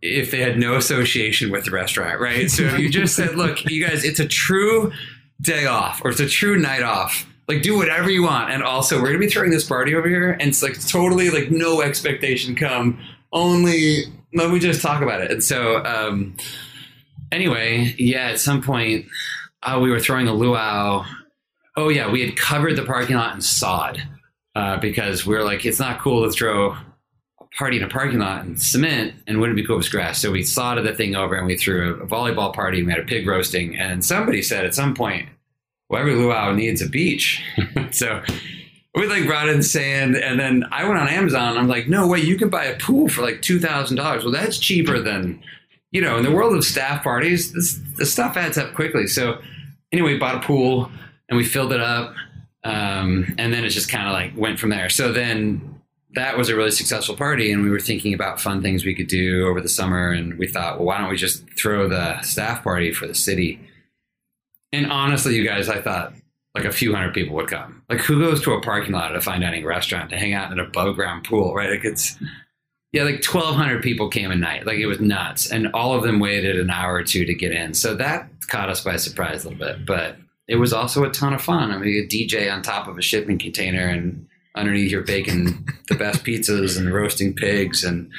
if 0.00 0.30
they 0.30 0.40
had 0.40 0.58
no 0.58 0.76
association 0.76 1.50
with 1.50 1.64
the 1.64 1.70
restaurant, 1.70 2.20
right? 2.20 2.50
So 2.50 2.62
if 2.64 2.78
you 2.78 2.88
just 2.88 3.16
said, 3.16 3.34
"Look, 3.34 3.64
you 3.64 3.84
guys, 3.84 4.04
it's 4.04 4.20
a 4.20 4.28
true 4.28 4.92
day 5.40 5.66
off, 5.66 6.02
or 6.04 6.10
it's 6.10 6.20
a 6.20 6.28
true 6.28 6.58
night 6.58 6.82
off." 6.82 7.26
Like 7.48 7.62
do 7.62 7.78
whatever 7.78 8.10
you 8.10 8.24
want, 8.24 8.50
and 8.50 8.62
also 8.62 9.00
we're 9.00 9.08
gonna 9.08 9.18
be 9.18 9.28
throwing 9.28 9.50
this 9.50 9.64
party 9.64 9.94
over 9.94 10.06
here, 10.08 10.32
and 10.32 10.42
it's 10.42 10.62
like 10.62 10.78
totally 10.86 11.30
like 11.30 11.50
no 11.50 11.80
expectation. 11.80 12.54
Come, 12.54 13.00
only 13.32 14.04
let 14.34 14.50
me 14.50 14.58
just 14.58 14.82
talk 14.82 15.02
about 15.02 15.20
it. 15.20 15.30
And 15.30 15.42
so, 15.42 15.84
um, 15.84 16.36
anyway, 17.32 17.94
yeah, 17.98 18.28
at 18.28 18.40
some 18.40 18.62
point, 18.62 19.06
uh, 19.62 19.78
we 19.82 19.90
were 19.90 20.00
throwing 20.00 20.28
a 20.28 20.34
luau. 20.34 21.04
Oh 21.76 21.88
yeah, 21.88 22.10
we 22.10 22.24
had 22.24 22.36
covered 22.36 22.76
the 22.76 22.84
parking 22.84 23.16
lot 23.16 23.34
in 23.34 23.40
sod 23.40 24.02
uh, 24.54 24.78
because 24.78 25.26
we 25.26 25.34
were 25.34 25.44
like, 25.44 25.64
it's 25.64 25.78
not 25.78 26.00
cool 26.00 26.24
to 26.24 26.30
throw 26.30 26.72
a 27.40 27.44
party 27.56 27.76
in 27.76 27.82
a 27.82 27.88
parking 27.88 28.18
lot 28.18 28.44
in 28.44 28.56
cement, 28.56 29.14
and 29.26 29.40
wouldn't 29.40 29.56
be 29.56 29.64
cool 29.64 29.76
was 29.76 29.88
grass? 29.88 30.20
So 30.20 30.30
we 30.30 30.42
sodded 30.42 30.84
the 30.84 30.94
thing 30.94 31.14
over, 31.14 31.34
and 31.36 31.46
we 31.46 31.56
threw 31.56 31.94
a, 31.94 32.06
volleyball 32.06 32.52
party. 32.52 32.78
And 32.78 32.86
we 32.86 32.92
had 32.92 33.02
a 33.02 33.06
pig 33.06 33.26
roasting, 33.26 33.76
and 33.76 34.04
somebody 34.04 34.42
said 34.42 34.64
at 34.64 34.74
some 34.74 34.94
point, 34.94 35.28
"Well, 35.88 36.00
every 36.00 36.14
luau 36.14 36.52
needs 36.52 36.82
a 36.82 36.88
beach." 36.88 37.42
so 37.90 38.22
we 38.94 39.06
like 39.06 39.26
brought 39.26 39.48
in 39.48 39.62
sand, 39.62 40.16
and 40.16 40.38
then 40.38 40.64
I 40.70 40.84
went 40.84 40.98
on 40.98 41.08
Amazon. 41.08 41.50
And 41.50 41.58
I'm 41.58 41.68
like, 41.68 41.88
no 41.88 42.06
way, 42.08 42.20
you 42.20 42.36
can 42.36 42.48
buy 42.48 42.64
a 42.64 42.78
pool 42.78 43.08
for 43.08 43.22
like 43.22 43.42
two 43.42 43.60
thousand 43.60 43.96
dollars. 43.96 44.24
Well, 44.24 44.32
that's 44.32 44.58
cheaper 44.58 45.00
than, 45.00 45.42
you 45.90 46.00
know, 46.00 46.16
in 46.16 46.22
the 46.22 46.30
world 46.30 46.54
of 46.54 46.64
staff 46.64 47.02
parties, 47.02 47.52
this 47.52 47.78
the 47.96 48.06
stuff 48.06 48.36
adds 48.36 48.58
up 48.58 48.74
quickly. 48.74 49.06
So 49.06 49.40
anyway, 49.92 50.18
bought 50.18 50.36
a 50.36 50.40
pool 50.40 50.90
and 51.28 51.36
we 51.36 51.44
filled 51.44 51.72
it 51.72 51.80
up, 51.80 52.14
um, 52.64 53.34
and 53.38 53.52
then 53.52 53.64
it 53.64 53.70
just 53.70 53.88
kind 53.88 54.06
of 54.06 54.12
like 54.12 54.36
went 54.36 54.58
from 54.58 54.70
there. 54.70 54.88
So 54.88 55.12
then 55.12 55.80
that 56.14 56.36
was 56.38 56.48
a 56.48 56.56
really 56.56 56.70
successful 56.70 57.16
party, 57.16 57.52
and 57.52 57.62
we 57.62 57.70
were 57.70 57.80
thinking 57.80 58.14
about 58.14 58.40
fun 58.40 58.62
things 58.62 58.84
we 58.84 58.94
could 58.94 59.08
do 59.08 59.46
over 59.46 59.60
the 59.60 59.68
summer, 59.68 60.10
and 60.10 60.38
we 60.38 60.46
thought, 60.46 60.78
well, 60.78 60.86
why 60.86 60.98
don't 60.98 61.10
we 61.10 61.16
just 61.16 61.48
throw 61.56 61.88
the 61.88 62.20
staff 62.22 62.62
party 62.62 62.92
for 62.92 63.06
the 63.06 63.14
city? 63.14 63.60
And 64.72 64.90
honestly, 64.90 65.34
you 65.34 65.46
guys, 65.46 65.68
I 65.68 65.80
thought 65.80 66.12
like 66.54 66.64
a 66.64 66.72
few 66.72 66.94
hundred 66.94 67.14
people 67.14 67.36
would 67.36 67.48
come. 67.48 67.82
Like 67.88 68.00
who 68.00 68.18
goes 68.18 68.42
to 68.42 68.52
a 68.52 68.60
parking 68.60 68.92
lot 68.92 69.10
at 69.10 69.16
a 69.16 69.20
fine 69.20 69.40
dining 69.40 69.64
restaurant 69.64 70.10
to 70.10 70.16
hang 70.16 70.34
out 70.34 70.50
in 70.50 70.58
an 70.58 70.64
above 70.64 70.96
ground 70.96 71.24
pool, 71.24 71.54
right? 71.54 71.70
Like 71.70 71.84
it's 71.84 72.16
yeah, 72.92 73.02
like 73.02 73.22
twelve 73.22 73.54
hundred 73.56 73.82
people 73.82 74.08
came 74.08 74.30
a 74.30 74.36
night. 74.36 74.66
Like 74.66 74.78
it 74.78 74.86
was 74.86 75.00
nuts, 75.00 75.50
and 75.50 75.68
all 75.74 75.94
of 75.94 76.02
them 76.02 76.20
waited 76.20 76.58
an 76.58 76.70
hour 76.70 76.94
or 76.94 77.02
two 77.02 77.24
to 77.24 77.34
get 77.34 77.52
in. 77.52 77.74
So 77.74 77.94
that 77.96 78.28
caught 78.48 78.70
us 78.70 78.82
by 78.82 78.96
surprise 78.96 79.44
a 79.44 79.50
little 79.50 79.66
bit, 79.66 79.86
but 79.86 80.16
it 80.46 80.56
was 80.56 80.72
also 80.72 81.04
a 81.04 81.10
ton 81.10 81.34
of 81.34 81.42
fun. 81.42 81.70
I 81.70 81.78
mean, 81.78 82.02
a 82.02 82.06
DJ 82.06 82.52
on 82.52 82.62
top 82.62 82.88
of 82.88 82.96
a 82.96 83.02
shipping 83.02 83.38
container, 83.38 83.86
and 83.86 84.26
underneath 84.54 84.90
you're 84.90 85.02
baking 85.02 85.68
the 85.88 85.94
best 85.94 86.24
pizzas 86.24 86.78
and 86.78 86.92
roasting 86.92 87.34
pigs 87.34 87.84
and 87.84 88.10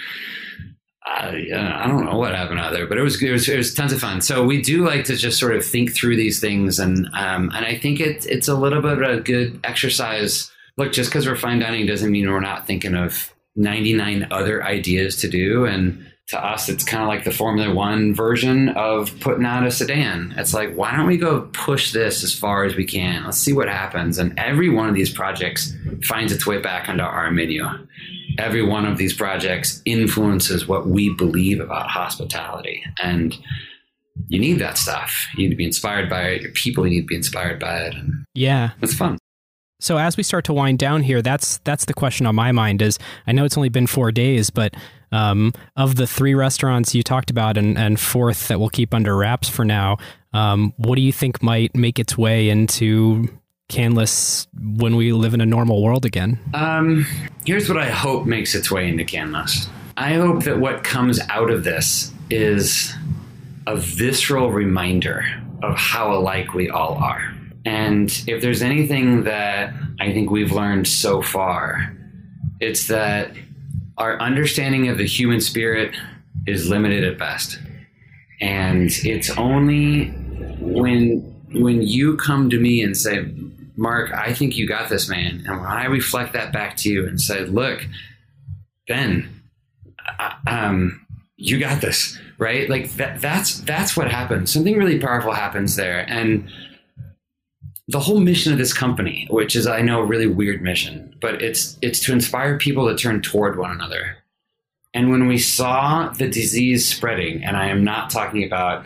I, 1.06 1.48
uh, 1.52 1.84
I 1.84 1.88
don't 1.88 2.06
know 2.06 2.18
what 2.18 2.36
happened 2.36 2.60
out 2.60 2.72
there, 2.72 2.86
but 2.86 2.98
it 2.98 3.02
was, 3.02 3.22
it 3.22 3.32
was 3.32 3.50
it 3.50 3.58
was 3.58 3.74
tons 3.74 3.92
of 3.92 4.00
fun. 4.00 4.22
So 4.22 4.46
we 4.46 4.62
do 4.62 4.86
like 4.86 5.06
to 5.06 5.16
just 5.16 5.40
sort 5.40 5.56
of 5.56 5.66
think 5.66 5.94
through 5.94 6.16
these 6.18 6.40
things, 6.40 6.78
and 6.78 7.08
um, 7.14 7.52
and 7.54 7.66
I 7.66 7.78
think 7.78 8.00
it's 8.00 8.26
it's 8.26 8.48
a 8.48 8.56
little 8.56 8.82
bit 8.82 9.02
of 9.02 9.02
a 9.02 9.20
good 9.20 9.60
exercise. 9.64 10.52
Look, 10.78 10.94
just 10.94 11.10
because 11.10 11.26
we're 11.26 11.36
fine 11.36 11.60
dining 11.60 11.88
doesn't 11.88 12.12
mean 12.12 12.30
we're 12.30 12.40
not 12.40 12.68
thinking 12.68 12.96
of 12.96 13.34
99 13.60 14.28
other 14.32 14.64
ideas 14.64 15.16
to 15.18 15.30
do. 15.30 15.66
And 15.66 16.06
to 16.30 16.44
us, 16.44 16.70
it's 16.70 16.84
kind 16.84 17.02
of 17.04 17.10
like 17.10 17.24
the 17.24 17.32
Formula 17.32 17.74
One 17.74 18.14
version 18.14 18.70
of 18.70 19.20
putting 19.20 19.46
out 19.46 19.66
a 19.66 19.72
sedan. 19.72 20.34
It's 20.38 20.54
like, 20.54 20.74
why 20.76 20.96
don't 20.96 21.08
we 21.08 21.18
go 21.18 21.42
push 21.54 21.92
this 21.92 22.24
as 22.24 22.34
far 22.34 22.66
as 22.66 22.76
we 22.76 22.86
can? 22.86 23.24
Let's 23.26 23.38
see 23.38 23.54
what 23.54 23.68
happens. 23.68 24.18
And 24.20 24.38
every 24.38 24.70
one 24.70 24.88
of 24.90 24.96
these 24.96 25.12
projects 25.12 25.76
finds 26.04 26.32
its 26.32 26.46
way 26.46 26.60
back 26.60 26.88
onto 26.90 27.04
our 27.04 27.32
menu 27.32 27.66
every 28.38 28.64
one 28.64 28.86
of 28.86 28.98
these 28.98 29.14
projects 29.14 29.82
influences 29.86 30.68
what 30.68 30.88
we 30.88 31.14
believe 31.16 31.60
about 31.60 31.90
hospitality. 31.90 32.82
And 33.02 33.36
you 34.28 34.40
need 34.40 34.60
that 34.60 34.78
stuff. 34.78 35.28
You 35.36 35.44
need 35.44 35.50
to 35.50 35.56
be 35.56 35.66
inspired 35.66 36.10
by 36.10 36.22
it. 36.30 36.42
Your 36.42 36.52
people 36.52 36.84
need 36.86 37.02
to 37.02 37.06
be 37.06 37.16
inspired 37.16 37.60
by 37.60 37.80
it. 37.80 37.96
And 37.96 38.14
Yeah. 38.34 38.72
it's 38.82 38.94
fun. 38.94 39.18
So 39.80 39.98
as 39.98 40.18
we 40.18 40.24
start 40.24 40.46
to 40.46 40.54
wind 40.54 40.78
down 40.80 41.04
here, 41.04 41.22
that's 41.22 41.60
that's 41.60 41.86
the 41.86 41.94
question 41.94 42.26
on 42.26 42.36
my 42.36 42.52
mind. 42.52 42.82
Is 42.82 43.00
I 43.26 43.32
know 43.32 43.46
it's 43.46 43.58
only 43.58 43.70
been 43.70 43.88
four 43.88 44.12
days, 44.12 44.50
but 44.50 44.76
um, 45.12 45.54
of 45.76 45.96
the 45.96 46.06
three 46.06 46.34
restaurants 46.34 46.94
you 46.94 47.02
talked 47.02 47.32
about 47.32 47.58
and, 47.58 47.78
and 47.78 48.00
fourth 48.00 48.48
that 48.50 48.60
we'll 48.60 48.70
keep 48.70 48.94
under 48.94 49.16
wraps 49.16 49.50
for 49.50 49.66
now, 49.66 49.98
um, 50.34 50.74
what 50.78 50.96
do 50.96 51.02
you 51.02 51.12
think 51.12 51.42
might 51.42 51.76
make 51.76 51.98
its 51.98 52.18
way 52.18 52.50
into 52.50 53.28
Canlis 53.70 54.48
when 54.78 54.96
we 54.96 55.14
live 55.14 55.34
in 55.34 55.42
a 55.42 55.46
normal 55.46 55.82
world 55.82 56.06
again? 56.06 56.40
Um, 56.54 57.06
here's 57.46 57.70
what 57.70 57.78
I 57.78 57.90
hope 57.90 58.26
makes 58.26 58.56
its 58.56 58.70
way 58.70 58.88
into 58.88 59.04
Canlis. 59.04 59.68
I 59.98 60.14
hope 60.14 60.44
that 60.44 60.60
what 60.60 60.84
comes 60.84 61.20
out 61.30 61.50
of 61.50 61.64
this 61.64 62.14
is 62.30 62.94
a 63.66 63.76
visceral 63.76 64.52
reminder 64.52 65.26
of 65.62 65.76
how 65.76 66.14
alike 66.14 66.54
we 66.54 66.70
all 66.70 66.96
are. 66.96 67.34
And 67.66 68.10
if 68.28 68.42
there's 68.42 68.62
anything 68.62 69.24
that 69.24 69.74
I 70.00 70.12
think 70.14 70.32
we've 70.32 70.52
learned 70.52 70.88
so 70.88 71.22
far, 71.22 71.96
it's 72.60 72.88
that 72.88 73.32
our 73.98 74.20
understanding 74.20 74.88
of 74.88 74.98
the 74.98 75.06
human 75.06 75.42
spirit 75.42 75.96
is 76.48 76.70
limited 76.70 77.04
at 77.04 77.18
best. 77.18 77.60
And 78.42 78.90
it's 79.04 79.30
only 79.32 80.08
when 80.60 81.26
when 81.52 81.82
you 81.82 82.16
come 82.16 82.50
to 82.52 82.60
me 82.60 82.82
and 82.82 82.96
say, 82.96 83.26
Mark, 83.76 84.12
I 84.14 84.34
think 84.34 84.56
you 84.56 84.68
got 84.68 84.90
this, 84.90 85.10
man. 85.10 85.44
And 85.48 85.60
when 85.60 85.70
I 85.70 85.86
reflect 85.86 86.34
that 86.34 86.54
back 86.54 86.78
to 86.78 86.90
you 86.90 87.08
and 87.08 87.20
say, 87.20 87.44
look, 87.46 87.86
Ben, 88.88 89.42
I- 90.20 90.36
um, 90.48 91.06
you 91.38 91.60
got 91.60 91.82
this, 91.82 92.20
right? 92.38 92.70
Like 92.70 92.92
that, 92.94 93.20
that's, 93.22 93.62
that's 93.62 93.98
what 93.98 94.12
happens. 94.12 94.52
Something 94.54 94.78
really 94.78 95.00
powerful 95.00 95.32
happens 95.32 95.76
there. 95.76 96.06
And 96.08 96.48
the 97.92 98.00
whole 98.00 98.20
mission 98.20 98.52
of 98.52 98.60
this 98.60 98.74
company, 98.74 99.28
which 99.30 99.56
is, 99.56 99.66
I 99.66 99.82
know, 99.82 100.02
a 100.02 100.06
really 100.06 100.28
weird 100.28 100.62
mission, 100.62 101.16
but 101.22 101.42
it's, 101.42 101.78
it's 101.82 102.00
to 102.02 102.14
inspire 102.14 102.58
people 102.58 102.88
to 102.88 102.96
turn 102.96 103.22
toward 103.22 103.58
one 103.58 103.72
another. 103.72 104.18
And 104.94 105.10
when 105.10 105.28
we 105.28 105.38
saw 105.38 106.10
the 106.10 106.30
disease 106.30 106.88
spreading, 106.88 107.44
and 107.44 107.58
I 107.58 107.68
am 107.68 107.84
not 107.84 108.10
talking 108.10 108.44
about 108.44 108.86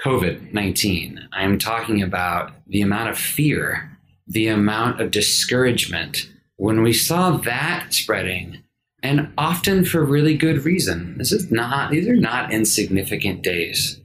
COVID 0.00 0.52
19, 0.52 1.28
I 1.32 1.44
am 1.44 1.58
talking 1.58 2.02
about 2.02 2.52
the 2.68 2.80
amount 2.80 3.10
of 3.10 3.18
fear 3.18 3.98
the 4.28 4.48
amount 4.48 5.00
of 5.00 5.10
discouragement 5.10 6.30
when 6.56 6.82
we 6.82 6.92
saw 6.92 7.38
that 7.38 7.92
spreading 7.94 8.62
and 9.02 9.32
often 9.38 9.84
for 9.84 10.04
really 10.04 10.36
good 10.36 10.64
reason 10.64 11.16
this 11.16 11.32
is 11.32 11.50
not 11.50 11.90
these 11.90 12.06
are 12.06 12.16
not 12.16 12.52
insignificant 12.52 13.42
days 13.42 13.97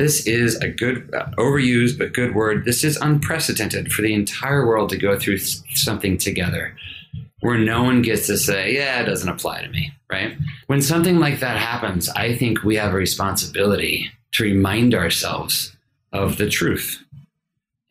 this 0.00 0.26
is 0.26 0.56
a 0.56 0.68
good 0.68 1.14
uh, 1.14 1.26
overused 1.38 1.98
but 1.98 2.14
good 2.14 2.34
word. 2.34 2.64
This 2.64 2.84
is 2.84 2.96
unprecedented 2.96 3.92
for 3.92 4.02
the 4.02 4.14
entire 4.14 4.66
world 4.66 4.90
to 4.90 4.96
go 4.96 5.18
through 5.18 5.38
something 5.38 6.16
together 6.16 6.76
where 7.40 7.58
no 7.58 7.82
one 7.82 8.02
gets 8.02 8.26
to 8.26 8.36
say 8.36 8.74
yeah 8.74 9.00
it 9.00 9.06
doesn't 9.06 9.28
apply 9.28 9.62
to 9.62 9.68
me 9.68 9.92
right? 10.10 10.36
When 10.66 10.82
something 10.82 11.18
like 11.18 11.40
that 11.40 11.56
happens 11.56 12.08
i 12.10 12.36
think 12.36 12.62
we 12.62 12.76
have 12.76 12.92
a 12.92 12.96
responsibility 12.96 14.10
to 14.32 14.44
remind 14.44 14.94
ourselves 14.94 15.76
of 16.12 16.36
the 16.36 16.48
truth. 16.48 17.02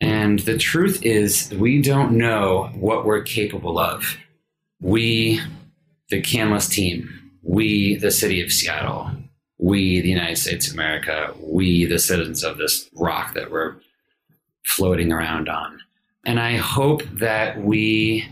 And 0.00 0.38
the 0.40 0.56
truth 0.56 1.02
is, 1.02 1.52
we 1.54 1.82
don't 1.82 2.12
know 2.12 2.70
what 2.74 3.04
we're 3.04 3.22
capable 3.22 3.78
of. 3.78 4.16
We, 4.80 5.40
the 6.08 6.22
Canlis 6.22 6.70
team, 6.70 7.30
we, 7.42 7.96
the 7.96 8.10
city 8.10 8.42
of 8.42 8.50
Seattle, 8.50 9.10
we, 9.60 10.00
the 10.00 10.08
United 10.08 10.36
States 10.36 10.68
of 10.68 10.74
America, 10.74 11.34
we, 11.38 11.84
the 11.84 11.98
citizens 11.98 12.42
of 12.42 12.56
this 12.56 12.88
rock 12.94 13.34
that 13.34 13.50
we're 13.50 13.76
floating 14.64 15.12
around 15.12 15.48
on. 15.48 15.78
And 16.24 16.40
I 16.40 16.56
hope 16.56 17.02
that 17.12 17.60
we 17.60 18.26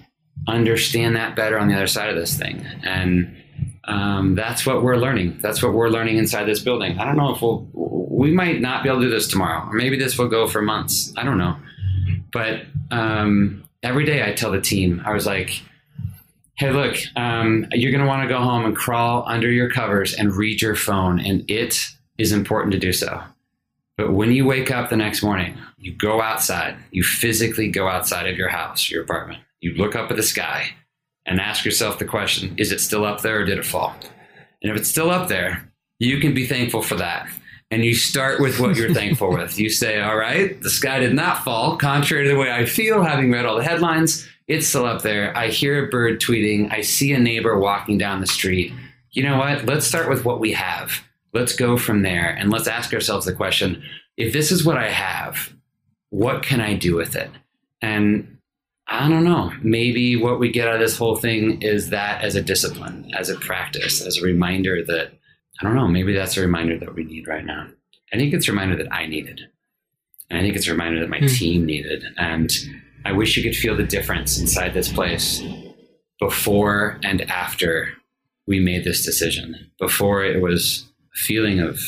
understand 0.47 1.17
that 1.17 1.37
better 1.37 1.59
on 1.59 1.69
the 1.69 1.75
other 1.75 1.87
side 1.87 2.09
of 2.09 2.17
this 2.17 2.37
thing. 2.37 2.65
And 2.83 3.37
um, 3.85 4.35
that's 4.35 4.65
what 4.67 4.83
we're 4.83 4.97
learning. 4.97 5.39
That's 5.41 5.63
what 5.63 5.73
we're 5.73 5.89
learning 5.89 6.19
inside 6.19 6.45
this 6.45 6.61
building. 6.61 6.99
I 6.99 7.05
don't 7.05 7.17
know 7.17 7.35
if 7.35 7.43
we'll, 7.43 7.69
we 7.75 8.33
might 8.33 8.61
not 8.61 8.83
be 8.83 8.89
able 8.89 9.01
to 9.01 9.07
do 9.07 9.11
this 9.11 9.29
tomorrow, 9.29 9.67
or 9.69 9.73
maybe 9.73 9.99
this 9.99 10.19
will 10.19 10.29
go 10.29 10.47
for 10.47 10.63
months. 10.63 11.13
I 11.17 11.25
don't 11.25 11.39
know. 11.39 11.57
But 12.33 12.63
um, 12.91 13.65
every 13.83 14.05
day 14.05 14.29
I 14.29 14.33
tell 14.33 14.51
the 14.51 14.61
team, 14.61 15.03
I 15.05 15.13
was 15.13 15.27
like, 15.27 15.63
hey, 16.59 16.73
look, 16.73 16.97
um, 17.15 17.67
you're 17.71 17.93
going 17.93 18.03
to 18.03 18.09
want 18.09 18.23
to 18.23 18.29
go 18.29 18.41
home 18.41 18.65
and 18.65 18.77
crawl 18.77 19.25
under 19.27 19.51
your 19.51 19.71
covers 19.71 20.13
and 20.15 20.35
read 20.35 20.61
your 20.61 20.75
phone, 20.75 21.21
and 21.21 21.49
it 21.49 21.87
is 22.19 22.33
important 22.33 22.73
to 22.73 22.79
do 22.79 22.93
so. 22.93 23.23
But 23.97 24.13
when 24.13 24.33
you 24.33 24.45
wake 24.45 24.71
up 24.71 24.91
the 24.91 24.97
next 24.97 25.23
morning, 25.23 25.57
you 25.79 25.95
go 25.95 26.21
outside, 26.21 26.77
you 26.91 27.03
physically 27.03 27.69
go 27.69 27.89
outside 27.89 28.29
of 28.29 28.37
your 28.37 28.49
house, 28.49 28.91
your 28.91 29.03
apartment, 29.03 29.41
you 29.61 29.75
look 29.75 29.95
up 29.95 30.11
at 30.11 30.17
the 30.17 30.23
sky 30.23 30.71
and 31.27 31.41
ask 31.41 31.65
yourself 31.65 31.99
the 31.99 32.05
question 32.05 32.55
is 32.59 32.73
it 32.73 32.81
still 32.81 33.05
up 33.05 33.23
there 33.23 33.41
or 33.41 33.45
did 33.45 33.59
it 33.59 33.67
fall? 33.67 33.95
And 34.63 34.73
if 34.73 34.77
it's 34.77 34.89
still 34.89 35.11
up 35.11 35.29
there, 35.29 35.73
you 36.01 36.19
can 36.21 36.35
be 36.35 36.47
thankful 36.47 36.83
for 36.83 36.97
that. 36.97 37.29
And 37.71 37.85
you 37.85 37.95
start 37.95 38.41
with 38.41 38.59
what 38.59 38.77
you're 38.77 38.95
thankful 38.95 39.33
with. 39.33 39.59
You 39.59 39.69
say, 39.69 40.01
All 40.01 40.17
right, 40.17 40.61
the 40.63 40.71
sky 40.71 41.01
did 41.01 41.15
not 41.15 41.45
fall, 41.45 41.77
contrary 41.77 42.25
to 42.25 42.31
the 42.31 42.39
way 42.39 42.51
I 42.51 42.65
feel, 42.65 43.03
having 43.03 43.31
read 43.31 43.47
all 43.47 43.57
the 43.57 43.65
headlines. 43.65 44.27
It's 44.49 44.67
still 44.67 44.87
up 44.87 45.03
there. 45.03 45.37
I 45.37 45.49
hear 45.49 45.85
a 45.85 45.91
bird 45.91 46.21
tweeting. 46.21 46.73
I 46.73 46.81
see 46.81 47.13
a 47.13 47.19
neighbor 47.19 47.59
walking 47.59 47.99
down 47.99 48.21
the 48.21 48.27
street. 48.27 48.73
You 49.13 49.23
know 49.23 49.39
what? 49.39 49.67
Let's 49.67 49.87
start 49.87 50.09
with 50.09 50.25
what 50.25 50.41
we 50.41 50.53
have. 50.53 51.03
Let's 51.35 51.55
go 51.55 51.77
from 51.77 52.03
there 52.03 52.31
and 52.31 52.51
let's 52.51 52.67
ask 52.67 52.93
ourselves 52.95 53.27
the 53.27 53.35
question 53.35 53.83
if 54.17 54.33
this 54.33 54.51
is 54.51 54.65
what 54.65 54.79
I 54.79 54.89
have, 54.89 55.55
what 56.11 56.43
can 56.43 56.61
I 56.61 56.75
do 56.75 56.97
with 56.97 57.15
it? 57.15 57.31
And 57.81 58.39
I 58.89 59.09
don't 59.09 59.25
know. 59.25 59.53
Maybe 59.63 60.17
what 60.17 60.41
we 60.41 60.51
get 60.51 60.67
out 60.67 60.75
of 60.75 60.81
this 60.81 60.97
whole 60.97 61.17
thing 61.17 61.61
is 61.61 61.91
that 61.91 62.25
as 62.25 62.35
a 62.35 62.43
discipline, 62.43 63.11
as 63.17 63.29
a 63.29 63.37
practice, 63.37 64.01
as 64.01 64.17
a 64.17 64.25
reminder 64.25 64.83
that, 64.85 65.13
I 65.61 65.65
don't 65.65 65.77
know, 65.77 65.87
maybe 65.87 66.15
that's 66.15 66.37
a 66.39 66.41
reminder 66.41 66.79
that 66.79 66.95
we 66.95 67.05
need 67.05 67.29
right 67.29 67.45
now. 67.45 67.69
I 68.13 68.17
think 68.17 68.33
it's 68.33 68.49
a 68.49 68.53
reminder 68.53 68.77
that 68.77 68.93
I 68.93 69.07
needed. 69.07 69.43
And 70.31 70.39
I 70.39 70.43
think 70.43 70.57
it's 70.57 70.67
a 70.67 70.73
reminder 70.73 71.01
that 71.01 71.11
my 71.11 71.21
mm. 71.21 71.39
team 71.39 71.67
needed. 71.67 72.03
And 72.17 72.51
I 73.05 73.13
wish 73.13 73.37
you 73.37 73.43
could 73.43 73.57
feel 73.57 73.77
the 73.77 73.85
difference 73.85 74.39
inside 74.39 74.75
this 74.75 74.93
place 74.93 75.43
before 76.21 76.99
and 77.03 77.23
after 77.31 77.93
we 78.47 78.61
made 78.61 78.85
this 78.85 79.05
decision. 79.05 79.71
Before 79.79 80.25
it 80.25 80.43
was 80.43 80.87
a 81.15 81.19
feeling 81.19 81.61
of 81.61 81.81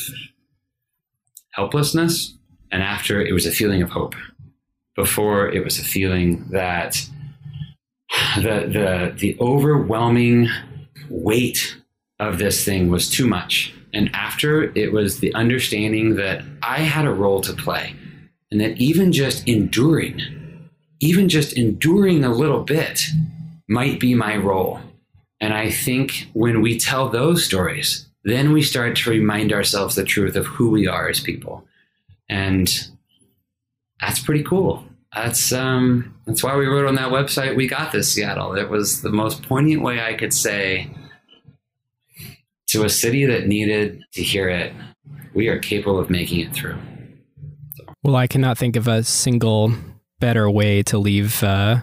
helplessness, 1.51 2.37
and 2.71 2.81
after 2.81 3.21
it 3.21 3.33
was 3.33 3.45
a 3.45 3.51
feeling 3.51 3.81
of 3.81 3.89
hope. 3.89 4.15
Before 4.95 5.49
it 5.49 5.63
was 5.63 5.79
a 5.79 5.83
feeling 5.83 6.45
that 6.51 7.07
the 8.37 8.67
the 8.67 9.13
the 9.17 9.37
overwhelming 9.39 10.47
weight 11.09 11.77
of 12.19 12.37
this 12.37 12.63
thing 12.63 12.89
was 12.89 13.09
too 13.09 13.27
much. 13.27 13.73
And 13.93 14.09
after 14.13 14.71
it 14.77 14.93
was 14.93 15.19
the 15.19 15.33
understanding 15.33 16.15
that 16.15 16.43
I 16.63 16.79
had 16.79 17.05
a 17.05 17.11
role 17.11 17.41
to 17.41 17.53
play 17.53 17.95
and 18.49 18.61
that 18.61 18.77
even 18.77 19.11
just 19.11 19.45
enduring 19.47 20.21
even 21.01 21.27
just 21.27 21.57
enduring 21.57 22.23
a 22.23 22.33
little 22.33 22.63
bit 22.63 23.01
might 23.67 23.99
be 23.99 24.13
my 24.13 24.37
role. 24.37 24.79
And 25.41 25.53
I 25.53 25.71
think 25.71 26.27
when 26.33 26.61
we 26.61 26.77
tell 26.77 27.09
those 27.09 27.43
stories, 27.43 28.07
then 28.23 28.53
we 28.53 28.61
start 28.61 28.95
to 28.97 29.09
remind 29.09 29.51
ourselves 29.51 29.95
the 29.95 30.03
truth 30.03 30.35
of 30.35 30.45
who 30.45 30.69
we 30.69 30.87
are 30.87 31.09
as 31.09 31.19
people. 31.19 31.65
And 32.29 32.71
that's 33.99 34.19
pretty 34.19 34.43
cool. 34.43 34.85
That's 35.13 35.51
um, 35.51 36.15
that's 36.25 36.43
why 36.43 36.55
we 36.55 36.67
wrote 36.67 36.87
on 36.87 36.95
that 36.95 37.11
website, 37.11 37.57
"We 37.57 37.67
got 37.67 37.91
this, 37.91 38.13
Seattle." 38.13 38.55
It 38.55 38.69
was 38.69 39.01
the 39.01 39.09
most 39.09 39.43
poignant 39.43 39.81
way 39.81 39.99
I 39.99 40.13
could 40.13 40.33
say 40.33 40.89
to 42.67 42.85
a 42.85 42.89
city 42.89 43.25
that 43.25 43.47
needed 43.47 44.01
to 44.13 44.23
hear 44.23 44.47
it. 44.47 44.71
We 45.33 45.49
are 45.49 45.59
capable 45.59 45.99
of 45.99 46.09
making 46.09 46.39
it 46.39 46.53
through. 46.53 46.77
So. 47.75 47.85
Well, 48.03 48.15
I 48.15 48.27
cannot 48.27 48.57
think 48.57 48.77
of 48.77 48.87
a 48.87 49.03
single 49.03 49.73
better 50.21 50.49
way 50.49 50.81
to 50.83 50.97
leave 50.97 51.43
uh, 51.43 51.81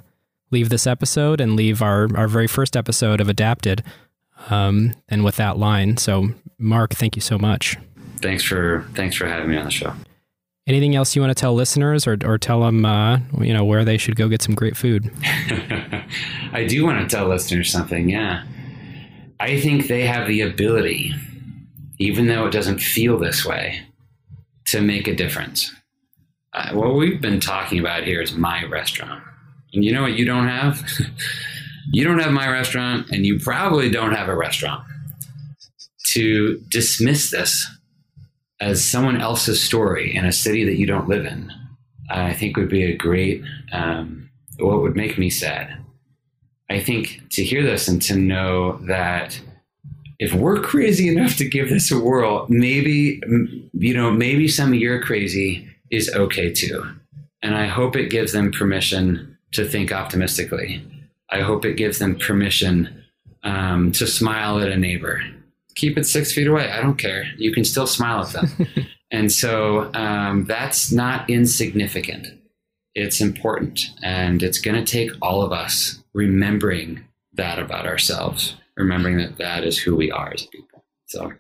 leave 0.50 0.70
this 0.70 0.86
episode 0.86 1.42
and 1.42 1.56
leave 1.56 1.82
our 1.82 2.08
our 2.16 2.28
very 2.28 2.46
first 2.46 2.74
episode 2.76 3.20
of 3.20 3.28
Adapted, 3.28 3.84
um, 4.48 4.94
and 5.08 5.24
with 5.24 5.36
that 5.36 5.58
line. 5.58 5.98
So, 5.98 6.30
Mark, 6.58 6.94
thank 6.94 7.16
you 7.16 7.20
so 7.20 7.36
much. 7.36 7.76
Thanks 8.22 8.42
for 8.42 8.86
thanks 8.94 9.16
for 9.16 9.26
having 9.26 9.50
me 9.50 9.58
on 9.58 9.66
the 9.66 9.70
show. 9.70 9.92
Anything 10.66 10.94
else 10.94 11.16
you 11.16 11.22
want 11.22 11.36
to 11.36 11.40
tell 11.40 11.54
listeners, 11.54 12.06
or 12.06 12.16
or 12.24 12.38
tell 12.38 12.62
them, 12.62 12.86
uh, 12.86 13.18
you 13.40 13.52
know, 13.52 13.64
where 13.64 13.84
they 13.84 13.98
should 13.98 14.16
go 14.16 14.28
get 14.28 14.40
some 14.40 14.54
great 14.54 14.76
food? 14.76 15.10
I 16.52 16.64
do 16.66 16.84
want 16.84 17.08
to 17.08 17.14
tell 17.14 17.28
listeners 17.28 17.70
something. 17.70 18.08
Yeah, 18.08 18.44
I 19.40 19.60
think 19.60 19.88
they 19.88 20.06
have 20.06 20.26
the 20.26 20.42
ability, 20.42 21.14
even 21.98 22.26
though 22.26 22.46
it 22.46 22.52
doesn't 22.52 22.78
feel 22.78 23.18
this 23.18 23.44
way, 23.44 23.82
to 24.66 24.80
make 24.80 25.08
a 25.08 25.14
difference 25.14 25.74
uh, 26.52 26.72
what 26.72 26.94
we've 26.94 27.20
been 27.20 27.40
talking 27.40 27.78
about 27.78 28.04
here 28.04 28.20
is 28.20 28.34
my 28.34 28.64
restaurant. 28.64 29.22
And 29.72 29.84
you 29.84 29.92
know 29.92 30.02
what 30.02 30.14
you 30.14 30.24
don't 30.24 30.48
have? 30.48 30.82
you 31.92 32.04
don't 32.04 32.18
have 32.18 32.32
my 32.32 32.48
restaurant, 32.48 33.10
and 33.10 33.26
you 33.26 33.38
probably 33.38 33.90
don't 33.90 34.14
have 34.14 34.28
a 34.28 34.36
restaurant. 34.36 34.84
To 36.12 36.58
dismiss 36.70 37.30
this 37.30 37.66
as 38.60 38.84
someone 38.84 39.20
else's 39.20 39.62
story 39.62 40.14
in 40.14 40.24
a 40.24 40.32
city 40.32 40.64
that 40.64 40.76
you 40.76 40.86
don't 40.86 41.08
live 41.08 41.26
in, 41.26 41.52
I 42.10 42.32
think 42.32 42.56
would 42.56 42.70
be 42.70 42.84
a 42.84 42.96
great, 42.96 43.42
um, 43.72 44.30
what 44.58 44.80
would 44.80 44.96
make 44.96 45.18
me 45.18 45.28
sad. 45.28 45.76
I 46.70 46.80
think 46.80 47.22
to 47.30 47.44
hear 47.44 47.62
this 47.62 47.88
and 47.88 48.00
to 48.02 48.16
know 48.16 48.78
that 48.86 49.40
if 50.18 50.34
we're 50.34 50.60
crazy 50.60 51.08
enough 51.08 51.36
to 51.36 51.48
give 51.48 51.68
this 51.68 51.90
a 51.92 51.98
whirl, 51.98 52.46
maybe, 52.48 53.22
you 53.72 53.94
know, 53.94 54.10
maybe 54.10 54.48
some 54.48 54.72
of 54.72 54.78
your 54.78 55.00
crazy 55.02 55.68
is 55.90 56.12
okay 56.14 56.52
too. 56.52 56.84
And 57.42 57.56
I 57.56 57.66
hope 57.66 57.96
it 57.96 58.10
gives 58.10 58.32
them 58.32 58.50
permission 58.50 59.38
to 59.52 59.64
think 59.64 59.92
optimistically. 59.92 60.84
I 61.30 61.40
hope 61.40 61.64
it 61.64 61.76
gives 61.76 61.98
them 61.98 62.16
permission 62.16 63.04
um, 63.42 63.92
to 63.92 64.06
smile 64.06 64.58
at 64.60 64.68
a 64.68 64.76
neighbor. 64.76 65.22
Keep 65.74 65.98
it 65.98 66.06
six 66.06 66.32
feet 66.32 66.46
away. 66.46 66.70
I 66.70 66.80
don't 66.80 66.96
care. 66.98 67.24
You 67.36 67.52
can 67.52 67.64
still 67.64 67.86
smile 67.86 68.22
at 68.22 68.32
them. 68.32 68.66
and 69.10 69.30
so 69.30 69.92
um, 69.94 70.44
that's 70.44 70.90
not 70.90 71.28
insignificant. 71.30 72.26
It's 72.94 73.20
important. 73.20 73.90
And 74.02 74.42
it's 74.42 74.60
going 74.60 74.82
to 74.82 74.90
take 74.90 75.12
all 75.22 75.42
of 75.42 75.52
us 75.52 76.02
remembering 76.14 77.04
that 77.34 77.58
about 77.58 77.86
ourselves, 77.86 78.56
remembering 78.76 79.18
that 79.18 79.38
that 79.38 79.62
is 79.62 79.78
who 79.78 79.94
we 79.94 80.10
are 80.10 80.32
as 80.32 80.46
people. 80.46 80.84
So 81.06 81.32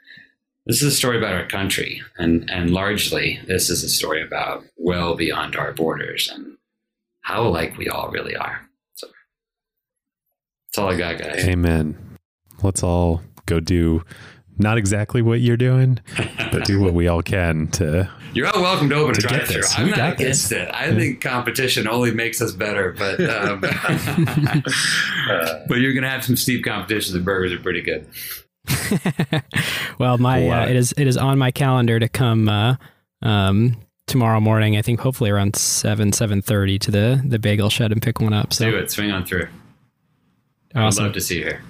this 0.68 0.82
is 0.82 0.92
a 0.92 0.96
story 0.96 1.16
about 1.16 1.32
our 1.32 1.46
country, 1.46 2.02
and, 2.18 2.48
and 2.50 2.70
largely 2.70 3.40
this 3.46 3.70
is 3.70 3.82
a 3.82 3.88
story 3.88 4.22
about 4.22 4.64
well 4.76 5.16
beyond 5.16 5.56
our 5.56 5.72
borders 5.72 6.30
and 6.32 6.58
how 7.22 7.46
alike 7.46 7.76
we 7.78 7.88
all 7.88 8.10
really 8.10 8.36
are. 8.36 8.60
So 8.94 9.08
that's 10.66 10.78
all 10.78 10.90
I 10.90 10.96
got, 10.96 11.18
guys. 11.18 11.44
Amen. 11.48 11.96
Let's 12.62 12.82
all 12.82 13.22
go 13.46 13.60
do 13.60 14.04
not 14.58 14.76
exactly 14.76 15.22
what 15.22 15.40
you're 15.40 15.56
doing, 15.56 16.00
but 16.50 16.64
do 16.64 16.80
what 16.80 16.92
we 16.92 17.06
all 17.06 17.22
can 17.22 17.68
to. 17.68 18.10
You're 18.34 18.48
all 18.48 18.60
welcome 18.60 18.90
to 18.90 18.96
open 18.96 19.14
to 19.14 19.26
a 19.26 19.28
drive 19.28 19.48
through. 19.48 19.62
I'm 19.76 19.90
not 19.90 20.14
against 20.14 20.50
this. 20.50 20.52
it. 20.52 20.68
I 20.74 20.94
think 20.94 21.22
competition 21.22 21.88
only 21.88 22.10
makes 22.10 22.42
us 22.42 22.52
better, 22.52 22.92
but 22.92 23.18
um, 23.30 23.64
uh, 25.30 25.64
but 25.66 25.78
you're 25.78 25.94
gonna 25.94 26.10
have 26.10 26.24
some 26.24 26.36
steep 26.36 26.62
competition. 26.62 27.14
The 27.14 27.20
burgers 27.20 27.52
are 27.52 27.58
pretty 27.58 27.80
good. 27.80 28.06
well, 29.98 30.18
my 30.18 30.48
uh, 30.48 30.66
it 30.66 30.76
is 30.76 30.92
it 30.96 31.06
is 31.06 31.16
on 31.16 31.38
my 31.38 31.50
calendar 31.50 31.98
to 31.98 32.08
come 32.08 32.48
uh, 32.48 32.76
um, 33.22 33.76
tomorrow 34.06 34.40
morning. 34.40 34.76
I 34.76 34.82
think 34.82 35.00
hopefully 35.00 35.30
around 35.30 35.56
seven 35.56 36.12
seven 36.12 36.42
thirty 36.42 36.78
to 36.80 36.90
the 36.90 37.22
the 37.24 37.38
bagel 37.38 37.70
shed 37.70 37.92
and 37.92 38.02
pick 38.02 38.20
one 38.20 38.32
up. 38.32 38.52
So 38.52 38.70
do 38.70 38.76
it. 38.76 38.90
Swing 38.90 39.10
on 39.10 39.24
through. 39.24 39.48
Awesome. 40.74 41.02
I'd 41.02 41.06
love 41.06 41.14
to 41.14 41.20
see 41.20 41.38
you 41.38 41.44
here. 41.44 41.62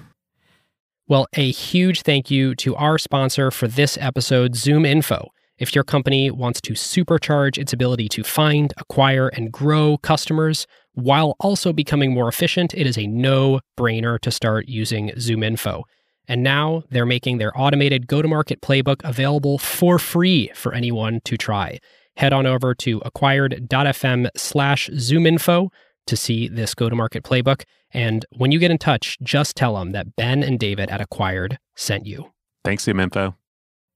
Well, 1.07 1.27
a 1.33 1.49
huge 1.49 2.03
thank 2.03 2.29
you 2.29 2.53
to 2.55 2.75
our 2.75 2.99
sponsor 2.99 3.49
for 3.49 3.67
this 3.67 3.97
episode, 3.99 4.53
ZoomInfo. 4.53 5.29
If 5.57 5.73
your 5.73 5.83
company 5.83 6.29
wants 6.31 6.61
to 6.61 6.73
supercharge 6.73 7.57
its 7.57 7.73
ability 7.73 8.09
to 8.09 8.23
find, 8.23 8.73
acquire, 8.77 9.27
and 9.29 9.51
grow 9.51 9.97
customers 9.97 10.67
while 10.93 11.35
also 11.39 11.73
becoming 11.73 12.13
more 12.13 12.29
efficient, 12.29 12.73
it 12.73 12.85
is 12.85 12.97
a 12.97 13.07
no 13.07 13.59
brainer 13.77 14.19
to 14.19 14.31
start 14.31 14.69
using 14.69 15.09
ZoomInfo. 15.09 15.83
And 16.29 16.43
now 16.43 16.83
they're 16.89 17.05
making 17.05 17.39
their 17.39 17.51
automated 17.59 18.07
go 18.07 18.21
to 18.21 18.27
market 18.27 18.61
playbook 18.61 19.01
available 19.03 19.57
for 19.57 19.99
free 19.99 20.51
for 20.53 20.73
anyone 20.73 21.19
to 21.25 21.35
try. 21.35 21.79
Head 22.15 22.31
on 22.31 22.45
over 22.45 22.73
to 22.75 23.01
acquired.fm 23.03 24.29
slash 24.37 24.89
zoominfo 24.91 25.69
to 26.05 26.15
see 26.15 26.47
this 26.47 26.75
go 26.75 26.87
to 26.87 26.95
market 26.95 27.23
playbook. 27.23 27.63
And 27.91 28.25
when 28.37 28.51
you 28.51 28.59
get 28.59 28.71
in 28.71 28.77
touch, 28.77 29.17
just 29.23 29.55
tell 29.55 29.75
them 29.75 29.91
that 29.91 30.15
Ben 30.15 30.43
and 30.43 30.59
David 30.59 30.89
at 30.89 31.01
Acquired 31.01 31.57
sent 31.75 32.05
you. 32.05 32.31
Thanks, 32.63 32.85
ZoomInfo. 32.85 33.35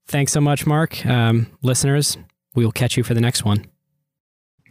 Thanks 0.08 0.32
so 0.32 0.42
much, 0.42 0.66
Mark. 0.66 1.06
Um, 1.06 1.48
listeners, 1.62 2.18
we 2.56 2.66
will 2.66 2.72
catch 2.72 2.98
you 2.98 3.04
for 3.04 3.14
the 3.14 3.22
next 3.22 3.46
one. 3.46 3.66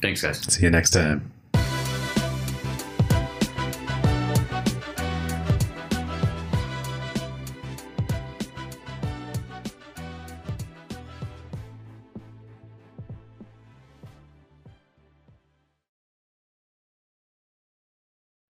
Thanks, 0.02 0.22
guys. 0.22 0.40
See 0.52 0.64
you 0.64 0.70
next 0.70 0.90
time. 0.90 1.32